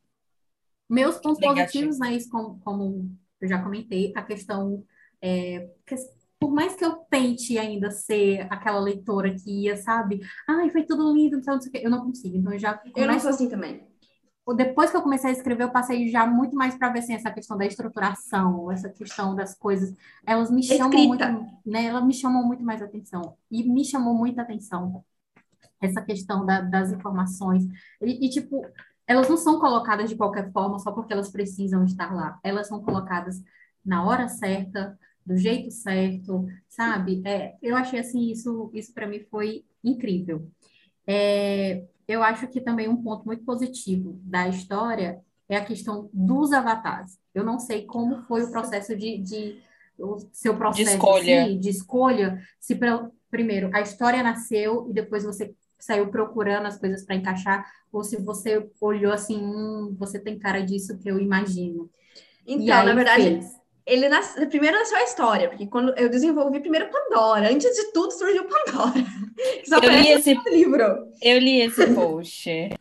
Meus 0.90 1.18
pontos 1.18 1.40
Negativo. 1.40 1.88
positivos, 1.88 2.00
né, 2.00 2.18
como, 2.30 2.60
como 2.60 3.18
eu 3.40 3.48
já 3.48 3.62
comentei, 3.62 4.12
a 4.16 4.22
questão, 4.22 4.84
é, 5.22 5.70
por 6.42 6.52
mais 6.52 6.76
que 6.76 6.84
eu 6.84 6.96
tente 7.08 7.56
ainda 7.60 7.92
ser 7.92 8.48
aquela 8.50 8.80
leitora 8.80 9.32
que 9.36 9.62
ia, 9.62 9.78
sabe? 9.78 10.22
Ai, 10.50 10.72
foi 10.72 10.84
tudo 10.84 11.14
lindo, 11.14 11.38
não 11.38 11.44
sei 11.44 11.54
o 11.70 11.72
que, 11.72 11.86
eu 11.86 11.90
não 11.92 12.04
consigo. 12.04 12.36
Então, 12.36 12.52
eu 12.52 12.58
já 12.58 12.82
Eu 12.96 13.06
não 13.06 13.20
sou 13.20 13.30
assim 13.30 13.48
também. 13.48 13.88
depois 14.58 14.90
que 14.90 14.98
eu 14.98 15.04
comecei 15.04 15.30
a 15.30 15.34
escrever, 15.34 15.66
eu 15.66 15.72
passei 15.72 16.10
já 16.10 16.26
muito 16.26 16.56
mais 16.56 16.74
para 16.76 16.90
ver 16.92 17.00
assim, 17.00 17.14
essa 17.14 17.32
questão 17.32 17.56
da 17.56 17.66
estruturação, 17.68 18.72
essa 18.72 18.90
questão 18.90 19.36
das 19.36 19.56
coisas. 19.56 19.96
Elas 20.26 20.50
me 20.50 20.64
chamam 20.64 20.90
Escrita. 20.90 21.32
muito, 21.32 21.62
né? 21.64 21.86
Elas 21.86 22.04
me 22.04 22.14
chamam 22.14 22.44
muito 22.44 22.64
mais 22.64 22.82
atenção. 22.82 23.38
E 23.52 23.64
me 23.64 23.86
chamou 23.86 24.16
muita 24.16 24.42
atenção 24.42 25.06
essa 25.80 26.02
questão 26.02 26.44
da- 26.44 26.62
das 26.62 26.92
informações. 26.92 27.64
E, 28.02 28.26
e, 28.26 28.30
tipo, 28.30 28.66
elas 29.08 29.30
não 29.30 29.38
são 29.38 29.60
colocadas 29.60 30.10
de 30.10 30.16
qualquer 30.16 30.52
forma 30.52 30.80
só 30.80 30.92
porque 30.92 31.14
elas 31.14 31.30
precisam 31.32 31.84
estar 31.86 32.14
lá. 32.14 32.40
Elas 32.44 32.68
são 32.68 32.82
colocadas 32.82 33.42
na 33.86 34.04
hora 34.06 34.28
certa, 34.28 34.98
do 35.26 35.38
jeito 35.38 35.72
certo, 35.72 36.46
sabe? 36.70 37.22
É, 37.26 37.56
eu 37.62 37.76
achei 37.76 38.00
assim, 38.00 38.32
isso, 38.32 38.72
isso 38.74 38.94
para 38.94 39.08
mim 39.08 39.20
foi 39.30 39.66
incrível. 39.84 40.48
É, 41.08 41.86
eu 42.08 42.24
acho 42.24 42.48
que 42.48 42.62
também 42.62 42.88
um 42.88 43.02
ponto 43.02 43.26
muito 43.26 43.44
positivo 43.44 44.20
da 44.24 44.48
história 44.48 45.20
é 45.50 45.58
a 45.58 45.66
questão 45.66 46.10
dos 46.14 46.52
avatares. 46.54 47.20
Eu 47.34 47.44
não 47.44 47.60
sei 47.60 47.86
como 47.86 48.22
foi 48.24 48.44
o 48.44 48.52
processo 48.52 48.96
de, 48.96 49.18
de 49.18 49.62
o 50.00 50.18
seu 50.34 50.58
processo 50.58 50.92
escolha. 50.96 51.14
assim, 51.14 51.60
de 51.60 51.70
escolha, 51.70 52.40
se 52.60 52.76
pra- 52.76 53.10
primeiro 53.30 53.70
a 53.74 53.82
história 53.82 54.24
nasceu 54.24 54.88
e 54.90 54.94
depois 54.94 55.24
você 55.24 55.54
saiu 55.80 56.10
procurando 56.12 56.68
as 56.68 56.78
coisas 56.78 57.04
para 57.06 57.16
encaixar, 57.16 57.66
ou 57.92 58.04
se 58.04 58.18
você 58.18 58.70
olhou 58.80 59.12
assim, 59.12 59.38
hum, 59.44 59.96
você 59.98 60.20
tem 60.20 60.38
cara 60.40 60.62
disso 60.62 60.98
que 61.00 61.10
eu 61.10 61.20
imagino. 61.20 61.90
Então, 62.46 62.82
aí 62.82 62.84
na 62.84 62.96
verdade, 62.96 63.40
fez. 63.40 63.61
Ele 63.92 64.08
nas... 64.08 64.34
primeiro 64.50 64.78
nasceu 64.78 64.98
a 64.98 65.04
história, 65.04 65.50
porque 65.50 65.68
quando 65.68 65.94
eu 65.98 66.08
desenvolvi 66.08 66.62
primeiro 66.62 66.90
Pandora, 66.90 67.52
antes 67.52 67.76
de 67.76 67.92
tudo 67.92 68.12
surgiu 68.12 68.46
Pandora. 68.46 68.94
Eu 69.84 69.90
li 69.90 70.10
esse, 70.10 70.34
livro. 70.50 71.08
eu 71.22 71.40
li 71.40 71.62
esse 71.62 71.88
post. 71.94 72.50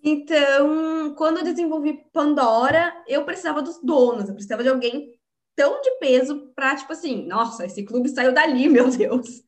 Então, 0.00 1.12
quando 1.16 1.38
eu 1.38 1.44
desenvolvi 1.44 2.04
Pandora, 2.12 2.94
eu 3.06 3.24
precisava 3.24 3.60
dos 3.60 3.82
donos, 3.82 4.28
eu 4.28 4.34
precisava 4.34 4.62
de 4.62 4.68
alguém 4.68 5.12
tão 5.56 5.80
de 5.82 5.90
peso 5.98 6.52
para, 6.54 6.76
tipo 6.76 6.92
assim, 6.92 7.26
nossa, 7.26 7.66
esse 7.66 7.84
clube 7.84 8.08
saiu 8.08 8.32
dali, 8.32 8.68
meu 8.70 8.88
Deus. 8.88 9.42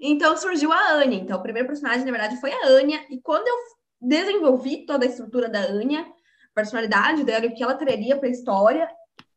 Então 0.00 0.36
surgiu 0.36 0.72
a 0.72 0.94
Anya. 0.94 1.16
Então, 1.16 1.38
o 1.38 1.42
primeiro 1.42 1.68
personagem, 1.68 2.04
na 2.04 2.10
verdade, 2.10 2.40
foi 2.40 2.52
a 2.52 2.66
Anya. 2.66 3.06
E 3.08 3.20
quando 3.22 3.46
eu 3.46 3.54
desenvolvi 4.00 4.84
toda 4.84 5.06
a 5.06 5.08
estrutura 5.08 5.48
da 5.48 5.60
Anya, 5.60 6.00
a 6.00 6.54
personalidade 6.54 7.22
dela 7.22 7.46
o 7.46 7.54
que 7.54 7.62
ela 7.62 7.76
traria 7.76 8.16
para 8.18 8.28
a 8.28 8.32
história, 8.32 8.90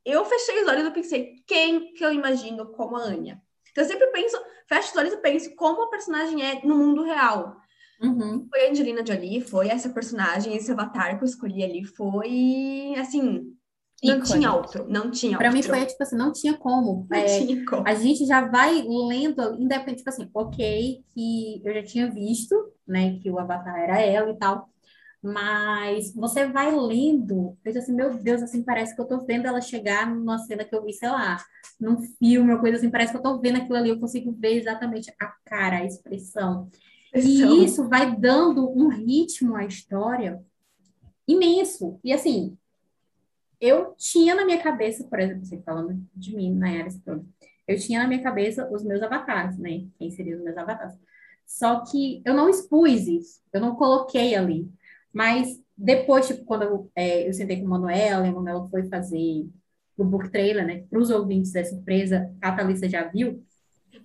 eu 0.09 0.25
fechei 0.25 0.61
os 0.61 0.67
olhos 0.67 0.85
e 0.87 0.91
pensei, 0.91 1.35
quem 1.45 1.93
que 1.93 2.03
eu 2.05 2.11
imagino 2.13 2.67
como 2.71 2.95
a 2.97 3.01
Anya? 3.03 3.41
Então, 3.71 3.83
eu 3.83 3.87
sempre 3.89 4.07
penso, 4.07 4.37
fecho 4.67 4.91
os 4.91 4.97
olhos 4.97 5.13
e 5.13 5.17
penso 5.17 5.55
como 5.55 5.83
a 5.83 5.89
personagem 5.89 6.43
é 6.43 6.65
no 6.65 6.75
mundo 6.75 7.03
real. 7.03 7.57
Uhum. 8.01 8.47
Foi 8.49 8.67
a 8.67 8.69
Angelina 8.71 9.05
Jolie, 9.05 9.41
foi 9.41 9.69
essa 9.69 9.89
personagem, 9.89 10.55
esse 10.55 10.71
avatar 10.71 11.17
que 11.17 11.23
eu 11.23 11.27
escolhi 11.27 11.63
ali, 11.63 11.83
foi 11.83 12.93
assim, 12.97 13.55
não 14.03 14.17
Ícone. 14.17 14.23
tinha 14.23 14.53
outro, 14.53 14.87
não 14.89 15.11
tinha 15.11 15.37
Para 15.37 15.51
mim 15.51 15.57
outro. 15.57 15.69
foi 15.71 15.85
tipo 15.85 16.03
assim, 16.03 16.15
não 16.15 16.31
tinha 16.31 16.57
como. 16.57 17.07
não 17.09 17.17
É, 17.17 17.25
tinha 17.25 17.65
como. 17.65 17.83
A 17.87 17.95
gente 17.95 18.25
já 18.25 18.47
vai 18.47 18.81
lendo, 18.83 19.55
independente, 19.59 19.97
tipo 19.97 20.09
assim, 20.09 20.29
ok, 20.33 21.03
que 21.13 21.61
eu 21.65 21.73
já 21.73 21.83
tinha 21.83 22.11
visto, 22.11 22.55
né, 22.87 23.19
que 23.19 23.29
o 23.31 23.39
Avatar 23.39 23.77
era 23.79 23.99
ela 23.99 24.31
e 24.31 24.37
tal, 24.37 24.69
mas 25.21 26.13
você 26.13 26.45
vai 26.45 26.73
lendo, 26.75 27.57
eu 27.65 27.77
assim, 27.77 27.93
meu 27.93 28.13
Deus, 28.13 28.41
assim, 28.41 28.63
parece 28.63 28.95
que 28.95 29.01
eu 29.01 29.05
tô 29.05 29.25
vendo 29.25 29.47
ela 29.47 29.61
chegar 29.61 30.09
numa 30.09 30.37
cena 30.39 30.63
que 30.63 30.75
eu 30.75 30.83
vi, 30.83 30.93
sei 30.93 31.09
lá, 31.09 31.43
num 31.79 32.01
filme, 32.01 32.51
uma 32.51 32.59
coisa 32.59 32.77
assim, 32.77 32.89
parece 32.89 33.11
que 33.11 33.17
eu 33.17 33.23
tô 33.23 33.39
vendo 33.39 33.57
aquilo 33.57 33.75
ali, 33.77 33.89
eu 33.89 33.99
consigo 33.99 34.31
ver 34.31 34.53
exatamente 34.53 35.11
a 35.19 35.33
cara, 35.45 35.77
a 35.77 35.85
expressão. 35.85 36.69
Então, 37.13 37.57
E 37.57 37.65
isso 37.65 37.87
vai 37.89 38.15
dando 38.15 38.69
um 38.69 38.89
ritmo 38.89 39.55
à 39.55 39.65
história 39.65 40.41
imenso. 41.27 41.99
E 42.03 42.13
assim, 42.13 42.57
eu 43.59 43.95
tinha 43.97 44.35
na 44.35 44.45
minha 44.45 44.61
cabeça, 44.61 45.03
por 45.03 45.19
exemplo, 45.19 45.45
você 45.45 45.59
falando 45.61 45.99
de 46.15 46.35
mim, 46.35 46.53
Nayara 46.53 46.89
Stone, 46.89 47.27
eu 47.67 47.77
tinha 47.77 47.99
na 47.99 48.07
minha 48.07 48.21
cabeça 48.21 48.69
os 48.71 48.83
meus 48.83 49.01
avatares, 49.01 49.57
né? 49.57 49.85
Quem 49.97 50.09
seriam 50.11 50.37
os 50.37 50.43
meus 50.43 50.57
avatares. 50.57 50.95
Só 51.45 51.83
que 51.85 52.21
eu 52.25 52.33
não 52.33 52.49
expus 52.49 53.07
isso, 53.07 53.41
eu 53.51 53.59
não 53.59 53.75
coloquei 53.75 54.35
ali. 54.35 54.69
Mas 55.17 55.59
depois, 55.75 56.27
tipo, 56.27 56.45
quando 56.45 56.61
eu, 56.61 56.91
é, 56.95 57.27
eu 57.27 57.33
sentei 57.33 57.59
com 57.59 57.65
a 57.65 57.69
Manuela, 57.69 58.23
e 58.23 58.29
a 58.29 58.31
Manuela 58.31 58.69
foi 58.69 58.87
fazer 58.87 59.47
o 59.97 60.03
book 60.03 60.29
trailer, 60.29 60.63
né? 60.63 60.83
Para 60.87 60.99
os 60.99 61.09
ouvintes 61.09 61.51
dessa 61.51 61.73
empresa, 61.73 62.31
a 62.39 62.51
Thalissa 62.51 62.87
já 62.87 63.01
viu. 63.05 63.43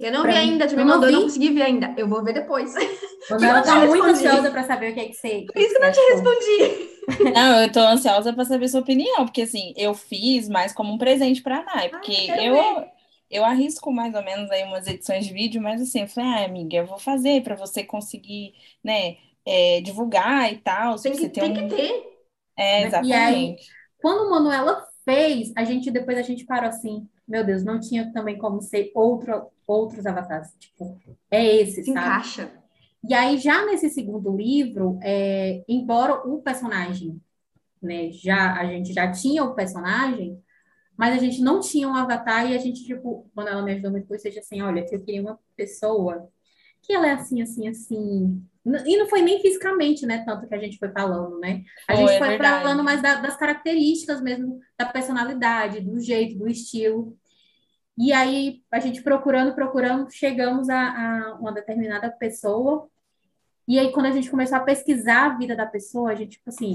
eu 0.00 0.10
não 0.10 0.22
pra 0.22 0.32
vi 0.32 0.38
mim, 0.38 0.52
ainda, 0.52 0.66
tu 0.66 0.74
me 0.74 0.80
eu 0.80 0.86
não 0.86 0.94
mandou, 0.94 1.10
eu 1.10 1.16
não 1.16 1.22
consegui 1.24 1.50
ver 1.50 1.62
ainda. 1.64 1.94
Eu 1.98 2.08
vou 2.08 2.24
ver 2.24 2.32
depois. 2.32 2.72
Por 3.28 3.38
Manuela 3.38 3.58
eu 3.58 3.62
tá 3.62 3.72
te 3.82 3.86
muito 3.88 4.04
respondi. 4.06 4.26
ansiosa 4.26 4.50
para 4.50 4.64
saber 4.64 4.90
o 4.90 4.94
que 4.94 5.00
é 5.00 5.04
que 5.04 5.12
você. 5.12 5.28
isso 5.40 5.48
que 5.50 5.76
eu 5.76 5.80
não 5.80 5.92
te 5.92 6.00
respondi. 6.12 6.92
Não, 7.34 7.60
eu 7.62 7.72
tô 7.72 7.80
ansiosa 7.80 8.32
pra 8.32 8.44
saber 8.44 8.68
sua 8.68 8.80
opinião, 8.80 9.24
porque 9.26 9.42
assim, 9.42 9.74
eu 9.76 9.92
fiz 9.92 10.48
mais 10.48 10.72
como 10.72 10.94
um 10.94 10.98
presente 10.98 11.42
pra 11.42 11.62
Nai, 11.64 11.88
porque 11.88 12.30
eu, 12.38 12.54
ver. 12.54 12.88
eu 13.28 13.44
arrisco 13.44 13.92
mais 13.92 14.14
ou 14.14 14.22
menos 14.22 14.48
aí 14.52 14.62
umas 14.62 14.86
edições 14.86 15.26
de 15.26 15.32
vídeo, 15.34 15.60
mas 15.60 15.82
assim, 15.82 16.02
eu 16.02 16.06
falei, 16.08 16.30
ah, 16.30 16.44
amiga, 16.44 16.76
eu 16.76 16.86
vou 16.86 16.98
fazer 16.98 17.42
pra 17.42 17.56
você 17.56 17.82
conseguir, 17.82 18.54
né, 18.84 19.16
é, 19.46 19.80
divulgar 19.80 20.52
e 20.52 20.58
tal, 20.58 20.98
se 20.98 21.04
Tem 21.04 21.14
você 21.14 21.28
que, 21.28 21.40
ter 21.40 21.40
tem 21.40 21.64
um... 21.64 21.68
que 21.68 21.76
ter. 21.76 22.12
É, 22.56 22.84
Né? 22.90 23.00
E 23.02 23.12
aí, 23.12 23.56
exatamente. 23.56 23.66
Quando 24.00 24.30
Manuela 24.30 24.84
fez, 25.04 25.52
a 25.56 25.64
gente 25.64 25.90
depois 25.90 26.18
a 26.18 26.22
gente 26.22 26.44
parou 26.44 26.68
assim, 26.68 27.08
meu 27.26 27.44
Deus, 27.44 27.64
não 27.64 27.80
tinha 27.80 28.12
também 28.12 28.38
como 28.38 28.60
ser 28.60 28.90
outro, 28.94 29.48
outros 29.66 30.06
avatares. 30.06 30.54
Tipo, 30.58 30.98
é 31.30 31.56
esse, 31.56 31.82
Se 31.84 31.92
sabe? 31.92 32.00
encaixa. 32.06 32.62
E 33.08 33.14
aí, 33.14 33.38
já 33.38 33.66
nesse 33.66 33.90
segundo 33.90 34.36
livro, 34.36 34.98
é, 35.02 35.64
embora 35.68 36.14
o 36.28 36.40
personagem, 36.40 37.20
né, 37.82 38.10
já, 38.12 38.54
a 38.60 38.64
gente 38.66 38.92
já 38.92 39.10
tinha 39.10 39.42
o 39.44 39.54
personagem, 39.54 40.40
mas 40.96 41.16
a 41.16 41.18
gente 41.18 41.40
não 41.40 41.60
tinha 41.60 41.88
um 41.88 41.94
avatar 41.96 42.48
e 42.50 42.54
a 42.54 42.58
gente, 42.58 42.84
tipo, 42.84 43.28
quando 43.34 43.48
ela 43.48 43.62
me 43.62 43.72
ajudou 43.72 43.90
muito, 43.90 44.06
foi 44.06 44.18
seja 44.18 44.40
assim, 44.40 44.62
olha, 44.62 44.86
eu 44.90 45.04
queria 45.04 45.22
uma 45.22 45.38
pessoa 45.56 46.28
que 46.82 46.92
ela 46.92 47.08
é 47.08 47.12
assim, 47.12 47.42
assim, 47.42 47.68
assim. 47.68 48.46
E 48.64 48.96
não 48.96 49.08
foi 49.08 49.22
nem 49.22 49.40
fisicamente, 49.40 50.06
né, 50.06 50.24
tanto 50.24 50.46
que 50.46 50.54
a 50.54 50.58
gente 50.58 50.78
foi 50.78 50.88
falando, 50.90 51.38
né? 51.40 51.62
A 51.88 51.96
Foi, 51.96 52.06
gente 52.06 52.12
é 52.12 52.18
foi 52.18 52.38
falando 52.38 52.84
mais 52.84 53.02
da- 53.02 53.20
das 53.20 53.36
características 53.36 54.20
mesmo, 54.20 54.60
da 54.78 54.86
personalidade, 54.86 55.80
do 55.80 55.98
jeito, 56.00 56.38
do 56.38 56.48
estilo. 56.48 57.16
E 57.98 58.12
aí, 58.12 58.62
a 58.70 58.78
gente 58.80 59.02
procurando, 59.02 59.54
procurando, 59.54 60.10
chegamos 60.10 60.68
a, 60.68 60.78
a 61.30 61.34
uma 61.40 61.52
determinada 61.52 62.10
pessoa. 62.10 62.88
E 63.66 63.78
aí, 63.78 63.92
quando 63.92 64.06
a 64.06 64.12
gente 64.12 64.30
começou 64.30 64.56
a 64.58 64.60
pesquisar 64.60 65.26
a 65.26 65.36
vida 65.36 65.56
da 65.56 65.66
pessoa, 65.66 66.10
a 66.10 66.14
gente, 66.14 66.32
tipo 66.32 66.48
assim, 66.48 66.74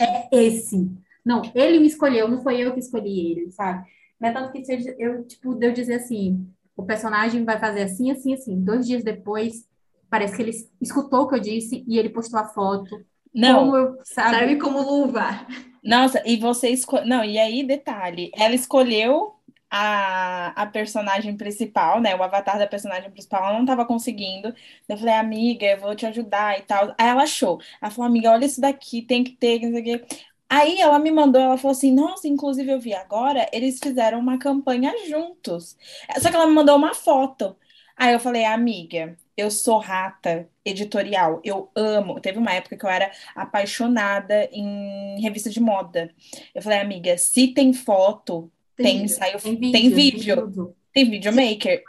é 0.00 0.28
esse. 0.36 0.90
Não, 1.24 1.42
ele 1.54 1.78
me 1.80 1.86
escolheu, 1.86 2.28
não 2.28 2.42
foi 2.42 2.60
eu 2.60 2.72
que 2.72 2.80
escolhi 2.80 3.32
ele, 3.32 3.50
sabe? 3.52 3.88
É 4.22 4.32
tanto 4.32 4.52
que 4.52 4.64
seja, 4.64 4.94
eu, 4.98 5.24
tipo, 5.26 5.54
de 5.54 5.66
eu 5.66 5.72
dizer 5.72 5.94
assim, 5.94 6.48
o 6.76 6.84
personagem 6.84 7.44
vai 7.44 7.58
fazer 7.58 7.82
assim, 7.82 8.10
assim, 8.10 8.34
assim. 8.34 8.60
Dois 8.62 8.86
dias 8.86 9.04
depois, 9.04 9.67
parece 10.10 10.36
que 10.36 10.42
ele 10.42 10.52
escutou 10.80 11.22
o 11.22 11.28
que 11.28 11.34
eu 11.36 11.40
disse 11.40 11.84
e 11.86 11.98
ele 11.98 12.10
postou 12.10 12.38
a 12.40 12.44
foto. 12.44 13.04
Não, 13.34 13.72
Como 13.72 13.76
eu, 13.76 13.98
sabe? 14.04 14.36
Serve 14.36 14.56
como 14.56 14.82
luva. 14.82 15.46
Nossa, 15.82 16.22
e 16.26 16.36
você 16.36 16.68
escolheu. 16.70 17.06
Não, 17.06 17.24
e 17.24 17.38
aí, 17.38 17.62
detalhe, 17.64 18.30
ela 18.34 18.54
escolheu 18.54 19.34
a, 19.70 20.48
a 20.62 20.66
personagem 20.66 21.36
principal, 21.36 22.00
né? 22.00 22.14
O 22.16 22.22
avatar 22.22 22.58
da 22.58 22.66
personagem 22.66 23.10
principal, 23.10 23.44
ela 23.44 23.58
não 23.58 23.66
tava 23.66 23.86
conseguindo. 23.86 24.54
Eu 24.88 24.96
falei, 24.98 25.14
amiga, 25.14 25.66
eu 25.66 25.80
vou 25.80 25.94
te 25.94 26.06
ajudar 26.06 26.58
e 26.58 26.62
tal. 26.62 26.94
Aí 26.98 27.08
ela 27.08 27.22
achou. 27.22 27.60
Ela 27.80 27.90
falou, 27.90 28.08
amiga, 28.08 28.30
olha 28.30 28.46
isso 28.46 28.60
daqui, 28.60 29.02
tem 29.02 29.22
que 29.24 29.32
ter, 29.36 29.60
não 29.60 29.72
sei 29.72 29.80
o 29.80 29.84
quê. 29.84 30.06
Aí 30.48 30.80
ela 30.80 30.98
me 30.98 31.10
mandou, 31.10 31.40
ela 31.40 31.58
falou 31.58 31.72
assim: 31.72 31.92
Nossa, 31.92 32.26
inclusive 32.26 32.70
eu 32.72 32.80
vi 32.80 32.94
agora, 32.94 33.46
eles 33.52 33.78
fizeram 33.82 34.18
uma 34.18 34.38
campanha 34.38 34.94
juntos. 35.06 35.76
Só 36.18 36.30
que 36.30 36.36
ela 36.36 36.46
me 36.46 36.54
mandou 36.54 36.76
uma 36.76 36.94
foto. 36.94 37.56
Aí 37.96 38.12
eu 38.14 38.20
falei, 38.20 38.44
amiga, 38.44 39.16
eu 39.38 39.52
sou 39.52 39.78
rata 39.78 40.48
editorial, 40.64 41.40
eu 41.44 41.70
amo. 41.76 42.18
Teve 42.20 42.38
uma 42.38 42.52
época 42.52 42.76
que 42.76 42.84
eu 42.84 42.90
era 42.90 43.08
apaixonada 43.36 44.48
em 44.50 45.20
revista 45.20 45.48
de 45.48 45.60
moda. 45.60 46.10
Eu 46.52 46.60
falei, 46.60 46.80
amiga, 46.80 47.16
se 47.16 47.46
tem 47.46 47.72
foto, 47.72 48.50
tem, 48.76 48.86
tem 48.86 49.04
ensaio, 49.04 49.40
tem 49.40 49.56
vídeo, 49.56 49.72
tem, 49.72 49.90
vídeo, 49.90 50.76
tem 50.92 51.08
videomaker. 51.08 51.84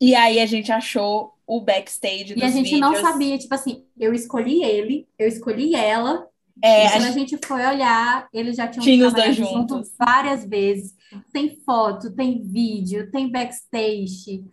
E 0.00 0.14
aí 0.14 0.38
a 0.38 0.46
gente 0.46 0.70
achou 0.70 1.34
o 1.44 1.60
backstage 1.60 2.34
E 2.36 2.42
a 2.44 2.48
gente 2.48 2.70
vídeos. 2.70 2.80
não 2.80 2.94
sabia, 3.00 3.36
tipo 3.36 3.54
assim, 3.54 3.84
eu 3.98 4.14
escolhi 4.14 4.62
ele, 4.62 5.08
eu 5.18 5.26
escolhi 5.26 5.74
ela, 5.74 6.28
é, 6.62 6.88
quando 6.88 6.94
a 6.94 6.98
gente... 7.00 7.08
a 7.08 7.18
gente 7.18 7.46
foi 7.46 7.66
olhar, 7.66 8.28
eles 8.32 8.56
já 8.56 8.68
tinham 8.68 8.84
Tinha 8.84 9.08
os 9.08 9.12
dois 9.12 9.34
juntos. 9.34 9.92
várias 9.98 10.44
vezes. 10.44 10.94
Tem 11.32 11.58
foto, 11.66 12.14
tem 12.14 12.42
vídeo, 12.44 13.10
tem 13.10 13.28
backstage. 13.28 14.44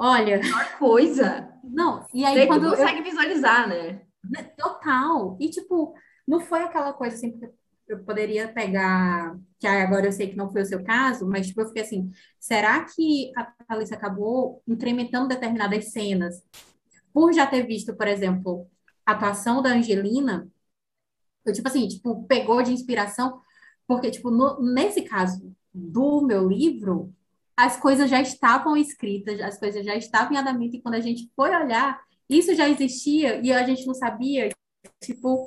Olha. 0.00 0.40
Pior 0.40 0.78
coisa. 0.78 1.52
Não, 1.62 2.06
e 2.14 2.24
aí 2.24 2.38
Você 2.38 2.46
quando. 2.46 2.70
consegue 2.70 3.00
eu... 3.00 3.04
visualizar, 3.04 3.68
né? 3.68 4.00
Total. 4.56 5.36
E 5.38 5.50
tipo, 5.50 5.94
não 6.26 6.40
foi 6.40 6.62
aquela 6.62 6.94
coisa 6.94 7.16
assim, 7.16 7.32
porque 7.32 7.52
eu 7.86 8.02
poderia 8.02 8.48
pegar, 8.48 9.36
que 9.58 9.66
agora 9.66 10.06
eu 10.06 10.12
sei 10.12 10.30
que 10.30 10.36
não 10.36 10.50
foi 10.50 10.62
o 10.62 10.66
seu 10.66 10.82
caso, 10.82 11.28
mas 11.28 11.48
tipo, 11.48 11.60
eu 11.60 11.66
fiquei 11.66 11.82
assim, 11.82 12.10
será 12.38 12.82
que 12.84 13.30
a 13.36 13.44
Thalissa 13.66 13.94
acabou 13.94 14.62
incrementando 14.66 15.28
determinadas 15.28 15.92
cenas 15.92 16.42
por 17.12 17.32
já 17.34 17.46
ter 17.46 17.66
visto, 17.66 17.94
por 17.94 18.08
exemplo, 18.08 18.66
a 19.04 19.12
atuação 19.12 19.60
da 19.60 19.70
Angelina? 19.70 20.48
Eu, 21.44 21.52
tipo 21.52 21.68
assim, 21.68 21.86
tipo, 21.88 22.24
pegou 22.24 22.62
de 22.62 22.72
inspiração, 22.72 23.40
porque, 23.86 24.10
tipo, 24.10 24.30
no, 24.30 24.62
nesse 24.72 25.02
caso 25.02 25.54
do 25.74 26.22
meu 26.22 26.48
livro, 26.48 27.12
as 27.60 27.76
coisas 27.76 28.08
já 28.08 28.22
estavam 28.22 28.74
escritas, 28.74 29.38
as 29.40 29.58
coisas 29.58 29.84
já 29.84 29.94
estavam 29.94 30.32
em 30.32 30.38
andamento, 30.38 30.76
e 30.76 30.80
quando 30.80 30.94
a 30.94 31.00
gente 31.00 31.30
foi 31.36 31.54
olhar, 31.54 32.00
isso 32.28 32.54
já 32.54 32.66
existia 32.66 33.38
e 33.42 33.52
a 33.52 33.62
gente 33.64 33.86
não 33.86 33.92
sabia, 33.92 34.48
tipo, 35.02 35.46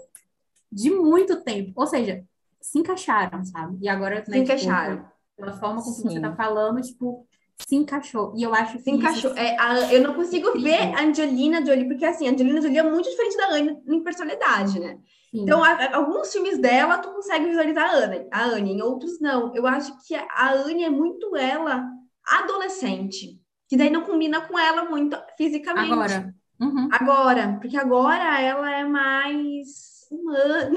de 0.72 0.92
muito 0.92 1.44
tempo. 1.44 1.74
Ou 1.76 1.88
seja, 1.88 2.24
se 2.62 2.78
encaixaram, 2.78 3.44
sabe? 3.44 3.78
E 3.82 3.90
agora, 3.90 4.18
né, 4.18 4.26
se 4.26 4.38
encaixaram. 4.38 4.98
Tipo, 4.98 5.12
pela 5.36 5.54
forma 5.54 5.82
como 5.82 5.96
Sim. 5.96 6.10
você 6.10 6.20
tá 6.20 6.36
falando, 6.36 6.82
tipo, 6.82 7.26
se 7.68 7.76
encaixou. 7.76 8.32
E 8.36 8.44
eu 8.44 8.54
acho 8.54 8.78
que. 8.78 8.84
Se 8.84 8.92
encaixou. 8.92 9.32
Isso... 9.32 9.40
É, 9.40 9.58
a, 9.60 9.92
eu 9.92 10.04
não 10.04 10.14
consigo 10.14 10.52
Sim. 10.52 10.62
ver 10.62 10.96
a 10.96 11.04
Angelina 11.04 11.66
Jolie, 11.66 11.88
porque 11.88 12.06
assim, 12.06 12.28
a 12.28 12.32
Angelina 12.32 12.62
Jolie 12.62 12.78
é 12.78 12.84
muito 12.84 13.10
diferente 13.10 13.38
da 13.38 13.56
Anne 13.56 13.82
em 13.88 14.04
personalidade, 14.04 14.80
né? 14.80 15.00
Sim. 15.32 15.42
Então, 15.42 15.64
a, 15.64 15.96
alguns 15.96 16.32
filmes 16.32 16.60
dela, 16.60 17.00
tu 17.00 17.10
consegue 17.10 17.48
visualizar 17.48 17.90
a 17.90 17.96
Anne, 17.96 18.28
a 18.32 18.44
Anne, 18.44 18.74
em 18.74 18.82
outros 18.84 19.20
não. 19.20 19.56
Eu 19.56 19.66
acho 19.66 19.98
que 20.06 20.14
a 20.14 20.52
Anne 20.52 20.84
é 20.84 20.90
muito 20.92 21.36
ela 21.36 21.90
adolescente, 22.26 23.40
que 23.68 23.78
daí 23.78 23.90
não 23.90 24.02
combina 24.02 24.42
com 24.42 24.58
ela 24.58 24.86
muito 24.86 25.18
fisicamente. 25.38 25.92
Agora. 25.92 26.36
Uhum. 26.60 26.90
Agora, 26.92 27.58
porque 27.60 27.78
agora 27.78 28.40
ela 28.40 28.72
é 28.72 28.86
mais 28.86 29.93
humana. 30.14 30.72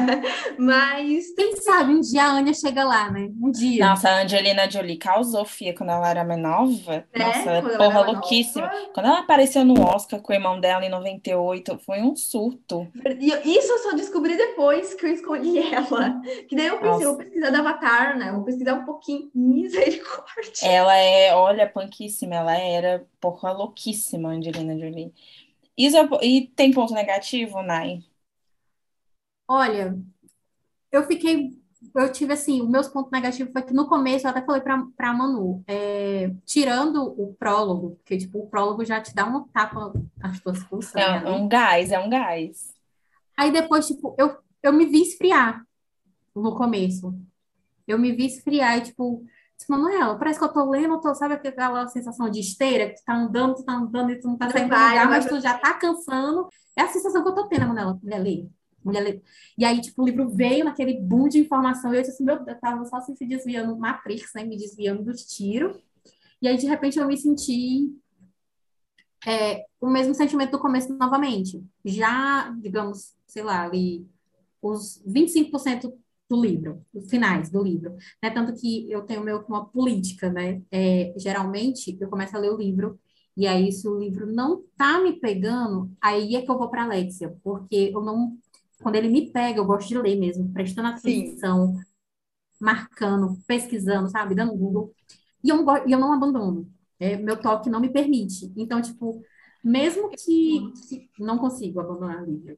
Mas. 0.58 1.34
Quem 1.34 1.56
sabe 1.56 1.92
um 1.92 2.00
dia 2.00 2.24
a 2.24 2.32
Anya 2.32 2.54
chega 2.54 2.84
lá, 2.84 3.10
né? 3.10 3.30
Um 3.40 3.50
dia. 3.50 3.86
Nossa, 3.86 4.08
a 4.08 4.22
Angelina 4.22 4.70
Jolie 4.70 4.96
causou 4.96 5.44
Fia 5.44 5.74
quando 5.74 5.90
ela 5.90 6.08
era 6.08 6.24
mais 6.24 6.40
nova. 6.40 7.04
É, 7.12 7.18
Nossa, 7.18 7.50
ela 7.50 7.72
é 7.72 7.76
porra 7.76 8.00
louquíssima. 8.02 8.66
Nova. 8.66 8.90
Quando 8.94 9.06
ela 9.06 9.18
apareceu 9.20 9.64
no 9.64 9.80
Oscar 9.82 10.20
com 10.20 10.32
o 10.32 10.36
irmão 10.36 10.60
dela 10.60 10.84
em 10.84 10.90
98, 10.90 11.78
foi 11.84 12.02
um 12.02 12.14
surto. 12.14 12.86
E 13.18 13.58
isso 13.58 13.72
eu 13.72 13.78
só 13.78 13.92
descobri 13.96 14.36
depois 14.36 14.94
que 14.94 15.06
eu 15.06 15.12
escolhi 15.12 15.58
ela. 15.72 16.20
Que 16.48 16.56
daí 16.56 16.66
eu 16.66 16.76
pensei, 16.76 16.90
Nossa. 16.90 17.06
vou 17.06 17.16
pesquisar 17.16 17.50
da 17.50 17.58
Avatar, 17.58 18.18
né? 18.18 18.32
Vou 18.32 18.44
pesquisar 18.44 18.74
um 18.74 18.84
pouquinho. 18.84 19.30
Misericórdia. 19.34 20.66
Ela 20.66 20.96
é, 20.96 21.34
olha, 21.34 21.68
panquíssima. 21.68 22.36
Ela 22.36 22.56
era 22.56 23.06
porra 23.20 23.52
louquíssima, 23.52 24.30
Angelina 24.30 24.78
Jolie. 24.78 25.12
Isso, 25.76 25.96
é 25.96 26.08
e 26.22 26.46
tem 26.48 26.70
ponto 26.72 26.92
negativo, 26.92 27.62
Nai? 27.62 28.02
Olha, 29.48 29.98
eu 30.90 31.02
fiquei. 31.04 31.60
Eu 31.94 32.10
tive 32.10 32.32
assim, 32.32 32.62
os 32.62 32.68
meus 32.68 32.88
pontos 32.88 33.10
negativos 33.10 33.52
foi 33.52 33.62
que 33.62 33.74
no 33.74 33.86
começo 33.86 34.26
eu 34.26 34.30
até 34.30 34.40
falei 34.40 34.62
para 34.62 34.86
a 34.98 35.12
Manu, 35.12 35.62
é, 35.66 36.32
tirando 36.46 37.02
o 37.02 37.34
prólogo, 37.34 37.96
porque 37.96 38.16
tipo, 38.16 38.38
o 38.38 38.46
prólogo 38.46 38.84
já 38.84 39.00
te 39.00 39.14
dá 39.14 39.26
um 39.26 39.42
tapa 39.48 39.92
nas 40.16 40.40
tuas 40.40 40.62
costas. 40.62 40.94
É 40.94 41.20
né, 41.20 41.30
um 41.30 41.48
gás, 41.48 41.90
é 41.90 41.98
um 41.98 42.08
gás. 42.08 42.72
Aí 43.36 43.50
depois, 43.50 43.86
tipo, 43.86 44.14
eu, 44.16 44.36
eu 44.62 44.72
me 44.72 44.86
vi 44.86 45.02
esfriar 45.02 45.66
no 46.34 46.54
começo. 46.54 47.14
Eu 47.86 47.98
me 47.98 48.12
vi 48.12 48.26
esfriar 48.26 48.78
e, 48.78 48.82
tipo, 48.82 49.24
disse, 49.56 49.70
Manuela, 49.70 50.16
parece 50.16 50.38
que 50.38 50.44
eu 50.44 50.52
tô 50.52 50.70
lendo, 50.70 51.00
tô, 51.00 51.14
sabe 51.14 51.34
aquela 51.34 51.86
sensação 51.88 52.30
de 52.30 52.40
esteira, 52.40 52.88
que 52.88 52.96
tu 52.96 53.04
tá 53.04 53.14
andando, 53.14 53.56
tu 53.56 53.64
tá 53.64 53.72
andando 53.72 54.10
e 54.12 54.20
tu 54.20 54.28
não 54.28 54.36
tá 54.36 54.50
saindo 54.50 54.68
do 54.68 54.74
lugar, 54.74 55.08
mas 55.08 55.26
tu 55.26 55.40
já 55.40 55.58
tá 55.58 55.74
cansando. 55.74 56.48
É 56.76 56.82
a 56.82 56.88
sensação 56.88 57.22
que 57.22 57.28
eu 57.28 57.34
tô 57.34 57.48
tendo, 57.48 57.66
Manuela, 57.66 57.98
mulher, 58.02 58.18
ler. 58.18 58.48
E 59.56 59.64
aí, 59.64 59.80
tipo, 59.80 60.02
o 60.02 60.06
livro 60.06 60.28
veio 60.28 60.64
naquele 60.64 61.00
boom 61.00 61.28
de 61.28 61.38
informação, 61.38 61.92
e 61.92 61.96
eu 61.96 62.02
disse 62.02 62.14
assim, 62.14 62.24
meu 62.24 62.36
eu 62.36 62.60
tava 62.60 62.84
só 62.84 62.96
assim, 62.96 63.14
se 63.14 63.26
desviando, 63.26 63.76
Matrix, 63.76 64.32
né, 64.34 64.44
me 64.44 64.56
desviando 64.56 65.04
dos 65.04 65.24
tiros. 65.24 65.76
E 66.40 66.48
aí, 66.48 66.56
de 66.56 66.66
repente, 66.66 66.98
eu 66.98 67.06
me 67.06 67.16
senti 67.16 67.92
é, 69.26 69.64
o 69.80 69.88
mesmo 69.88 70.14
sentimento 70.14 70.52
do 70.52 70.58
começo 70.58 70.92
novamente. 70.96 71.64
Já, 71.84 72.50
digamos, 72.60 73.14
sei 73.26 73.42
lá, 73.42 73.64
ali, 73.64 74.06
os 74.60 75.02
25% 75.06 75.92
do 76.28 76.40
livro, 76.40 76.84
os 76.94 77.08
finais 77.10 77.50
do 77.50 77.62
livro. 77.62 77.96
Né? 78.22 78.30
Tanto 78.30 78.54
que 78.54 78.90
eu 78.90 79.02
tenho 79.02 79.22
meio 79.22 79.42
que 79.44 79.50
uma 79.50 79.66
política, 79.66 80.30
né? 80.30 80.62
É, 80.70 81.12
geralmente, 81.16 81.96
eu 82.00 82.08
começo 82.08 82.36
a 82.36 82.40
ler 82.40 82.50
o 82.50 82.56
livro, 82.56 82.98
e 83.36 83.46
aí, 83.46 83.72
se 83.72 83.88
o 83.88 83.98
livro 83.98 84.26
não 84.26 84.62
tá 84.76 85.00
me 85.00 85.18
pegando, 85.18 85.90
aí 86.00 86.36
é 86.36 86.42
que 86.42 86.50
eu 86.50 86.58
vou 86.58 86.68
para 86.68 86.84
Alexia, 86.84 87.34
porque 87.42 87.90
eu 87.94 88.02
não 88.02 88.36
quando 88.82 88.96
ele 88.96 89.08
me 89.08 89.30
pega, 89.32 89.58
eu 89.58 89.64
gosto 89.64 89.88
de 89.88 89.98
ler 89.98 90.16
mesmo, 90.16 90.52
prestando 90.52 90.88
atenção, 90.88 91.74
Sim. 91.74 91.80
marcando, 92.60 93.38
pesquisando, 93.46 94.10
sabe? 94.10 94.34
Dando 94.34 94.56
Google. 94.56 94.94
E 95.42 95.48
eu 95.50 95.62
não, 95.62 95.88
e 95.88 95.92
eu 95.92 95.98
não 95.98 96.12
abandono. 96.12 96.70
É, 96.98 97.16
meu 97.16 97.40
toque 97.40 97.70
não 97.70 97.80
me 97.80 97.88
permite. 97.92 98.52
Então, 98.56 98.80
tipo, 98.80 99.22
mesmo 99.64 100.10
que, 100.10 100.72
que 100.88 101.08
não 101.22 101.38
consigo 101.38 101.80
abandonar 101.80 102.24
livro. 102.24 102.56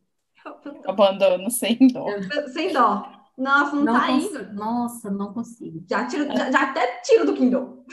Abandono 0.87 1.51
sem 1.51 1.79
dó. 1.89 2.07
Sem 2.53 2.73
dó. 2.73 3.24
Nossa, 3.37 3.75
não, 3.75 3.85
não 3.85 3.93
tá 3.93 4.05
aí. 4.05 4.31
Nossa, 4.53 5.11
não 5.11 5.33
consigo. 5.33 5.85
Já, 5.91 6.07
tiro, 6.07 6.27
já, 6.27 6.53
já, 6.53 6.63
até 6.63 7.01
tiro 7.03 7.27
do 7.27 7.35
Kindle. 7.35 7.85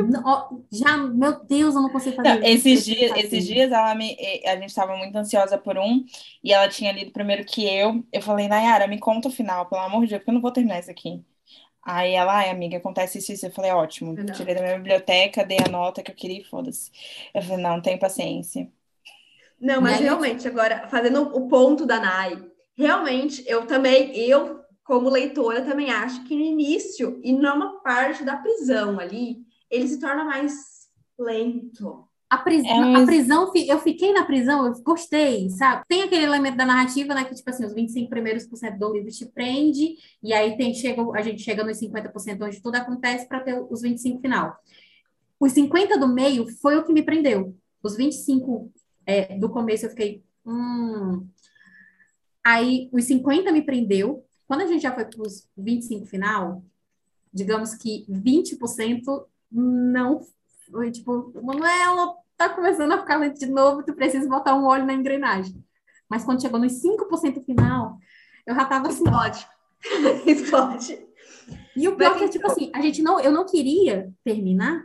Não, 0.00 0.64
já, 0.70 0.96
meu 0.96 1.44
Deus, 1.44 1.76
eu 1.76 1.82
não 1.82 1.90
consigo 1.90 2.16
fazer 2.16 2.28
não, 2.28 2.36
isso. 2.38 2.68
Esses 2.68 2.84
dias, 2.84 3.12
esses 3.16 3.46
dias 3.46 3.70
ela 3.70 3.94
me, 3.94 4.16
a 4.44 4.56
gente 4.56 4.70
estava 4.70 4.96
muito 4.96 5.16
ansiosa 5.16 5.56
por 5.56 5.78
um, 5.78 6.04
e 6.42 6.52
ela 6.52 6.68
tinha 6.68 6.90
lido 6.90 7.12
primeiro 7.12 7.44
que 7.44 7.64
eu. 7.64 8.04
Eu 8.12 8.20
falei, 8.20 8.48
Nayara, 8.48 8.88
me 8.88 8.98
conta 8.98 9.28
o 9.28 9.32
final, 9.32 9.66
pelo 9.66 9.82
amor 9.82 10.02
de 10.02 10.10
Deus, 10.10 10.18
porque 10.20 10.30
eu 10.30 10.34
não 10.34 10.42
vou 10.42 10.50
terminar 10.50 10.80
isso 10.80 10.90
aqui. 10.90 11.22
Aí 11.84 12.12
ela, 12.14 12.38
ai, 12.38 12.50
amiga, 12.50 12.78
acontece 12.78 13.18
isso 13.18 13.30
e 13.30 13.34
isso. 13.34 13.46
Eu 13.46 13.52
falei, 13.52 13.70
ótimo. 13.70 14.14
Não. 14.14 14.34
Tirei 14.34 14.54
da 14.54 14.62
minha 14.62 14.76
biblioteca, 14.78 15.44
dei 15.44 15.58
a 15.64 15.70
nota 15.70 16.02
que 16.02 16.10
eu 16.10 16.16
queria 16.16 16.40
e 16.40 16.44
foda-se. 16.44 16.90
Eu 17.32 17.42
falei, 17.42 17.62
não, 17.62 17.80
tem 17.80 17.98
paciência. 17.98 18.68
Não, 19.60 19.80
mas 19.80 20.00
realmente, 20.00 20.48
agora, 20.48 20.88
fazendo 20.88 21.22
o 21.22 21.46
ponto 21.46 21.86
da 21.86 22.00
Nay, 22.00 22.42
realmente, 22.76 23.44
eu 23.46 23.66
também, 23.66 24.16
eu 24.16 24.63
como 24.84 25.08
leitora, 25.08 25.62
também 25.62 25.90
acho 25.90 26.24
que 26.24 26.36
no 26.36 26.42
início, 26.42 27.18
e 27.22 27.32
numa 27.32 27.80
parte 27.80 28.22
da 28.22 28.36
prisão 28.36 29.00
ali, 29.00 29.38
ele 29.70 29.88
se 29.88 29.98
torna 29.98 30.24
mais 30.24 30.52
lento. 31.18 32.06
A, 32.28 32.38
pris 32.38 32.64
é, 32.64 32.94
a 32.94 33.06
prisão, 33.06 33.52
eu 33.54 33.78
fiquei 33.78 34.12
na 34.12 34.24
prisão, 34.24 34.66
eu 34.66 34.72
gostei, 34.82 35.48
sabe? 35.50 35.84
Tem 35.88 36.02
aquele 36.02 36.24
elemento 36.24 36.56
da 36.56 36.66
narrativa, 36.66 37.14
né? 37.14 37.24
Que, 37.24 37.34
tipo 37.34 37.48
assim, 37.48 37.64
os 37.64 37.72
25 37.72 38.10
primeiros 38.10 38.46
por 38.46 38.56
cento 38.56 38.78
do 38.78 38.92
livro 38.92 39.10
te 39.10 39.24
prende, 39.26 39.94
e 40.22 40.32
aí 40.32 40.56
tem, 40.56 40.74
chega, 40.74 41.02
a 41.14 41.22
gente 41.22 41.42
chega 41.42 41.64
nos 41.64 41.78
50% 41.80 42.42
onde 42.42 42.62
tudo 42.62 42.76
acontece 42.76 43.26
para 43.28 43.40
ter 43.40 43.58
os 43.70 43.82
25 43.82 44.20
final. 44.20 44.56
Os 45.40 45.52
50 45.52 45.98
do 45.98 46.08
meio 46.08 46.46
foi 46.60 46.76
o 46.76 46.84
que 46.84 46.92
me 46.92 47.02
prendeu. 47.02 47.56
Os 47.82 47.96
25 47.96 48.70
é, 49.06 49.38
do 49.38 49.48
começo 49.48 49.86
eu 49.86 49.90
fiquei. 49.90 50.22
Hum. 50.44 51.26
Aí 52.44 52.88
os 52.92 53.04
50 53.04 53.52
me 53.52 53.62
prendeu, 53.62 54.24
quando 54.46 54.62
a 54.62 54.66
gente 54.66 54.82
já 54.82 54.94
foi 54.94 55.04
para 55.04 55.22
os 55.22 55.48
25 55.56 56.06
final, 56.06 56.62
digamos 57.32 57.74
que 57.74 58.04
20% 58.08 59.26
não 59.50 60.20
foi 60.70 60.90
tipo, 60.90 61.32
Manuela, 61.42 62.14
tá 62.36 62.48
começando 62.48 62.92
a 62.92 62.98
ficar 62.98 63.16
lento 63.16 63.38
de 63.38 63.46
novo, 63.46 63.82
tu 63.82 63.94
precisa 63.94 64.28
botar 64.28 64.54
um 64.54 64.64
óleo 64.64 64.86
na 64.86 64.94
engrenagem. 64.94 65.64
Mas 66.08 66.24
quando 66.24 66.42
chegou 66.42 66.60
nos 66.60 66.72
5% 66.72 67.44
final, 67.44 67.98
eu 68.46 68.54
já 68.54 68.64
tava 68.64 68.88
assim. 68.88 69.04
Explode. 69.04 69.48
Explode. 70.26 71.06
E 71.76 71.88
o 71.88 71.96
pior 71.96 72.22
é 72.22 72.28
tipo 72.28 72.46
assim, 72.46 72.70
a 72.74 72.80
gente 72.80 73.02
não, 73.02 73.20
eu 73.20 73.32
não 73.32 73.44
queria 73.44 74.12
terminar, 74.22 74.82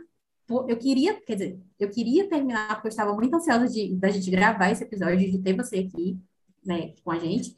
eu 0.48 0.76
queria, 0.76 1.14
quer 1.20 1.34
dizer, 1.34 1.60
eu 1.78 1.88
queria 1.88 2.28
terminar 2.28 2.74
porque 2.74 2.88
eu 2.88 2.90
estava 2.90 3.14
muito 3.14 3.34
ansiosa 3.34 3.68
de 3.68 3.94
da 3.94 4.08
gente 4.08 4.30
gravar 4.30 4.70
esse 4.70 4.82
episódio, 4.82 5.30
de 5.30 5.38
ter 5.38 5.54
você 5.54 5.78
aqui, 5.78 6.18
né, 6.64 6.92
com 7.04 7.12
a 7.12 7.18
gente. 7.18 7.56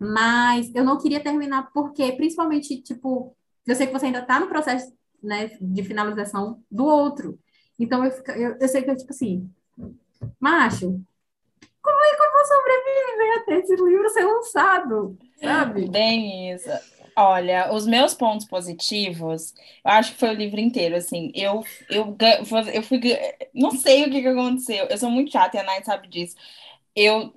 Mas 0.00 0.74
eu 0.74 0.84
não 0.84 0.98
queria 0.98 1.20
terminar 1.20 1.70
porque, 1.72 2.12
principalmente, 2.12 2.82
tipo, 2.82 3.36
eu 3.66 3.74
sei 3.74 3.86
que 3.86 3.92
você 3.92 4.06
ainda 4.06 4.20
está 4.20 4.40
no 4.40 4.48
processo, 4.48 4.92
né, 5.22 5.56
de 5.60 5.82
finalização 5.84 6.62
do 6.70 6.84
outro. 6.84 7.38
Então, 7.78 8.04
eu, 8.04 8.12
eu, 8.34 8.56
eu 8.60 8.68
sei 8.68 8.82
que, 8.82 8.90
eu, 8.90 8.96
tipo 8.96 9.10
assim, 9.10 9.48
macho, 10.40 11.00
como 11.82 12.04
é 12.04 12.16
que 12.16 12.22
eu 12.22 12.32
vou 12.32 12.44
sobreviver 12.44 13.38
até 13.38 13.58
esse 13.58 13.76
livro 13.76 14.08
ser 14.10 14.24
lançado, 14.24 15.18
sabe? 15.36 15.88
Bem 15.88 16.52
isso. 16.52 16.70
Olha, 17.14 17.72
os 17.74 17.86
meus 17.86 18.14
pontos 18.14 18.46
positivos, 18.46 19.52
eu 19.84 19.90
acho 19.90 20.12
que 20.12 20.18
foi 20.18 20.30
o 20.30 20.38
livro 20.38 20.58
inteiro, 20.58 20.96
assim, 20.96 21.30
eu, 21.34 21.62
eu, 21.90 22.16
eu 22.72 22.82
fui, 22.82 23.00
não 23.52 23.70
sei 23.72 24.04
o 24.04 24.10
que, 24.10 24.22
que 24.22 24.28
aconteceu, 24.28 24.86
eu 24.86 24.96
sou 24.96 25.10
muito 25.10 25.30
chata 25.30 25.58
e 25.58 25.60
a 25.60 25.62
Nai 25.62 25.84
sabe 25.84 26.08
disso, 26.08 26.34
eu, 26.96 27.30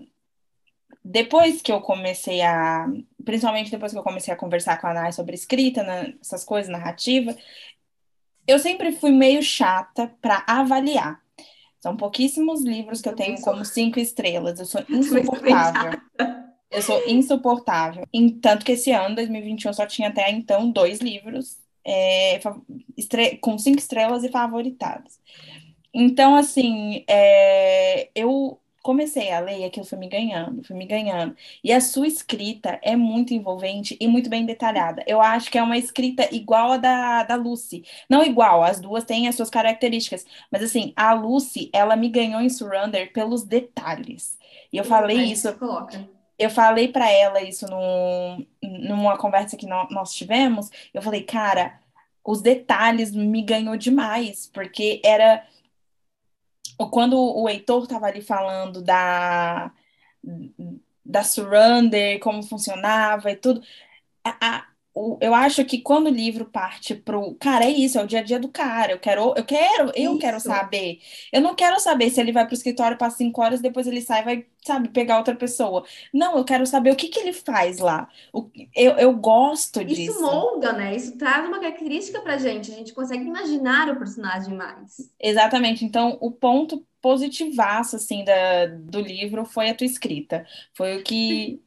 depois 1.07 1.61
que 1.61 1.71
eu 1.71 1.79
comecei 1.81 2.41
a, 2.41 2.87
principalmente 3.23 3.69
depois 3.69 3.91
que 3.91 3.97
eu 3.97 4.03
comecei 4.03 4.33
a 4.33 4.37
conversar 4.37 4.81
com 4.81 4.87
a 4.87 4.93
Nai 4.93 5.11
sobre 5.11 5.35
escrita, 5.35 5.83
né, 5.83 6.15
essas 6.19 6.43
coisas, 6.43 6.71
narrativa, 6.71 7.37
eu 8.47 8.57
sempre 8.57 8.91
fui 8.91 9.11
meio 9.11 9.43
chata 9.43 10.11
para 10.19 10.43
avaliar. 10.47 11.21
São 11.79 11.95
pouquíssimos 11.95 12.63
livros 12.63 13.01
que 13.01 13.09
eu 13.09 13.15
tenho 13.15 13.39
como 13.41 13.63
cinco 13.63 13.99
estrelas. 13.99 14.59
Eu 14.59 14.65
sou 14.65 14.83
insuportável. 14.89 16.01
Eu 16.71 16.81
sou 16.81 17.07
insuportável. 17.07 18.03
tanto 18.41 18.65
que 18.65 18.71
esse 18.71 18.91
ano, 18.91 19.15
2021, 19.15 19.69
eu 19.69 19.73
só 19.75 19.85
tinha 19.85 20.09
até 20.09 20.31
então 20.31 20.71
dois 20.71 20.99
livros 21.01 21.59
é, 21.85 22.39
com 23.39 23.59
cinco 23.59 23.77
estrelas 23.77 24.23
e 24.23 24.29
favoritados. 24.29 25.19
Então, 25.93 26.35
assim, 26.35 27.05
é, 27.07 28.09
eu 28.15 28.59
comecei 28.85 29.31
a 29.31 29.39
ler 29.39 29.61
e 29.61 29.63
aquilo 29.63 29.83
foi 29.83 29.97
me 29.97 30.07
ganhando, 30.07 30.63
foi 30.63 30.75
me 30.75 30.85
ganhando. 30.85 31.35
E 31.63 31.73
a 31.73 31.81
sua 31.81 32.05
escrita 32.05 32.79
é 32.83 32.95
muito 32.95 33.33
envolvente 33.33 33.97
e 33.99 34.07
muito 34.07 34.29
bem 34.29 34.45
detalhada. 34.45 35.03
Eu 35.07 35.19
acho 35.19 35.49
que 35.49 35.57
é 35.57 35.63
uma 35.63 35.75
escrita 35.75 36.29
igual 36.31 36.73
a 36.73 36.77
da, 36.77 37.23
da 37.23 37.33
Lucy. 37.35 37.83
Não 38.07 38.23
igual, 38.23 38.63
as 38.63 38.79
duas 38.79 39.03
têm 39.03 39.27
as 39.27 39.33
suas 39.33 39.49
características. 39.49 40.23
Mas 40.51 40.61
assim, 40.61 40.93
a 40.95 41.13
Lucy, 41.13 41.67
ela 41.73 41.95
me 41.95 42.09
ganhou 42.09 42.39
em 42.39 42.47
Surrender 42.47 43.11
pelos 43.11 43.43
detalhes. 43.43 44.37
E 44.71 44.77
eu 44.77 44.83
falei 44.83 45.17
isso. 45.17 45.51
Coloca. 45.57 46.07
Eu 46.37 46.51
falei 46.51 46.87
para 46.87 47.09
ela 47.09 47.41
isso 47.41 47.65
num, 47.65 48.45
numa 48.61 49.17
conversa 49.17 49.57
que 49.57 49.65
nós 49.65 50.13
tivemos. 50.13 50.69
Eu 50.93 51.01
falei, 51.01 51.23
cara, 51.23 51.79
os 52.23 52.39
detalhes 52.39 53.11
me 53.11 53.41
ganhou 53.41 53.75
demais, 53.77 54.47
porque 54.53 55.01
era 55.03 55.43
quando 56.77 57.17
o 57.17 57.47
Heitor 57.49 57.83
estava 57.83 58.07
ali 58.07 58.21
falando 58.21 58.81
da, 58.81 59.71
da 61.03 61.23
Surrender, 61.23 62.19
como 62.19 62.43
funcionava 62.43 63.31
e 63.31 63.35
tudo, 63.35 63.61
a, 64.23 64.67
o, 64.95 65.17
eu 65.19 65.35
acho 65.35 65.65
que 65.65 65.81
quando 65.81 66.07
o 66.07 66.09
livro 66.09 66.45
parte 66.45 66.95
pro. 66.95 67.35
Cara, 67.35 67.65
é 67.65 67.69
isso, 67.69 67.99
é 67.99 68.03
o 68.03 68.07
dia 68.07 68.19
a 68.19 68.23
dia 68.23 68.39
do 68.39 68.47
cara. 68.47 68.93
Eu 68.93 68.99
quero, 68.99 69.33
eu 69.35 69.43
quero, 69.43 69.91
eu 69.93 70.11
isso. 70.11 70.19
quero 70.19 70.39
saber. 70.39 70.99
Eu 71.33 71.41
não 71.41 71.53
quero 71.53 71.77
saber 71.81 72.09
se 72.09 72.21
ele 72.21 72.31
vai 72.31 72.45
pro 72.45 72.55
escritório 72.55 72.97
para 72.97 73.09
cinco 73.09 73.41
horas, 73.41 73.59
depois 73.59 73.87
ele 73.87 73.99
sai 73.99 74.21
e 74.21 74.23
vai, 74.23 74.45
sabe, 74.65 74.87
pegar 74.87 75.17
outra 75.17 75.35
pessoa. 75.35 75.83
Não, 76.13 76.37
eu 76.37 76.45
quero 76.45 76.65
saber 76.65 76.91
o 76.91 76.95
que, 76.95 77.09
que 77.09 77.19
ele 77.19 77.33
faz 77.33 77.79
lá. 77.79 78.07
O, 78.31 78.49
eu, 78.73 78.93
eu 78.93 79.13
gosto 79.13 79.83
disso. 79.83 80.11
Isso 80.11 80.21
molda, 80.21 80.71
né? 80.71 80.95
Isso 80.95 81.17
traz 81.17 81.45
uma 81.45 81.59
característica 81.59 82.21
pra 82.21 82.37
gente. 82.37 82.71
A 82.71 82.75
gente 82.75 82.93
consegue 82.93 83.25
imaginar 83.25 83.89
o 83.89 83.97
personagem 83.97 84.55
mais. 84.55 85.11
Exatamente. 85.19 85.83
Então, 85.83 86.17
o 86.21 86.31
ponto 86.31 86.85
positivaço, 87.01 87.97
assim, 87.97 88.23
da, 88.23 88.67
do 88.67 89.01
livro 89.01 89.43
foi 89.43 89.69
a 89.69 89.75
tua 89.75 89.85
escrita. 89.85 90.45
Foi 90.73 90.97
o 90.97 91.03
que 91.03 91.61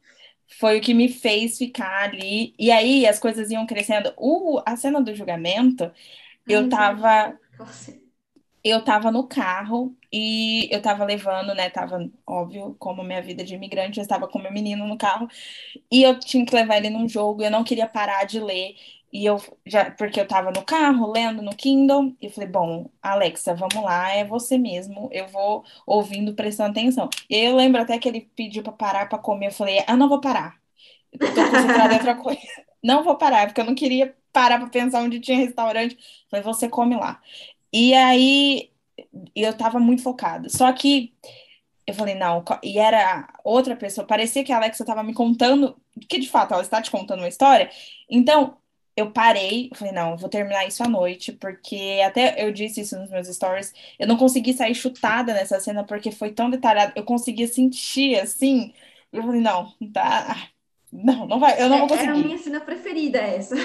foi 0.49 0.79
o 0.79 0.81
que 0.81 0.93
me 0.93 1.09
fez 1.09 1.57
ficar 1.57 2.03
ali. 2.09 2.55
E 2.59 2.71
aí 2.71 3.05
as 3.07 3.19
coisas 3.19 3.51
iam 3.51 3.65
crescendo. 3.65 4.13
O, 4.17 4.61
a 4.65 4.75
cena 4.75 5.01
do 5.01 5.15
julgamento, 5.15 5.91
eu 6.47 6.69
tava. 6.69 7.37
Eu 8.63 8.83
tava 8.83 9.09
no 9.11 9.25
carro 9.27 9.95
e 10.11 10.67
eu 10.73 10.81
tava 10.81 11.05
levando, 11.05 11.55
né? 11.55 11.69
Tava, 11.69 12.09
óbvio, 12.27 12.75
como 12.77 13.03
minha 13.03 13.21
vida 13.21 13.43
de 13.43 13.55
imigrante, 13.55 13.99
eu 13.99 14.01
estava 14.01 14.27
com 14.27 14.37
meu 14.37 14.51
menino 14.51 14.85
no 14.85 14.97
carro 14.97 15.29
e 15.91 16.03
eu 16.03 16.19
tinha 16.19 16.45
que 16.45 16.55
levar 16.55 16.77
ele 16.77 16.89
num 16.89 17.07
jogo, 17.07 17.43
eu 17.43 17.51
não 17.51 17.63
queria 17.63 17.87
parar 17.87 18.25
de 18.25 18.39
ler. 18.39 18.75
E 19.11 19.25
eu 19.25 19.37
já, 19.65 19.91
porque 19.91 20.19
eu 20.19 20.27
tava 20.27 20.51
no 20.51 20.63
carro 20.63 21.11
lendo 21.11 21.41
no 21.41 21.55
Kindle, 21.55 22.15
e 22.21 22.29
falei, 22.29 22.49
bom, 22.49 22.89
Alexa, 23.01 23.55
vamos 23.55 23.83
lá, 23.83 24.09
é 24.11 24.23
você 24.23 24.57
mesmo, 24.57 25.09
eu 25.11 25.27
vou 25.27 25.63
ouvindo, 25.85 26.35
prestando 26.35 26.71
atenção. 26.71 27.09
E 27.29 27.35
aí 27.35 27.45
eu 27.45 27.55
lembro 27.55 27.81
até 27.81 27.97
que 27.97 28.07
ele 28.07 28.29
pediu 28.35 28.61
para 28.63 28.73
parar 28.73 29.09
para 29.09 29.17
comer, 29.19 29.47
eu 29.47 29.51
falei, 29.51 29.83
ah, 29.87 29.97
não 29.97 30.09
vou 30.09 30.21
parar. 30.21 30.59
Eu 31.11 31.33
tô 31.33 31.49
concentrada 31.49 31.93
em 31.93 31.97
outra 31.97 32.15
coisa. 32.21 32.39
Não 32.83 33.03
vou 33.03 33.17
parar, 33.17 33.47
porque 33.47 33.61
eu 33.61 33.65
não 33.65 33.75
queria 33.75 34.15
parar 34.31 34.59
para 34.59 34.69
pensar 34.69 35.01
onde 35.01 35.19
tinha 35.19 35.37
restaurante. 35.37 35.95
Eu 35.95 36.29
falei, 36.29 36.43
você 36.43 36.69
come 36.69 36.95
lá. 36.95 37.21
E 37.73 37.93
aí 37.93 38.71
eu 39.35 39.55
tava 39.57 39.79
muito 39.79 40.03
focada. 40.03 40.49
Só 40.49 40.71
que 40.73 41.13
eu 41.85 41.93
falei, 41.93 42.15
não, 42.15 42.43
e 42.63 42.77
era 42.77 43.27
outra 43.43 43.75
pessoa, 43.75 44.05
parecia 44.05 44.43
que 44.43 44.51
a 44.51 44.57
Alexa 44.57 44.83
estava 44.83 45.03
me 45.03 45.13
contando, 45.13 45.75
que 46.07 46.19
de 46.19 46.29
fato 46.29 46.53
ela 46.53 46.61
está 46.61 46.81
te 46.81 46.91
contando 46.91 47.19
uma 47.21 47.27
história. 47.27 47.69
Então, 48.09 48.57
eu 48.99 49.11
parei, 49.11 49.69
falei, 49.73 49.93
não, 49.93 50.17
vou 50.17 50.29
terminar 50.29 50.67
isso 50.67 50.83
à 50.83 50.87
noite, 50.87 51.31
porque 51.31 52.01
até 52.05 52.43
eu 52.45 52.51
disse 52.51 52.81
isso 52.81 52.99
nos 52.99 53.09
meus 53.09 53.27
stories, 53.27 53.73
eu 53.97 54.07
não 54.07 54.17
consegui 54.17 54.53
sair 54.53 54.75
chutada 54.75 55.33
nessa 55.33 55.59
cena, 55.59 55.83
porque 55.83 56.11
foi 56.11 56.31
tão 56.31 56.49
detalhado, 56.49 56.93
eu 56.95 57.03
conseguia 57.03 57.47
sentir, 57.47 58.19
assim, 58.19 58.73
eu 59.11 59.23
falei, 59.23 59.41
não, 59.41 59.73
tá, 59.93 60.49
não, 60.91 61.25
não 61.27 61.39
vai, 61.39 61.61
eu 61.61 61.69
não 61.69 61.79
vou 61.79 61.87
conseguir. 61.87 62.09
Era 62.09 62.19
a 62.19 62.23
minha 62.23 62.37
cena 62.37 62.59
preferida 62.59 63.19
essa. 63.19 63.55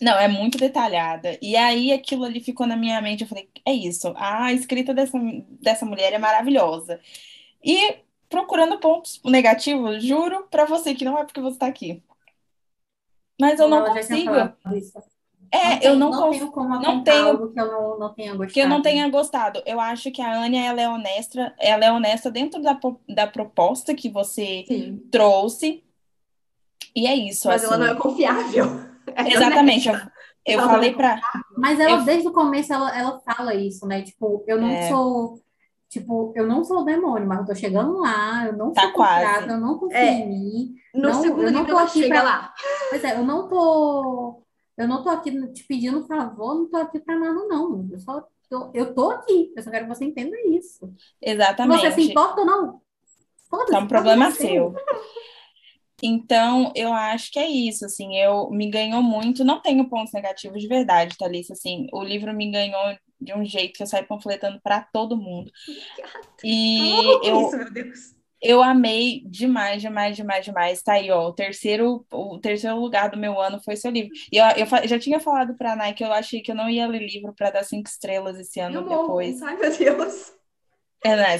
Não, 0.00 0.18
é 0.18 0.28
muito 0.28 0.58
detalhada. 0.58 1.38
E 1.40 1.56
aí 1.56 1.90
aquilo 1.90 2.24
ali 2.24 2.38
ficou 2.40 2.66
na 2.66 2.76
minha 2.76 3.00
mente, 3.00 3.22
eu 3.22 3.28
falei, 3.28 3.48
é 3.64 3.72
isso, 3.72 4.12
a 4.16 4.52
escrita 4.52 4.94
dessa, 4.94 5.18
dessa 5.60 5.86
mulher 5.86 6.12
é 6.12 6.18
maravilhosa. 6.18 7.00
E 7.64 7.96
procurando 8.28 8.78
pontos 8.78 9.20
negativos, 9.24 10.04
juro 10.04 10.46
para 10.50 10.64
você 10.66 10.94
que 10.94 11.04
não 11.04 11.18
é 11.18 11.24
porque 11.24 11.40
você 11.40 11.58
tá 11.58 11.66
aqui. 11.66 12.02
Mas 13.40 13.60
eu 13.60 13.68
não, 13.68 13.84
não 13.84 13.94
consigo. 13.94 14.30
É, 15.52 15.70
não 15.70 15.78
tem, 15.78 15.88
eu 15.88 15.96
não, 15.96 16.10
não 16.10 16.30
tenho 16.30 16.50
como 16.50 16.80
não 16.80 17.04
tenho 17.04 17.26
algo 17.28 17.52
que 17.52 17.60
eu 17.60 17.66
não, 17.66 17.98
não 17.98 18.14
tenha 18.14 18.34
gostado. 18.34 18.52
Que 18.52 18.60
eu 18.60 18.68
não 18.68 18.82
tenha 18.82 19.08
gostado. 19.08 19.62
Eu 19.64 19.80
acho 19.80 20.10
que 20.10 20.20
a 20.20 20.42
Ania 20.42 20.66
ela 20.66 20.80
é 20.80 20.88
honesta, 20.88 21.54
ela 21.58 21.84
é 21.84 21.92
honesta 21.92 22.30
dentro 22.30 22.60
da, 22.60 22.78
da 23.08 23.26
proposta 23.26 23.94
que 23.94 24.08
você 24.08 24.64
Sim. 24.66 25.02
trouxe. 25.10 25.84
E 26.94 27.06
é 27.06 27.14
isso. 27.14 27.48
Mas 27.48 27.62
assim. 27.62 27.74
ela 27.74 27.84
não 27.84 27.92
é 27.92 27.98
confiável. 27.98 28.86
É 29.14 29.32
Exatamente. 29.32 29.88
Eu, 29.88 29.94
eu 30.44 30.62
falei 30.62 30.92
para. 30.92 31.20
Mas 31.56 31.78
ela, 31.78 32.00
eu... 32.00 32.04
desde 32.04 32.26
o 32.26 32.32
começo, 32.32 32.72
ela, 32.72 32.98
ela 32.98 33.20
fala 33.20 33.54
isso, 33.54 33.86
né? 33.86 34.02
Tipo, 34.02 34.44
eu 34.48 34.60
não 34.60 34.68
é... 34.68 34.88
sou. 34.88 35.40
Tipo, 35.88 36.32
eu 36.34 36.46
não 36.46 36.64
sou 36.64 36.80
o 36.80 36.84
demônio, 36.84 37.28
mas 37.28 37.40
eu 37.40 37.46
tô 37.46 37.54
chegando 37.54 37.98
lá, 37.98 38.46
eu 38.46 38.56
não 38.56 38.72
tá 38.72 38.82
sou 38.82 38.92
quase. 38.92 39.48
eu 39.48 39.60
não 39.60 39.78
confio 39.78 39.96
é. 39.96 40.10
em 40.10 40.28
mim. 40.28 40.74
No 40.94 41.10
não, 41.10 41.22
segundo 41.22 41.44
eu 41.44 41.52
não 41.52 41.64
tô 41.64 41.78
aqui 41.78 42.00
chega 42.00 42.14
pra... 42.14 42.22
lá. 42.22 42.54
Pois 42.90 43.04
é, 43.04 43.16
eu 43.16 43.24
não 43.24 43.48
tô. 43.48 44.42
Eu 44.76 44.88
não 44.88 45.02
tô 45.02 45.08
aqui 45.08 45.52
te 45.52 45.64
pedindo 45.64 46.06
favor, 46.06 46.54
não 46.54 46.68
tô 46.68 46.76
aqui 46.76 46.98
pra 46.98 47.18
nada, 47.18 47.46
não. 47.46 47.88
Eu 47.90 47.98
só 47.98 48.26
tô, 48.50 48.70
eu 48.74 48.94
tô 48.94 49.10
aqui. 49.10 49.52
Eu 49.56 49.62
só 49.62 49.70
quero 49.70 49.86
que 49.86 49.94
você 49.94 50.04
entenda 50.04 50.36
isso. 50.48 50.92
Exatamente. 51.22 51.80
Se 51.80 51.90
você 51.90 52.02
se 52.02 52.10
importa 52.10 52.40
ou 52.40 52.46
não? 52.46 52.80
É 53.72 53.78
um 53.78 53.86
problema 53.86 54.30
seu. 54.32 54.74
Então, 56.02 56.72
eu 56.74 56.92
acho 56.92 57.30
que 57.32 57.38
é 57.38 57.48
isso, 57.48 57.86
assim, 57.86 58.18
eu 58.18 58.50
me 58.50 58.68
ganhou 58.68 59.02
muito, 59.02 59.44
não 59.44 59.62
tenho 59.62 59.88
pontos 59.88 60.12
negativos 60.12 60.60
de 60.60 60.68
verdade, 60.68 61.16
Thalissa, 61.16 61.54
assim, 61.54 61.86
o 61.90 62.02
livro 62.02 62.34
me 62.34 62.50
ganhou 62.50 62.94
de 63.20 63.34
um 63.34 63.44
jeito 63.44 63.76
que 63.76 63.82
eu 63.82 63.86
saí 63.86 64.04
panfletando 64.04 64.60
para 64.60 64.80
todo 64.80 65.16
mundo. 65.16 65.50
E 66.44 66.90
eu, 67.22 67.42
isso, 67.42 67.56
meu 67.56 67.70
Deus. 67.72 68.14
eu 68.40 68.62
amei 68.62 69.22
demais, 69.26 69.80
demais, 69.80 70.16
demais, 70.16 70.44
demais. 70.44 70.82
Tá 70.82 70.94
aí, 70.94 71.10
ó, 71.10 71.28
o 71.28 71.32
terceiro, 71.32 72.06
o 72.12 72.38
terceiro 72.38 72.78
lugar 72.78 73.10
do 73.10 73.16
meu 73.16 73.40
ano 73.40 73.60
foi 73.62 73.76
seu 73.76 73.90
livro. 73.90 74.12
E 74.30 74.36
eu, 74.36 74.44
eu 74.56 74.88
já 74.88 74.98
tinha 74.98 75.18
falado 75.18 75.56
para 75.56 75.72
a 75.72 75.76
Nai 75.76 75.94
que 75.94 76.04
eu 76.04 76.12
achei 76.12 76.40
que 76.42 76.50
eu 76.50 76.54
não 76.54 76.68
ia 76.68 76.86
ler 76.86 77.06
livro 77.06 77.32
para 77.34 77.50
dar 77.50 77.64
cinco 77.64 77.88
estrelas 77.88 78.38
esse 78.38 78.60
ano 78.60 78.80
eu 78.80 78.88
depois. 78.88 79.42
Ai, 79.42 79.56
meu 79.56 79.76
Deus. 79.76 80.35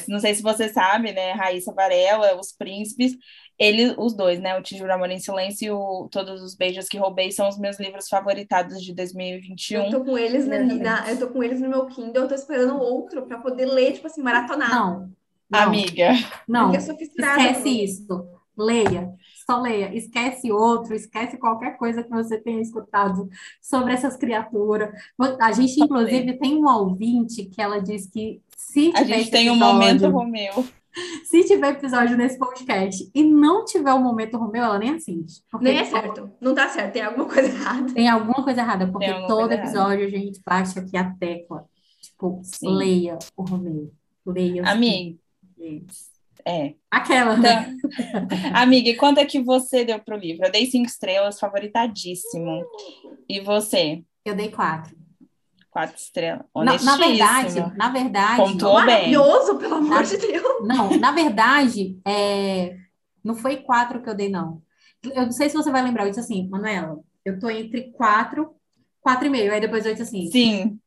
Não 0.08 0.18
sei 0.20 0.34
se 0.34 0.42
você 0.42 0.68
sabe, 0.68 1.12
né? 1.12 1.32
Raíssa 1.32 1.72
Varela, 1.72 2.38
Os 2.38 2.52
Príncipes, 2.52 3.16
ele, 3.58 3.94
os 3.98 4.14
dois, 4.14 4.38
né? 4.38 4.56
O 4.58 4.62
Te 4.62 4.76
Juro 4.76 4.92
Amor 4.92 5.10
em 5.10 5.18
Silêncio 5.18 5.66
e 5.66 5.70
o 5.70 6.08
Todos 6.10 6.42
os 6.42 6.54
Beijos 6.54 6.88
que 6.88 6.98
Roubei 6.98 7.32
são 7.32 7.48
os 7.48 7.58
meus 7.58 7.80
livros 7.80 8.08
favoritados 8.08 8.82
de 8.82 8.94
2021. 8.94 9.84
Eu 9.84 9.90
tô 9.90 10.04
com 10.04 10.18
eles 10.18 10.46
na, 10.46 10.58
na 10.58 11.10
eu 11.10 11.18
tô 11.18 11.28
com 11.28 11.42
eles 11.42 11.60
no 11.60 11.68
meu 11.68 11.86
Kindle, 11.86 12.22
eu 12.22 12.28
tô 12.28 12.34
esperando 12.34 12.78
outro 12.78 13.26
para 13.26 13.38
poder 13.38 13.66
ler, 13.66 13.94
tipo 13.94 14.06
assim, 14.06 14.22
maratonar. 14.22 14.70
Não. 14.70 15.10
não 15.50 15.60
Amiga. 15.60 16.10
Não. 16.46 16.74
Esquece 16.74 17.68
isso. 17.68 18.28
Leia. 18.58 19.10
Só 19.46 19.60
leia. 19.60 19.94
Esquece 19.94 20.52
outro, 20.52 20.94
esquece 20.94 21.38
qualquer 21.38 21.78
coisa 21.78 22.02
que 22.02 22.10
você 22.10 22.38
tenha 22.38 22.60
escutado 22.60 23.28
sobre 23.60 23.92
essas 23.92 24.16
criaturas. 24.16 24.90
A 25.40 25.52
gente, 25.52 25.80
inclusive, 25.80 26.38
tem 26.38 26.56
um 26.56 26.66
ouvinte 26.66 27.44
que 27.46 27.62
ela 27.62 27.80
diz 27.80 28.06
que 28.06 28.42
se 28.56 28.90
A 28.94 29.04
gente 29.04 29.30
tem 29.30 29.50
um 29.50 29.56
momento 29.56 30.08
Romeu 30.08 30.66
Se 31.24 31.44
tiver 31.44 31.74
episódio 31.74 32.16
nesse 32.16 32.38
podcast 32.38 33.10
e 33.14 33.22
não 33.22 33.64
tiver 33.66 33.92
o 33.92 34.00
momento 34.00 34.38
Romeu, 34.38 34.64
ela 34.64 34.78
nem 34.78 34.94
assiste. 34.94 35.42
Nem 35.60 35.76
é 35.76 35.84
certo. 35.84 36.30
Não 36.40 36.54
tá 36.54 36.68
certo. 36.70 36.94
Tem 36.94 37.02
alguma 37.02 37.28
coisa 37.28 37.48
errada. 37.48 37.92
Tem 37.92 38.08
alguma 38.08 38.42
coisa 38.42 38.60
errada, 38.62 38.90
porque 38.90 39.12
todo 39.26 39.52
episódio 39.52 40.06
a 40.06 40.08
gente 40.08 40.40
bate 40.44 40.78
aqui 40.78 40.96
a 40.96 41.10
tecla. 41.10 41.66
Tipo, 42.00 42.40
Sim. 42.42 42.74
leia 42.76 43.18
o 43.36 43.42
Romeu. 43.42 43.92
Leia 44.24 44.62
livros. 45.58 46.06
é. 46.44 46.74
Aquela, 46.90 47.36
né? 47.36 47.76
Amiga, 48.54 48.88
e 48.88 48.96
quanto 48.96 49.18
é 49.18 49.26
que 49.26 49.42
você 49.42 49.84
deu 49.84 49.98
pro 49.98 50.16
livro? 50.16 50.46
Eu 50.46 50.52
dei 50.52 50.66
cinco 50.66 50.86
estrelas, 50.86 51.38
favoritadíssimo. 51.38 52.64
E 53.28 53.40
você? 53.40 54.02
Eu 54.24 54.34
dei 54.34 54.50
quatro. 54.50 54.96
Quatro 55.76 55.96
estrelas. 55.96 56.46
Na, 56.54 56.64
na 56.82 56.96
verdade, 56.96 57.76
na 57.76 57.88
verdade, 57.90 58.36
Pontuou 58.36 58.76
bem. 58.76 58.86
Maravilhoso, 58.86 59.58
pelo 59.58 59.74
amor 59.74 59.98
Ah. 59.98 60.02
de 60.02 60.16
Deus. 60.16 60.66
não, 60.66 60.96
na 60.98 61.12
verdade, 61.12 62.00
é, 62.06 62.76
não 63.22 63.34
foi 63.36 63.56
quatro 63.58 64.00
que 64.02 64.08
eu 64.08 64.14
dei, 64.14 64.30
não. 64.30 64.62
Eu 65.04 65.26
não 65.26 65.32
sei 65.32 65.50
se 65.50 65.54
você 65.56 65.70
vai 65.70 65.82
lembrar, 65.82 66.04
eu 66.04 66.08
disse 66.08 66.20
assim, 66.20 66.48
Manuela, 66.48 66.98
eu 67.26 67.38
tô 67.38 67.50
entre 67.50 67.92
quatro, 67.92 68.54
quatro 69.02 69.26
e 69.26 69.28
meio. 69.30 69.52
Aí 69.52 69.60
depois 69.60 69.84
eu 69.84 69.92
disse 69.92 70.02
assim, 70.04 70.30
Sim, 70.30 70.80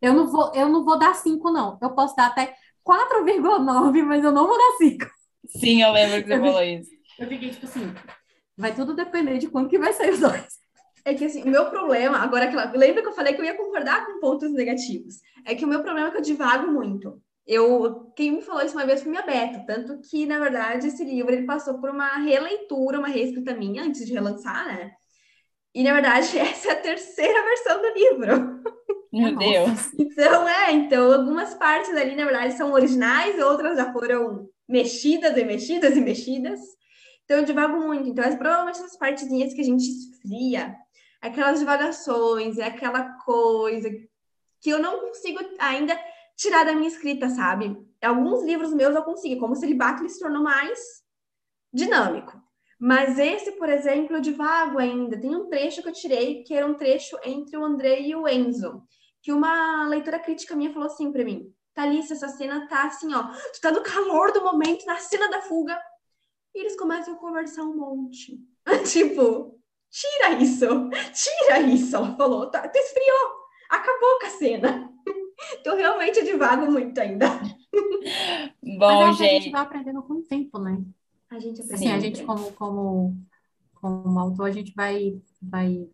eu 0.00 0.14
não 0.14 0.28
vou, 0.30 0.52
eu 0.54 0.68
não 0.68 0.84
vou 0.84 0.96
dar 0.96 1.14
cinco, 1.16 1.50
não. 1.50 1.76
Eu 1.82 1.90
posso 1.90 2.14
dar 2.14 2.26
até 2.28 2.54
4,9, 2.88 4.02
mas 4.04 4.22
eu 4.22 4.30
não 4.30 4.46
vou 4.46 4.56
dar 4.56 4.76
cinco. 4.78 5.06
sim, 5.48 5.82
eu 5.82 5.90
lembro 5.92 6.22
que 6.22 6.28
você 6.28 6.34
Eu 6.34 6.42
vi- 6.42 6.46
falou 6.48 6.62
isso. 6.62 6.90
Eu 7.18 7.26
fiquei 7.28 7.50
tipo 7.50 7.66
assim, 7.66 7.92
vai 8.56 8.72
tudo 8.72 8.94
depender 8.94 9.38
de 9.38 9.48
quando 9.48 9.68
que 9.68 9.78
vai 9.80 9.92
sair 9.92 10.10
os 10.12 10.20
dois. 10.20 10.46
É 11.08 11.14
que 11.14 11.24
assim, 11.24 11.42
o 11.42 11.48
meu 11.48 11.70
problema, 11.70 12.18
agora 12.18 12.46
que 12.48 12.52
ela- 12.54 12.70
lembra 12.74 13.00
que 13.00 13.08
eu 13.08 13.14
falei 13.14 13.32
que 13.32 13.40
eu 13.40 13.44
ia 13.46 13.56
concordar 13.56 14.04
com 14.04 14.20
pontos 14.20 14.52
negativos? 14.52 15.22
É 15.46 15.54
que 15.54 15.64
o 15.64 15.68
meu 15.68 15.82
problema 15.82 16.08
é 16.08 16.10
que 16.10 16.18
eu 16.18 16.22
divago 16.22 16.70
muito. 16.70 17.18
Eu, 17.46 18.12
quem 18.14 18.32
me 18.32 18.42
falou 18.42 18.62
isso 18.62 18.76
uma 18.76 18.84
vez 18.84 19.00
foi 19.00 19.10
minha 19.10 19.24
Beta, 19.24 19.64
tanto 19.66 19.98
que, 20.02 20.26
na 20.26 20.38
verdade, 20.38 20.86
esse 20.86 21.02
livro 21.02 21.32
ele 21.32 21.46
passou 21.46 21.80
por 21.80 21.88
uma 21.88 22.18
releitura, 22.18 22.98
uma 22.98 23.08
reescrita 23.08 23.54
minha 23.54 23.84
antes 23.84 24.04
de 24.04 24.12
relançar, 24.12 24.66
né? 24.66 24.90
E, 25.74 25.82
na 25.82 25.94
verdade, 25.94 26.28
essa 26.38 26.68
é 26.68 26.72
a 26.72 26.80
terceira 26.82 27.42
versão 27.42 27.80
do 27.80 27.88
livro. 27.94 28.62
Meu 29.10 29.32
Nossa. 29.32 29.48
Deus. 29.48 29.94
Então, 29.98 30.46
é, 30.46 30.72
então, 30.72 31.10
algumas 31.10 31.54
partes 31.54 31.96
ali, 31.96 32.14
na 32.14 32.26
verdade, 32.26 32.52
são 32.52 32.70
originais, 32.74 33.42
outras 33.42 33.78
já 33.78 33.90
foram 33.94 34.46
mexidas 34.68 35.38
e 35.38 35.44
mexidas 35.44 35.96
e 35.96 36.02
mexidas. 36.02 36.60
Então, 37.24 37.38
eu 37.38 37.44
divago 37.46 37.78
muito. 37.78 38.10
Então, 38.10 38.22
é 38.22 38.36
provavelmente 38.36 38.78
essas 38.78 38.98
partezinhas 38.98 39.54
que 39.54 39.62
a 39.62 39.64
gente 39.64 39.84
esfria, 39.84 40.76
aquelas 41.20 41.58
divagações, 41.58 42.58
é 42.58 42.64
aquela 42.64 43.12
coisa 43.24 43.90
que 44.60 44.70
eu 44.70 44.78
não 44.78 45.00
consigo 45.00 45.38
ainda 45.58 45.98
tirar 46.36 46.64
da 46.64 46.72
minha 46.72 46.88
escrita, 46.88 47.28
sabe? 47.28 47.76
Alguns 48.02 48.44
livros 48.44 48.72
meus 48.72 48.94
eu 48.94 49.02
consigo, 49.02 49.40
como 49.40 49.52
o 49.52 49.56
Celibato 49.56 50.02
ele 50.02 50.08
se 50.08 50.20
tornou 50.20 50.42
mais 50.42 50.78
dinâmico. 51.72 52.40
Mas 52.80 53.18
esse, 53.18 53.52
por 53.52 53.68
exemplo, 53.68 54.16
eu 54.16 54.20
divago 54.20 54.78
ainda. 54.78 55.20
Tem 55.20 55.34
um 55.34 55.48
trecho 55.48 55.82
que 55.82 55.88
eu 55.88 55.92
tirei, 55.92 56.44
que 56.44 56.54
era 56.54 56.64
um 56.64 56.74
trecho 56.74 57.18
entre 57.24 57.56
o 57.56 57.64
André 57.64 58.02
e 58.02 58.14
o 58.14 58.28
Enzo 58.28 58.86
que 59.22 59.32
uma 59.32 59.86
leitora 59.88 60.18
crítica 60.18 60.56
minha 60.56 60.72
falou 60.72 60.86
assim 60.86 61.12
pra 61.12 61.24
mim: 61.24 61.52
Thalissa, 61.74 62.14
essa 62.14 62.28
cena 62.28 62.66
tá 62.68 62.86
assim, 62.86 63.12
ó, 63.14 63.24
tu 63.52 63.60
tá 63.60 63.70
no 63.70 63.82
calor 63.82 64.32
do 64.32 64.42
momento, 64.42 64.86
na 64.86 64.96
cena 64.96 65.28
da 65.28 65.42
fuga, 65.42 65.78
e 66.54 66.60
eles 66.60 66.76
começam 66.76 67.14
a 67.14 67.18
conversar 67.18 67.62
um 67.62 67.76
monte. 67.76 68.40
tipo, 68.90 69.57
tira 69.90 70.34
isso, 70.42 70.66
tira 71.12 71.60
isso, 71.60 71.96
ela 71.96 72.14
falou, 72.16 72.50
tá, 72.50 72.68
tu 72.68 72.76
esfriou, 72.76 73.30
acabou 73.70 74.18
com 74.20 74.26
a 74.26 74.30
cena. 74.30 74.92
então, 75.60 75.76
realmente, 75.76 76.18
eu 76.18 76.24
divago 76.24 76.70
muito 76.70 76.98
ainda. 76.98 77.26
Mas 78.62 78.78
Bom, 78.78 79.02
é 79.02 79.10
o 79.10 79.16
que 79.16 79.22
a 79.22 79.26
gente 79.26 79.42
gente. 79.44 79.52
vai 79.52 79.62
aprendendo 79.62 80.02
com 80.02 80.14
o 80.14 80.22
tempo, 80.22 80.58
né? 80.58 80.82
A 81.30 81.38
gente 81.38 81.60
aprende. 81.60 81.74
Assim, 81.74 81.92
a 81.92 81.98
gente 81.98 82.22
como, 82.24 82.52
como, 82.52 83.16
como 83.74 84.18
autor, 84.18 84.48
a 84.48 84.52
gente 84.52 84.72
vai, 84.74 85.20
vai... 85.42 85.86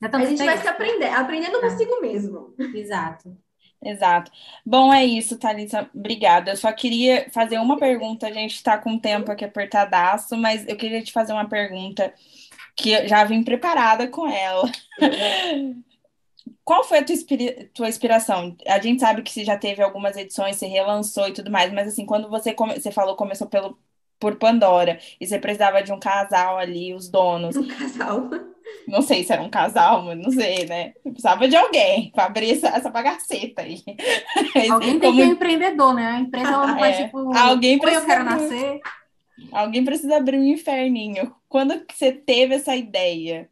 Já 0.00 0.10
A 0.12 0.24
gente 0.24 0.44
vai 0.44 0.58
se 0.58 0.68
aprender, 0.68 1.08
aprendendo 1.08 1.60
consigo 1.60 2.00
mesmo. 2.00 2.54
Exato. 2.58 3.36
Exato. 3.82 4.30
Bom, 4.64 4.92
é 4.92 5.04
isso, 5.04 5.38
Thalissa. 5.38 5.88
Obrigada. 5.94 6.50
Eu 6.50 6.56
só 6.56 6.72
queria 6.72 7.30
fazer 7.30 7.58
uma 7.58 7.78
pergunta. 7.78 8.26
A 8.26 8.32
gente 8.32 8.54
está 8.54 8.78
com 8.78 8.94
o 8.94 9.00
tempo 9.00 9.30
aqui 9.30 9.44
apertadaço, 9.44 10.36
mas 10.36 10.66
eu 10.66 10.76
queria 10.76 11.02
te 11.02 11.12
fazer 11.12 11.32
uma 11.32 11.48
pergunta 11.48 12.12
que 12.76 13.08
já 13.08 13.24
vim 13.24 13.42
preparada 13.42 14.06
com 14.08 14.26
ela. 14.28 14.70
Qual 16.64 16.82
foi 16.84 16.98
a 16.98 17.04
tua, 17.04 17.14
inspira- 17.14 17.68
tua 17.72 17.88
inspiração? 17.88 18.56
A 18.66 18.78
gente 18.80 19.00
sabe 19.00 19.22
que 19.22 19.30
você 19.32 19.44
já 19.44 19.56
teve 19.56 19.82
algumas 19.82 20.16
edições, 20.16 20.56
você 20.56 20.66
relançou 20.66 21.28
e 21.28 21.32
tudo 21.32 21.50
mais, 21.50 21.72
mas 21.72 21.88
assim, 21.88 22.04
quando 22.04 22.28
você, 22.28 22.52
come- 22.52 22.74
você 22.78 22.90
falou, 22.90 23.14
começou 23.16 23.46
pelo, 23.46 23.78
por 24.18 24.36
Pandora, 24.36 24.98
e 25.20 25.26
você 25.26 25.38
precisava 25.38 25.82
de 25.82 25.92
um 25.92 25.98
casal 26.00 26.58
ali, 26.58 26.92
os 26.92 27.08
donos. 27.08 27.56
Um 27.56 27.68
casal. 27.68 28.28
Não 28.88 29.00
sei 29.00 29.22
se 29.22 29.32
era 29.32 29.42
um 29.42 29.48
casal, 29.48 30.02
mas 30.02 30.18
não 30.18 30.30
sei, 30.32 30.66
né? 30.66 30.92
Eu 31.04 31.12
precisava 31.12 31.46
de 31.46 31.54
alguém 31.54 32.10
para 32.10 32.24
abrir 32.24 32.50
essa, 32.52 32.68
essa 32.68 32.90
bagaceta 32.90 33.62
aí. 33.62 33.80
Alguém 34.70 34.98
tem 34.98 35.10
Como- 35.10 35.20
que 35.20 35.24
ser 35.24 35.32
empreendedor, 35.32 35.94
né? 35.94 36.06
A 36.08 36.18
empresa 36.20 36.48
ela 36.48 36.66
não 36.66 36.78
vai, 36.78 36.90
É. 36.92 37.04
tipo, 37.04 37.36
Alguém 37.36 37.70
"Oi, 37.72 37.76
eu 37.76 37.80
precisa 37.80 38.06
quero 38.06 38.24
nascer. 38.24 38.80
Alguém 39.52 39.84
precisa 39.84 40.16
abrir 40.16 40.38
um 40.38 40.44
inferninho. 40.44 41.34
Quando 41.48 41.74
você 41.90 42.12
teve 42.12 42.54
essa 42.54 42.74
ideia? 42.74 43.50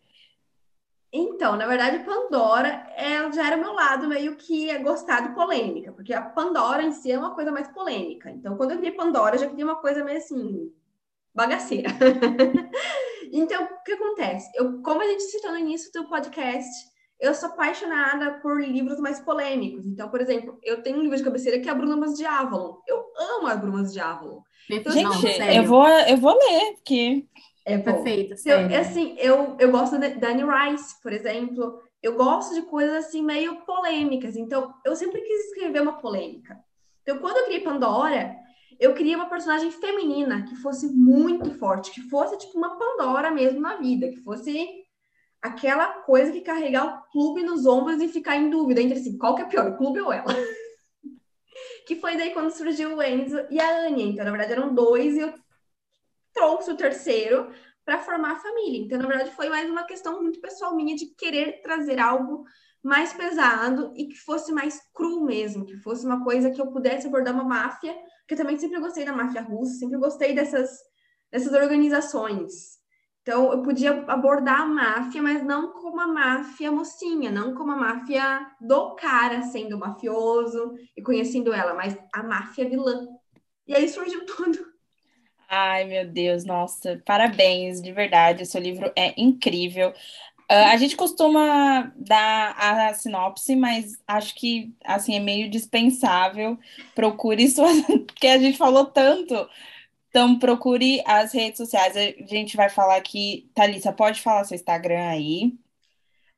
Então, 1.12 1.56
na 1.56 1.66
verdade, 1.66 2.04
Pandora 2.04 2.92
ela 2.96 3.30
já 3.30 3.46
era 3.46 3.56
meu 3.56 3.72
lado 3.72 4.08
meio 4.08 4.34
que 4.34 4.68
é 4.68 4.78
gostar 4.78 5.20
de 5.20 5.34
polêmica, 5.34 5.92
porque 5.92 6.12
a 6.12 6.20
Pandora 6.20 6.82
em 6.82 6.90
si 6.90 7.12
é 7.12 7.18
uma 7.18 7.34
coisa 7.34 7.52
mais 7.52 7.68
polêmica. 7.68 8.30
Então, 8.30 8.56
quando 8.56 8.72
eu 8.72 8.80
vi 8.80 8.90
Pandora, 8.90 9.36
eu 9.36 9.40
já 9.40 9.46
queria 9.46 9.64
uma 9.64 9.76
coisa 9.76 10.02
meio 10.02 10.18
assim, 10.18 10.72
bagaceira. 11.32 11.88
então, 13.32 13.62
o 13.62 13.82
que 13.84 13.92
acontece? 13.92 14.50
Eu, 14.56 14.82
como 14.82 15.02
a 15.02 15.06
gente 15.06 15.22
citou 15.22 15.52
no 15.52 15.58
início 15.58 15.92
do 15.92 16.08
podcast, 16.08 16.68
eu 17.20 17.32
sou 17.32 17.48
apaixonada 17.48 18.40
por 18.40 18.60
livros 18.60 18.98
mais 18.98 19.20
polêmicos. 19.20 19.86
Então, 19.86 20.08
por 20.08 20.20
exemplo, 20.20 20.58
eu 20.62 20.82
tenho 20.82 20.98
um 20.98 21.02
livro 21.02 21.16
de 21.16 21.22
cabeceira 21.22 21.60
que 21.60 21.68
é 21.68 21.72
a 21.72 21.76
Brumas 21.76 22.14
de 22.14 22.24
Avalon. 22.24 22.78
Eu 22.88 23.04
amo 23.36 23.46
as 23.46 23.60
Brumas 23.60 23.92
de 23.92 24.00
Avalon. 24.00 24.42
Gente, 24.68 25.02
não, 25.02 25.46
eu 25.50 25.64
vou, 25.64 25.86
eu 25.88 26.16
vou 26.16 26.32
ler, 26.32 26.74
porque 26.74 27.24
É. 27.64 27.78
Perfeito, 27.78 28.34
Eu, 28.44 28.80
assim, 28.80 29.16
eu, 29.18 29.56
eu 29.58 29.70
gosto 29.70 29.98
da 29.98 30.08
Dani 30.08 30.42
Rice, 30.42 31.00
por 31.02 31.12
exemplo. 31.12 31.82
Eu 32.02 32.16
gosto 32.16 32.54
de 32.54 32.62
coisas 32.62 33.06
assim 33.06 33.22
meio 33.22 33.62
polêmicas. 33.64 34.36
Então, 34.36 34.74
eu 34.84 34.94
sempre 34.94 35.22
quis 35.22 35.46
escrever 35.46 35.80
uma 35.80 35.94
polêmica. 35.94 36.58
Então, 37.02 37.18
quando 37.18 37.38
eu 37.38 37.44
criei 37.44 37.60
Pandora, 37.60 38.36
eu 38.78 38.92
queria 38.92 39.16
uma 39.16 39.28
personagem 39.28 39.70
feminina 39.70 40.44
que 40.44 40.56
fosse 40.56 40.86
muito 40.88 41.50
forte, 41.52 41.90
que 41.90 42.02
fosse 42.02 42.36
tipo 42.36 42.58
uma 42.58 42.76
Pandora 42.76 43.30
mesmo 43.30 43.60
na 43.60 43.76
vida, 43.76 44.08
que 44.08 44.20
fosse 44.20 44.84
aquela 45.40 45.86
coisa 46.02 46.32
que 46.32 46.40
carregar 46.40 46.86
o 46.86 47.10
clube 47.10 47.42
nos 47.42 47.66
ombros 47.66 48.00
e 48.00 48.08
ficar 48.08 48.36
em 48.36 48.50
dúvida 48.50 48.80
entre 48.80 48.98
assim, 48.98 49.16
qual 49.16 49.34
que 49.34 49.42
é 49.42 49.46
pior, 49.46 49.68
o 49.68 49.76
clube 49.76 50.00
ou 50.00 50.12
ela? 50.12 50.34
Que 51.86 51.96
foi 51.96 52.16
daí 52.16 52.32
quando 52.32 52.50
surgiu 52.50 52.96
o 52.96 53.02
Enzo 53.02 53.46
e 53.50 53.60
a 53.60 53.86
Anya. 53.86 54.04
Então, 54.04 54.24
na 54.24 54.30
verdade, 54.30 54.52
eram 54.52 54.74
dois 54.74 55.16
e 55.16 55.20
eu 55.20 55.34
trouxe 56.32 56.70
o 56.70 56.76
terceiro 56.76 57.50
para 57.84 57.98
formar 57.98 58.32
a 58.32 58.40
família. 58.40 58.80
Então, 58.80 58.98
na 58.98 59.06
verdade, 59.06 59.30
foi 59.32 59.48
mais 59.48 59.68
uma 59.70 59.84
questão 59.84 60.22
muito 60.22 60.40
pessoal 60.40 60.74
minha 60.74 60.96
de 60.96 61.06
querer 61.14 61.60
trazer 61.62 61.98
algo 61.98 62.44
mais 62.82 63.12
pesado 63.12 63.92
e 63.96 64.06
que 64.08 64.16
fosse 64.16 64.52
mais 64.52 64.80
cru 64.92 65.24
mesmo, 65.24 65.64
que 65.64 65.76
fosse 65.78 66.04
uma 66.04 66.22
coisa 66.22 66.50
que 66.50 66.60
eu 66.60 66.70
pudesse 66.70 67.06
abordar 67.06 67.34
uma 67.34 67.44
máfia, 67.44 67.94
que 68.26 68.34
eu 68.34 68.38
também 68.38 68.58
sempre 68.58 68.80
gostei 68.80 69.04
da 69.04 69.12
máfia 69.12 69.42
russa, 69.42 69.74
sempre 69.74 69.98
gostei 69.98 70.34
dessas, 70.34 70.70
dessas 71.30 71.52
organizações. 71.52 72.73
Então, 73.24 73.50
eu 73.52 73.62
podia 73.62 74.04
abordar 74.06 74.60
a 74.60 74.66
máfia, 74.66 75.22
mas 75.22 75.42
não 75.42 75.72
como 75.72 75.98
a 75.98 76.06
máfia 76.06 76.70
mocinha, 76.70 77.30
não 77.30 77.54
como 77.54 77.72
a 77.72 77.76
máfia 77.76 78.46
do 78.60 78.94
cara 78.96 79.40
sendo 79.40 79.78
mafioso 79.78 80.74
e 80.94 81.02
conhecendo 81.02 81.50
ela, 81.50 81.72
mas 81.72 81.96
a 82.12 82.22
máfia 82.22 82.68
vilã. 82.68 83.08
E 83.66 83.74
aí 83.74 83.88
surgiu 83.88 84.26
tudo. 84.28 84.58
Ai, 85.48 85.84
meu 85.84 86.06
Deus, 86.06 86.44
nossa, 86.44 87.00
parabéns, 87.06 87.80
de 87.80 87.92
verdade, 87.92 88.42
o 88.42 88.46
seu 88.46 88.60
livro 88.60 88.92
é 88.96 89.14
incrível. 89.20 89.94
Ah, 90.48 90.72
a 90.72 90.76
gente 90.76 90.96
costuma 90.96 91.92
dar 91.96 92.54
a 92.58 92.94
sinopse, 92.94 93.56
mas 93.56 93.98
acho 94.06 94.34
que 94.34 94.74
assim 94.84 95.16
é 95.16 95.20
meio 95.20 95.50
dispensável. 95.50 96.58
Procure 96.94 97.48
suas, 97.48 97.80
porque 98.06 98.26
a 98.28 98.38
gente 98.38 98.58
falou 98.58 98.86
tanto. 98.86 99.34
Então, 100.14 100.38
procure 100.38 101.02
as 101.04 101.32
redes 101.32 101.56
sociais. 101.58 101.96
A 101.96 102.00
gente 102.24 102.56
vai 102.56 102.68
falar 102.70 102.94
aqui. 102.94 103.50
Thalissa, 103.52 103.92
pode 103.92 104.22
falar 104.22 104.44
seu 104.44 104.54
Instagram 104.54 105.08
aí. 105.08 105.58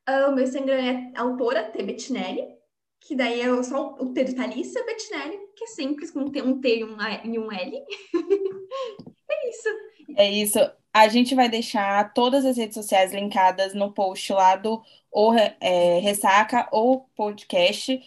Ah, 0.06 0.28
o 0.30 0.34
meu 0.34 0.44
Instagram 0.44 1.12
é 1.12 1.12
autora 1.14 1.62
T. 1.62 1.82
Bettinelli, 1.82 2.56
que 3.02 3.14
daí 3.14 3.42
é 3.42 3.62
só 3.62 3.94
o 4.00 4.14
T 4.14 4.24
de 4.24 4.34
Thalissa 4.34 4.82
Bettinelli, 4.82 5.38
que 5.54 5.64
é 5.64 5.66
simples, 5.66 6.10
com 6.10 6.20
um 6.20 6.30
T, 6.30 6.40
um 6.40 6.58
T 6.58 6.78
e 6.78 6.84
um, 6.84 6.98
A- 6.98 7.22
e 7.22 7.38
um 7.38 7.52
L. 7.52 7.76
é 9.30 9.50
isso. 9.50 9.68
É 10.16 10.30
isso. 10.30 10.58
A 10.90 11.08
gente 11.08 11.34
vai 11.34 11.50
deixar 11.50 12.14
todas 12.14 12.46
as 12.46 12.56
redes 12.56 12.76
sociais 12.76 13.12
linkadas 13.12 13.74
no 13.74 13.92
post 13.92 14.32
lá 14.32 14.56
do 14.56 14.82
ou, 15.10 15.34
é, 15.34 15.98
Ressaca 15.98 16.66
ou 16.72 17.10
podcast. 17.14 18.00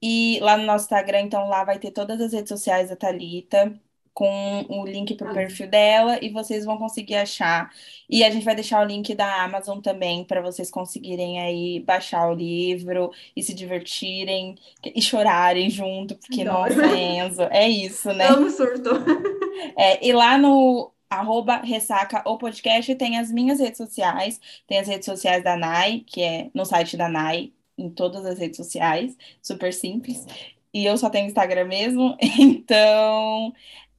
E 0.00 0.38
lá 0.40 0.56
no 0.56 0.64
nosso 0.64 0.84
Instagram, 0.84 1.22
então 1.22 1.48
lá 1.48 1.64
vai 1.64 1.80
ter 1.80 1.90
todas 1.90 2.20
as 2.20 2.32
redes 2.32 2.50
sociais 2.50 2.88
da 2.88 2.94
Thalita. 2.94 3.76
Com 4.14 4.66
o 4.68 4.84
link 4.84 5.14
para 5.14 5.30
o 5.30 5.34
perfil 5.34 5.68
dela 5.68 6.18
e 6.22 6.28
vocês 6.28 6.64
vão 6.64 6.76
conseguir 6.76 7.16
achar. 7.16 7.70
E 8.08 8.22
a 8.22 8.30
gente 8.30 8.44
vai 8.44 8.54
deixar 8.54 8.82
o 8.82 8.86
link 8.86 9.14
da 9.14 9.42
Amazon 9.42 9.80
também 9.80 10.24
para 10.24 10.42
vocês 10.42 10.70
conseguirem 10.70 11.40
aí 11.40 11.80
baixar 11.80 12.28
o 12.30 12.34
livro 12.34 13.10
e 13.34 13.42
se 13.42 13.54
divertirem 13.54 14.56
e 14.84 15.00
chorarem 15.00 15.70
junto, 15.70 16.14
porque 16.16 16.44
nossa, 16.44 16.86
Enzo, 16.96 17.42
é 17.50 17.68
isso, 17.68 18.12
né? 18.12 18.26
Amo 18.26 18.50
surto. 18.50 18.90
É, 19.76 20.04
e 20.04 20.12
lá 20.12 20.38
no 20.38 20.92
arroba 21.10 21.58
ressaca 21.58 22.22
o 22.26 22.38
podcast 22.38 22.94
tem 22.94 23.18
as 23.18 23.30
minhas 23.30 23.60
redes 23.60 23.76
sociais, 23.76 24.40
tem 24.66 24.78
as 24.78 24.88
redes 24.88 25.04
sociais 25.04 25.44
da 25.44 25.56
Nai, 25.56 26.02
que 26.06 26.22
é 26.22 26.50
no 26.54 26.64
site 26.64 26.96
da 26.96 27.08
Nai, 27.08 27.52
em 27.76 27.90
todas 27.90 28.24
as 28.24 28.38
redes 28.38 28.56
sociais, 28.56 29.16
super 29.42 29.72
simples. 29.72 30.26
E 30.74 30.86
eu 30.86 30.96
só 30.96 31.10
tenho 31.10 31.26
Instagram 31.26 31.66
mesmo, 31.66 32.16
então 32.38 33.52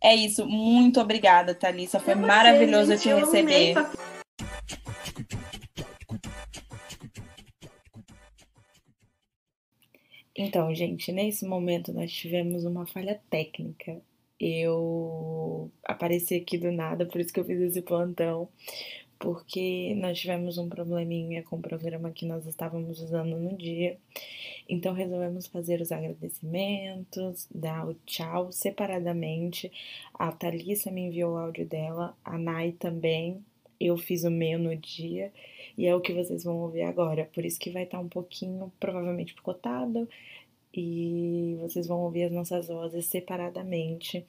é 0.04 0.14
isso. 0.16 0.46
Muito 0.46 1.00
obrigada, 1.00 1.56
Thalissa. 1.56 2.00
Foi 2.00 2.14
você, 2.14 2.20
maravilhoso 2.20 2.92
gente, 2.92 3.04
te 3.04 3.14
receber. 3.14 3.76
Então, 10.36 10.74
gente, 10.76 11.12
nesse 11.12 11.46
momento 11.46 11.94
nós 11.94 12.12
tivemos 12.12 12.66
uma 12.66 12.86
falha 12.86 13.22
técnica. 13.30 14.02
Eu 14.40 15.72
apareci 15.86 16.36
aqui 16.36 16.58
do 16.58 16.72
nada, 16.72 17.06
por 17.06 17.22
isso 17.22 17.32
que 17.32 17.40
eu 17.40 17.46
fiz 17.46 17.62
esse 17.62 17.82
plantão, 17.82 18.50
porque 19.24 19.96
nós 19.96 20.20
tivemos 20.20 20.58
um 20.58 20.68
probleminha 20.68 21.44
com 21.44 21.56
o 21.56 21.62
programa 21.62 22.12
que 22.12 22.26
nós 22.26 22.46
estávamos 22.46 23.00
usando 23.00 23.38
no 23.38 23.56
dia. 23.56 23.98
Então 24.68 24.94
resolvemos 24.94 25.48
fazer 25.48 25.80
os 25.80 25.94
agradecimentos, 25.94 27.48
dar 27.50 27.88
o 27.88 27.94
tchau 28.06 28.52
separadamente. 28.52 29.72
A 30.14 30.30
Thalissa 30.30 30.92
me 30.92 31.04
enviou 31.04 31.36
o 31.36 31.38
áudio 31.38 31.66
dela, 31.66 32.14
a 32.22 32.38
Nai 32.38 32.74
também. 32.74 33.42
Eu 33.80 33.96
fiz 33.96 34.26
o 34.26 34.30
meu 34.30 34.60
no 34.60 34.76
dia 34.76 35.32
e 35.78 35.86
é 35.88 35.96
o 35.96 36.02
que 36.02 36.12
vocês 36.12 36.44
vão 36.44 36.58
ouvir 36.58 36.82
agora. 36.82 37.30
Por 37.34 37.46
isso 37.46 37.58
que 37.58 37.72
vai 37.72 37.84
estar 37.84 38.02
um 38.02 38.10
pouquinho, 38.10 38.74
provavelmente, 38.78 39.34
picotado 39.34 40.06
e 40.74 41.56
vocês 41.62 41.88
vão 41.88 42.02
ouvir 42.02 42.24
as 42.24 42.32
nossas 42.34 42.68
vozes 42.68 43.06
separadamente 43.06 44.26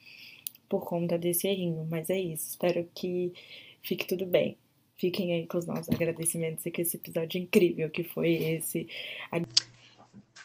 por 0.69 0.85
conta 0.85 1.17
desse 1.17 1.49
errinho. 1.49 1.85
Mas 1.89 2.09
é 2.09 2.17
isso. 2.17 2.51
Espero 2.51 2.87
que 2.95 3.33
fique 3.81 4.07
tudo 4.07 4.25
bem. 4.25 4.55
Fiquem 4.97 5.33
aí 5.33 5.47
com 5.47 5.57
os 5.57 5.65
nossos 5.65 5.89
agradecimentos 5.89 6.65
e 6.65 6.71
com 6.71 6.81
esse 6.81 6.95
episódio 6.95 7.39
incrível 7.39 7.89
que 7.89 8.03
foi 8.03 8.33
esse. 8.33 8.87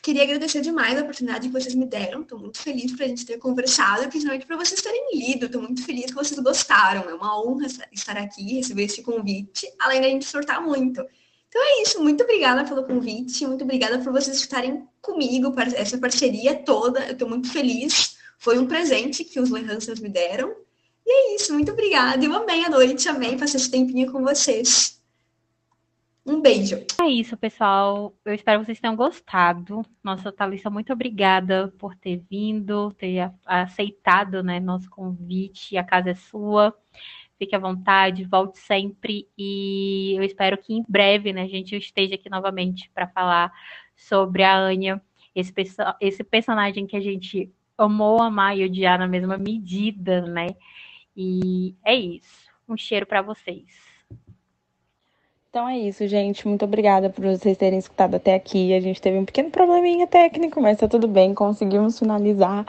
Queria 0.02 0.22
agradecer 0.22 0.60
demais 0.62 0.98
a 0.98 1.02
oportunidade 1.02 1.46
que 1.46 1.52
vocês 1.52 1.74
me 1.74 1.84
deram. 1.84 2.22
Estou 2.22 2.38
muito 2.38 2.58
feliz 2.58 2.90
por 2.92 3.02
a 3.02 3.08
gente 3.08 3.26
ter 3.26 3.38
conversado, 3.38 4.08
principalmente 4.08 4.46
por 4.46 4.56
vocês 4.56 4.80
terem 4.80 5.08
lido. 5.14 5.46
Estou 5.46 5.62
muito 5.62 5.84
feliz 5.84 6.06
que 6.06 6.14
vocês 6.14 6.40
gostaram. 6.40 7.08
É 7.08 7.14
uma 7.14 7.38
honra 7.40 7.66
estar 7.92 8.16
aqui, 8.16 8.54
receber 8.54 8.84
esse 8.84 9.02
convite, 9.02 9.70
além 9.78 10.00
da 10.00 10.08
gente 10.08 10.24
sortar 10.24 10.60
muito. 10.62 11.04
Então 11.48 11.62
é 11.62 11.82
isso. 11.82 12.02
Muito 12.02 12.24
obrigada 12.24 12.64
pelo 12.64 12.84
convite. 12.84 13.46
Muito 13.46 13.62
obrigada 13.62 13.98
por 13.98 14.12
vocês 14.12 14.36
estarem 14.36 14.84
comigo, 15.02 15.54
essa 15.76 15.98
parceria 15.98 16.56
toda. 16.56 17.06
Eu 17.06 17.12
estou 17.12 17.28
muito 17.28 17.52
feliz. 17.52 18.16
Foi 18.38 18.58
um 18.58 18.66
presente 18.66 19.22
que 19.22 19.38
os 19.38 19.50
Lehansers 19.50 20.00
me 20.00 20.08
deram. 20.08 20.54
E 21.10 21.12
é 21.12 21.34
isso. 21.34 21.52
Muito 21.52 21.72
obrigada. 21.72 22.24
Eu 22.24 22.32
amei 22.32 22.64
a 22.64 22.70
noite, 22.70 23.08
amei 23.08 23.36
passar 23.36 23.56
esse 23.56 23.68
tempinho 23.68 24.12
com 24.12 24.22
vocês. 24.22 25.02
Um 26.24 26.40
beijo. 26.40 26.76
É 27.00 27.08
isso, 27.08 27.36
pessoal. 27.36 28.14
Eu 28.24 28.32
espero 28.32 28.60
que 28.60 28.66
vocês 28.66 28.78
tenham 28.78 28.94
gostado. 28.94 29.84
Nossa, 30.04 30.30
Thalissa, 30.30 30.70
muito 30.70 30.92
obrigada 30.92 31.74
por 31.80 31.96
ter 31.96 32.22
vindo, 32.30 32.92
ter 32.92 33.28
aceitado 33.44 34.40
né, 34.40 34.60
nosso 34.60 34.88
convite. 34.88 35.76
A 35.76 35.82
casa 35.82 36.10
é 36.10 36.14
sua. 36.14 36.72
Fique 37.36 37.56
à 37.56 37.58
vontade, 37.58 38.22
volte 38.22 38.60
sempre. 38.60 39.26
E 39.36 40.14
eu 40.16 40.22
espero 40.22 40.56
que 40.58 40.72
em 40.72 40.84
breve 40.88 41.32
né, 41.32 41.42
a 41.42 41.48
gente 41.48 41.76
esteja 41.76 42.14
aqui 42.14 42.30
novamente 42.30 42.88
para 42.94 43.08
falar 43.08 43.52
sobre 43.96 44.44
a 44.44 44.56
Anya, 44.56 45.02
esse, 45.34 45.52
esse 46.00 46.22
personagem 46.22 46.86
que 46.86 46.96
a 46.96 47.00
gente 47.00 47.52
amou, 47.76 48.22
amar 48.22 48.56
e 48.56 48.64
odiar 48.64 48.96
na 48.96 49.08
mesma 49.08 49.36
medida, 49.36 50.20
né? 50.20 50.46
E 51.22 51.74
é 51.84 51.94
isso. 51.94 52.48
Um 52.66 52.78
cheiro 52.78 53.04
para 53.04 53.20
vocês. 53.20 53.66
Então 55.50 55.68
é 55.68 55.76
isso, 55.76 56.08
gente. 56.08 56.48
Muito 56.48 56.64
obrigada 56.64 57.10
por 57.10 57.26
vocês 57.26 57.58
terem 57.58 57.78
escutado 57.78 58.14
até 58.14 58.34
aqui. 58.34 58.72
A 58.72 58.80
gente 58.80 59.02
teve 59.02 59.18
um 59.18 59.26
pequeno 59.26 59.50
probleminha 59.50 60.06
técnico, 60.06 60.62
mas 60.62 60.78
tá 60.78 60.88
tudo 60.88 61.06
bem, 61.06 61.34
conseguimos 61.34 61.98
finalizar. 61.98 62.64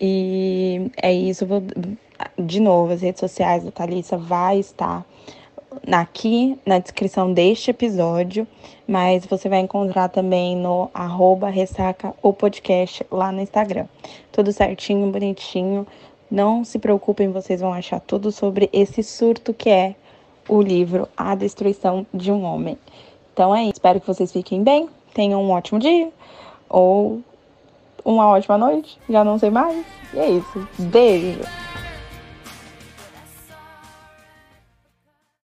E 0.00 0.90
é 1.02 1.12
isso. 1.12 1.44
Vou... 1.44 1.62
De 2.38 2.60
novo, 2.60 2.94
as 2.94 3.02
redes 3.02 3.20
sociais 3.20 3.62
da 3.62 3.70
Thalissa 3.70 4.16
vai 4.16 4.58
estar 4.58 5.04
aqui 5.90 6.58
na 6.64 6.78
descrição 6.78 7.32
deste 7.32 7.70
episódio, 7.72 8.46
mas 8.86 9.26
você 9.26 9.48
vai 9.50 9.58
encontrar 9.58 10.08
também 10.08 10.56
no 10.56 10.88
arroba 10.94 11.50
ressaca 11.50 12.14
o 12.22 12.32
podcast 12.32 13.04
lá 13.10 13.30
no 13.32 13.40
Instagram. 13.42 13.86
Tudo 14.30 14.50
certinho, 14.50 15.10
bonitinho. 15.10 15.86
Não 16.32 16.64
se 16.64 16.78
preocupem, 16.78 17.30
vocês 17.30 17.60
vão 17.60 17.74
achar 17.74 18.00
tudo 18.00 18.32
sobre 18.32 18.70
esse 18.72 19.02
surto 19.02 19.52
que 19.52 19.68
é 19.68 19.94
o 20.48 20.62
livro 20.62 21.06
A 21.14 21.34
Destruição 21.34 22.06
de 22.12 22.32
um 22.32 22.42
Homem. 22.42 22.78
Então 23.34 23.54
é 23.54 23.64
isso. 23.64 23.72
Espero 23.74 24.00
que 24.00 24.06
vocês 24.06 24.32
fiquem 24.32 24.62
bem, 24.62 24.88
tenham 25.12 25.42
um 25.42 25.50
ótimo 25.50 25.78
dia 25.78 26.10
ou 26.70 27.20
uma 28.02 28.28
ótima 28.28 28.56
noite, 28.56 28.98
já 29.10 29.22
não 29.22 29.38
sei 29.38 29.50
mais. 29.50 29.84
E 30.14 30.18
é 30.18 30.30
isso. 30.30 30.66
Beijo! 30.78 31.61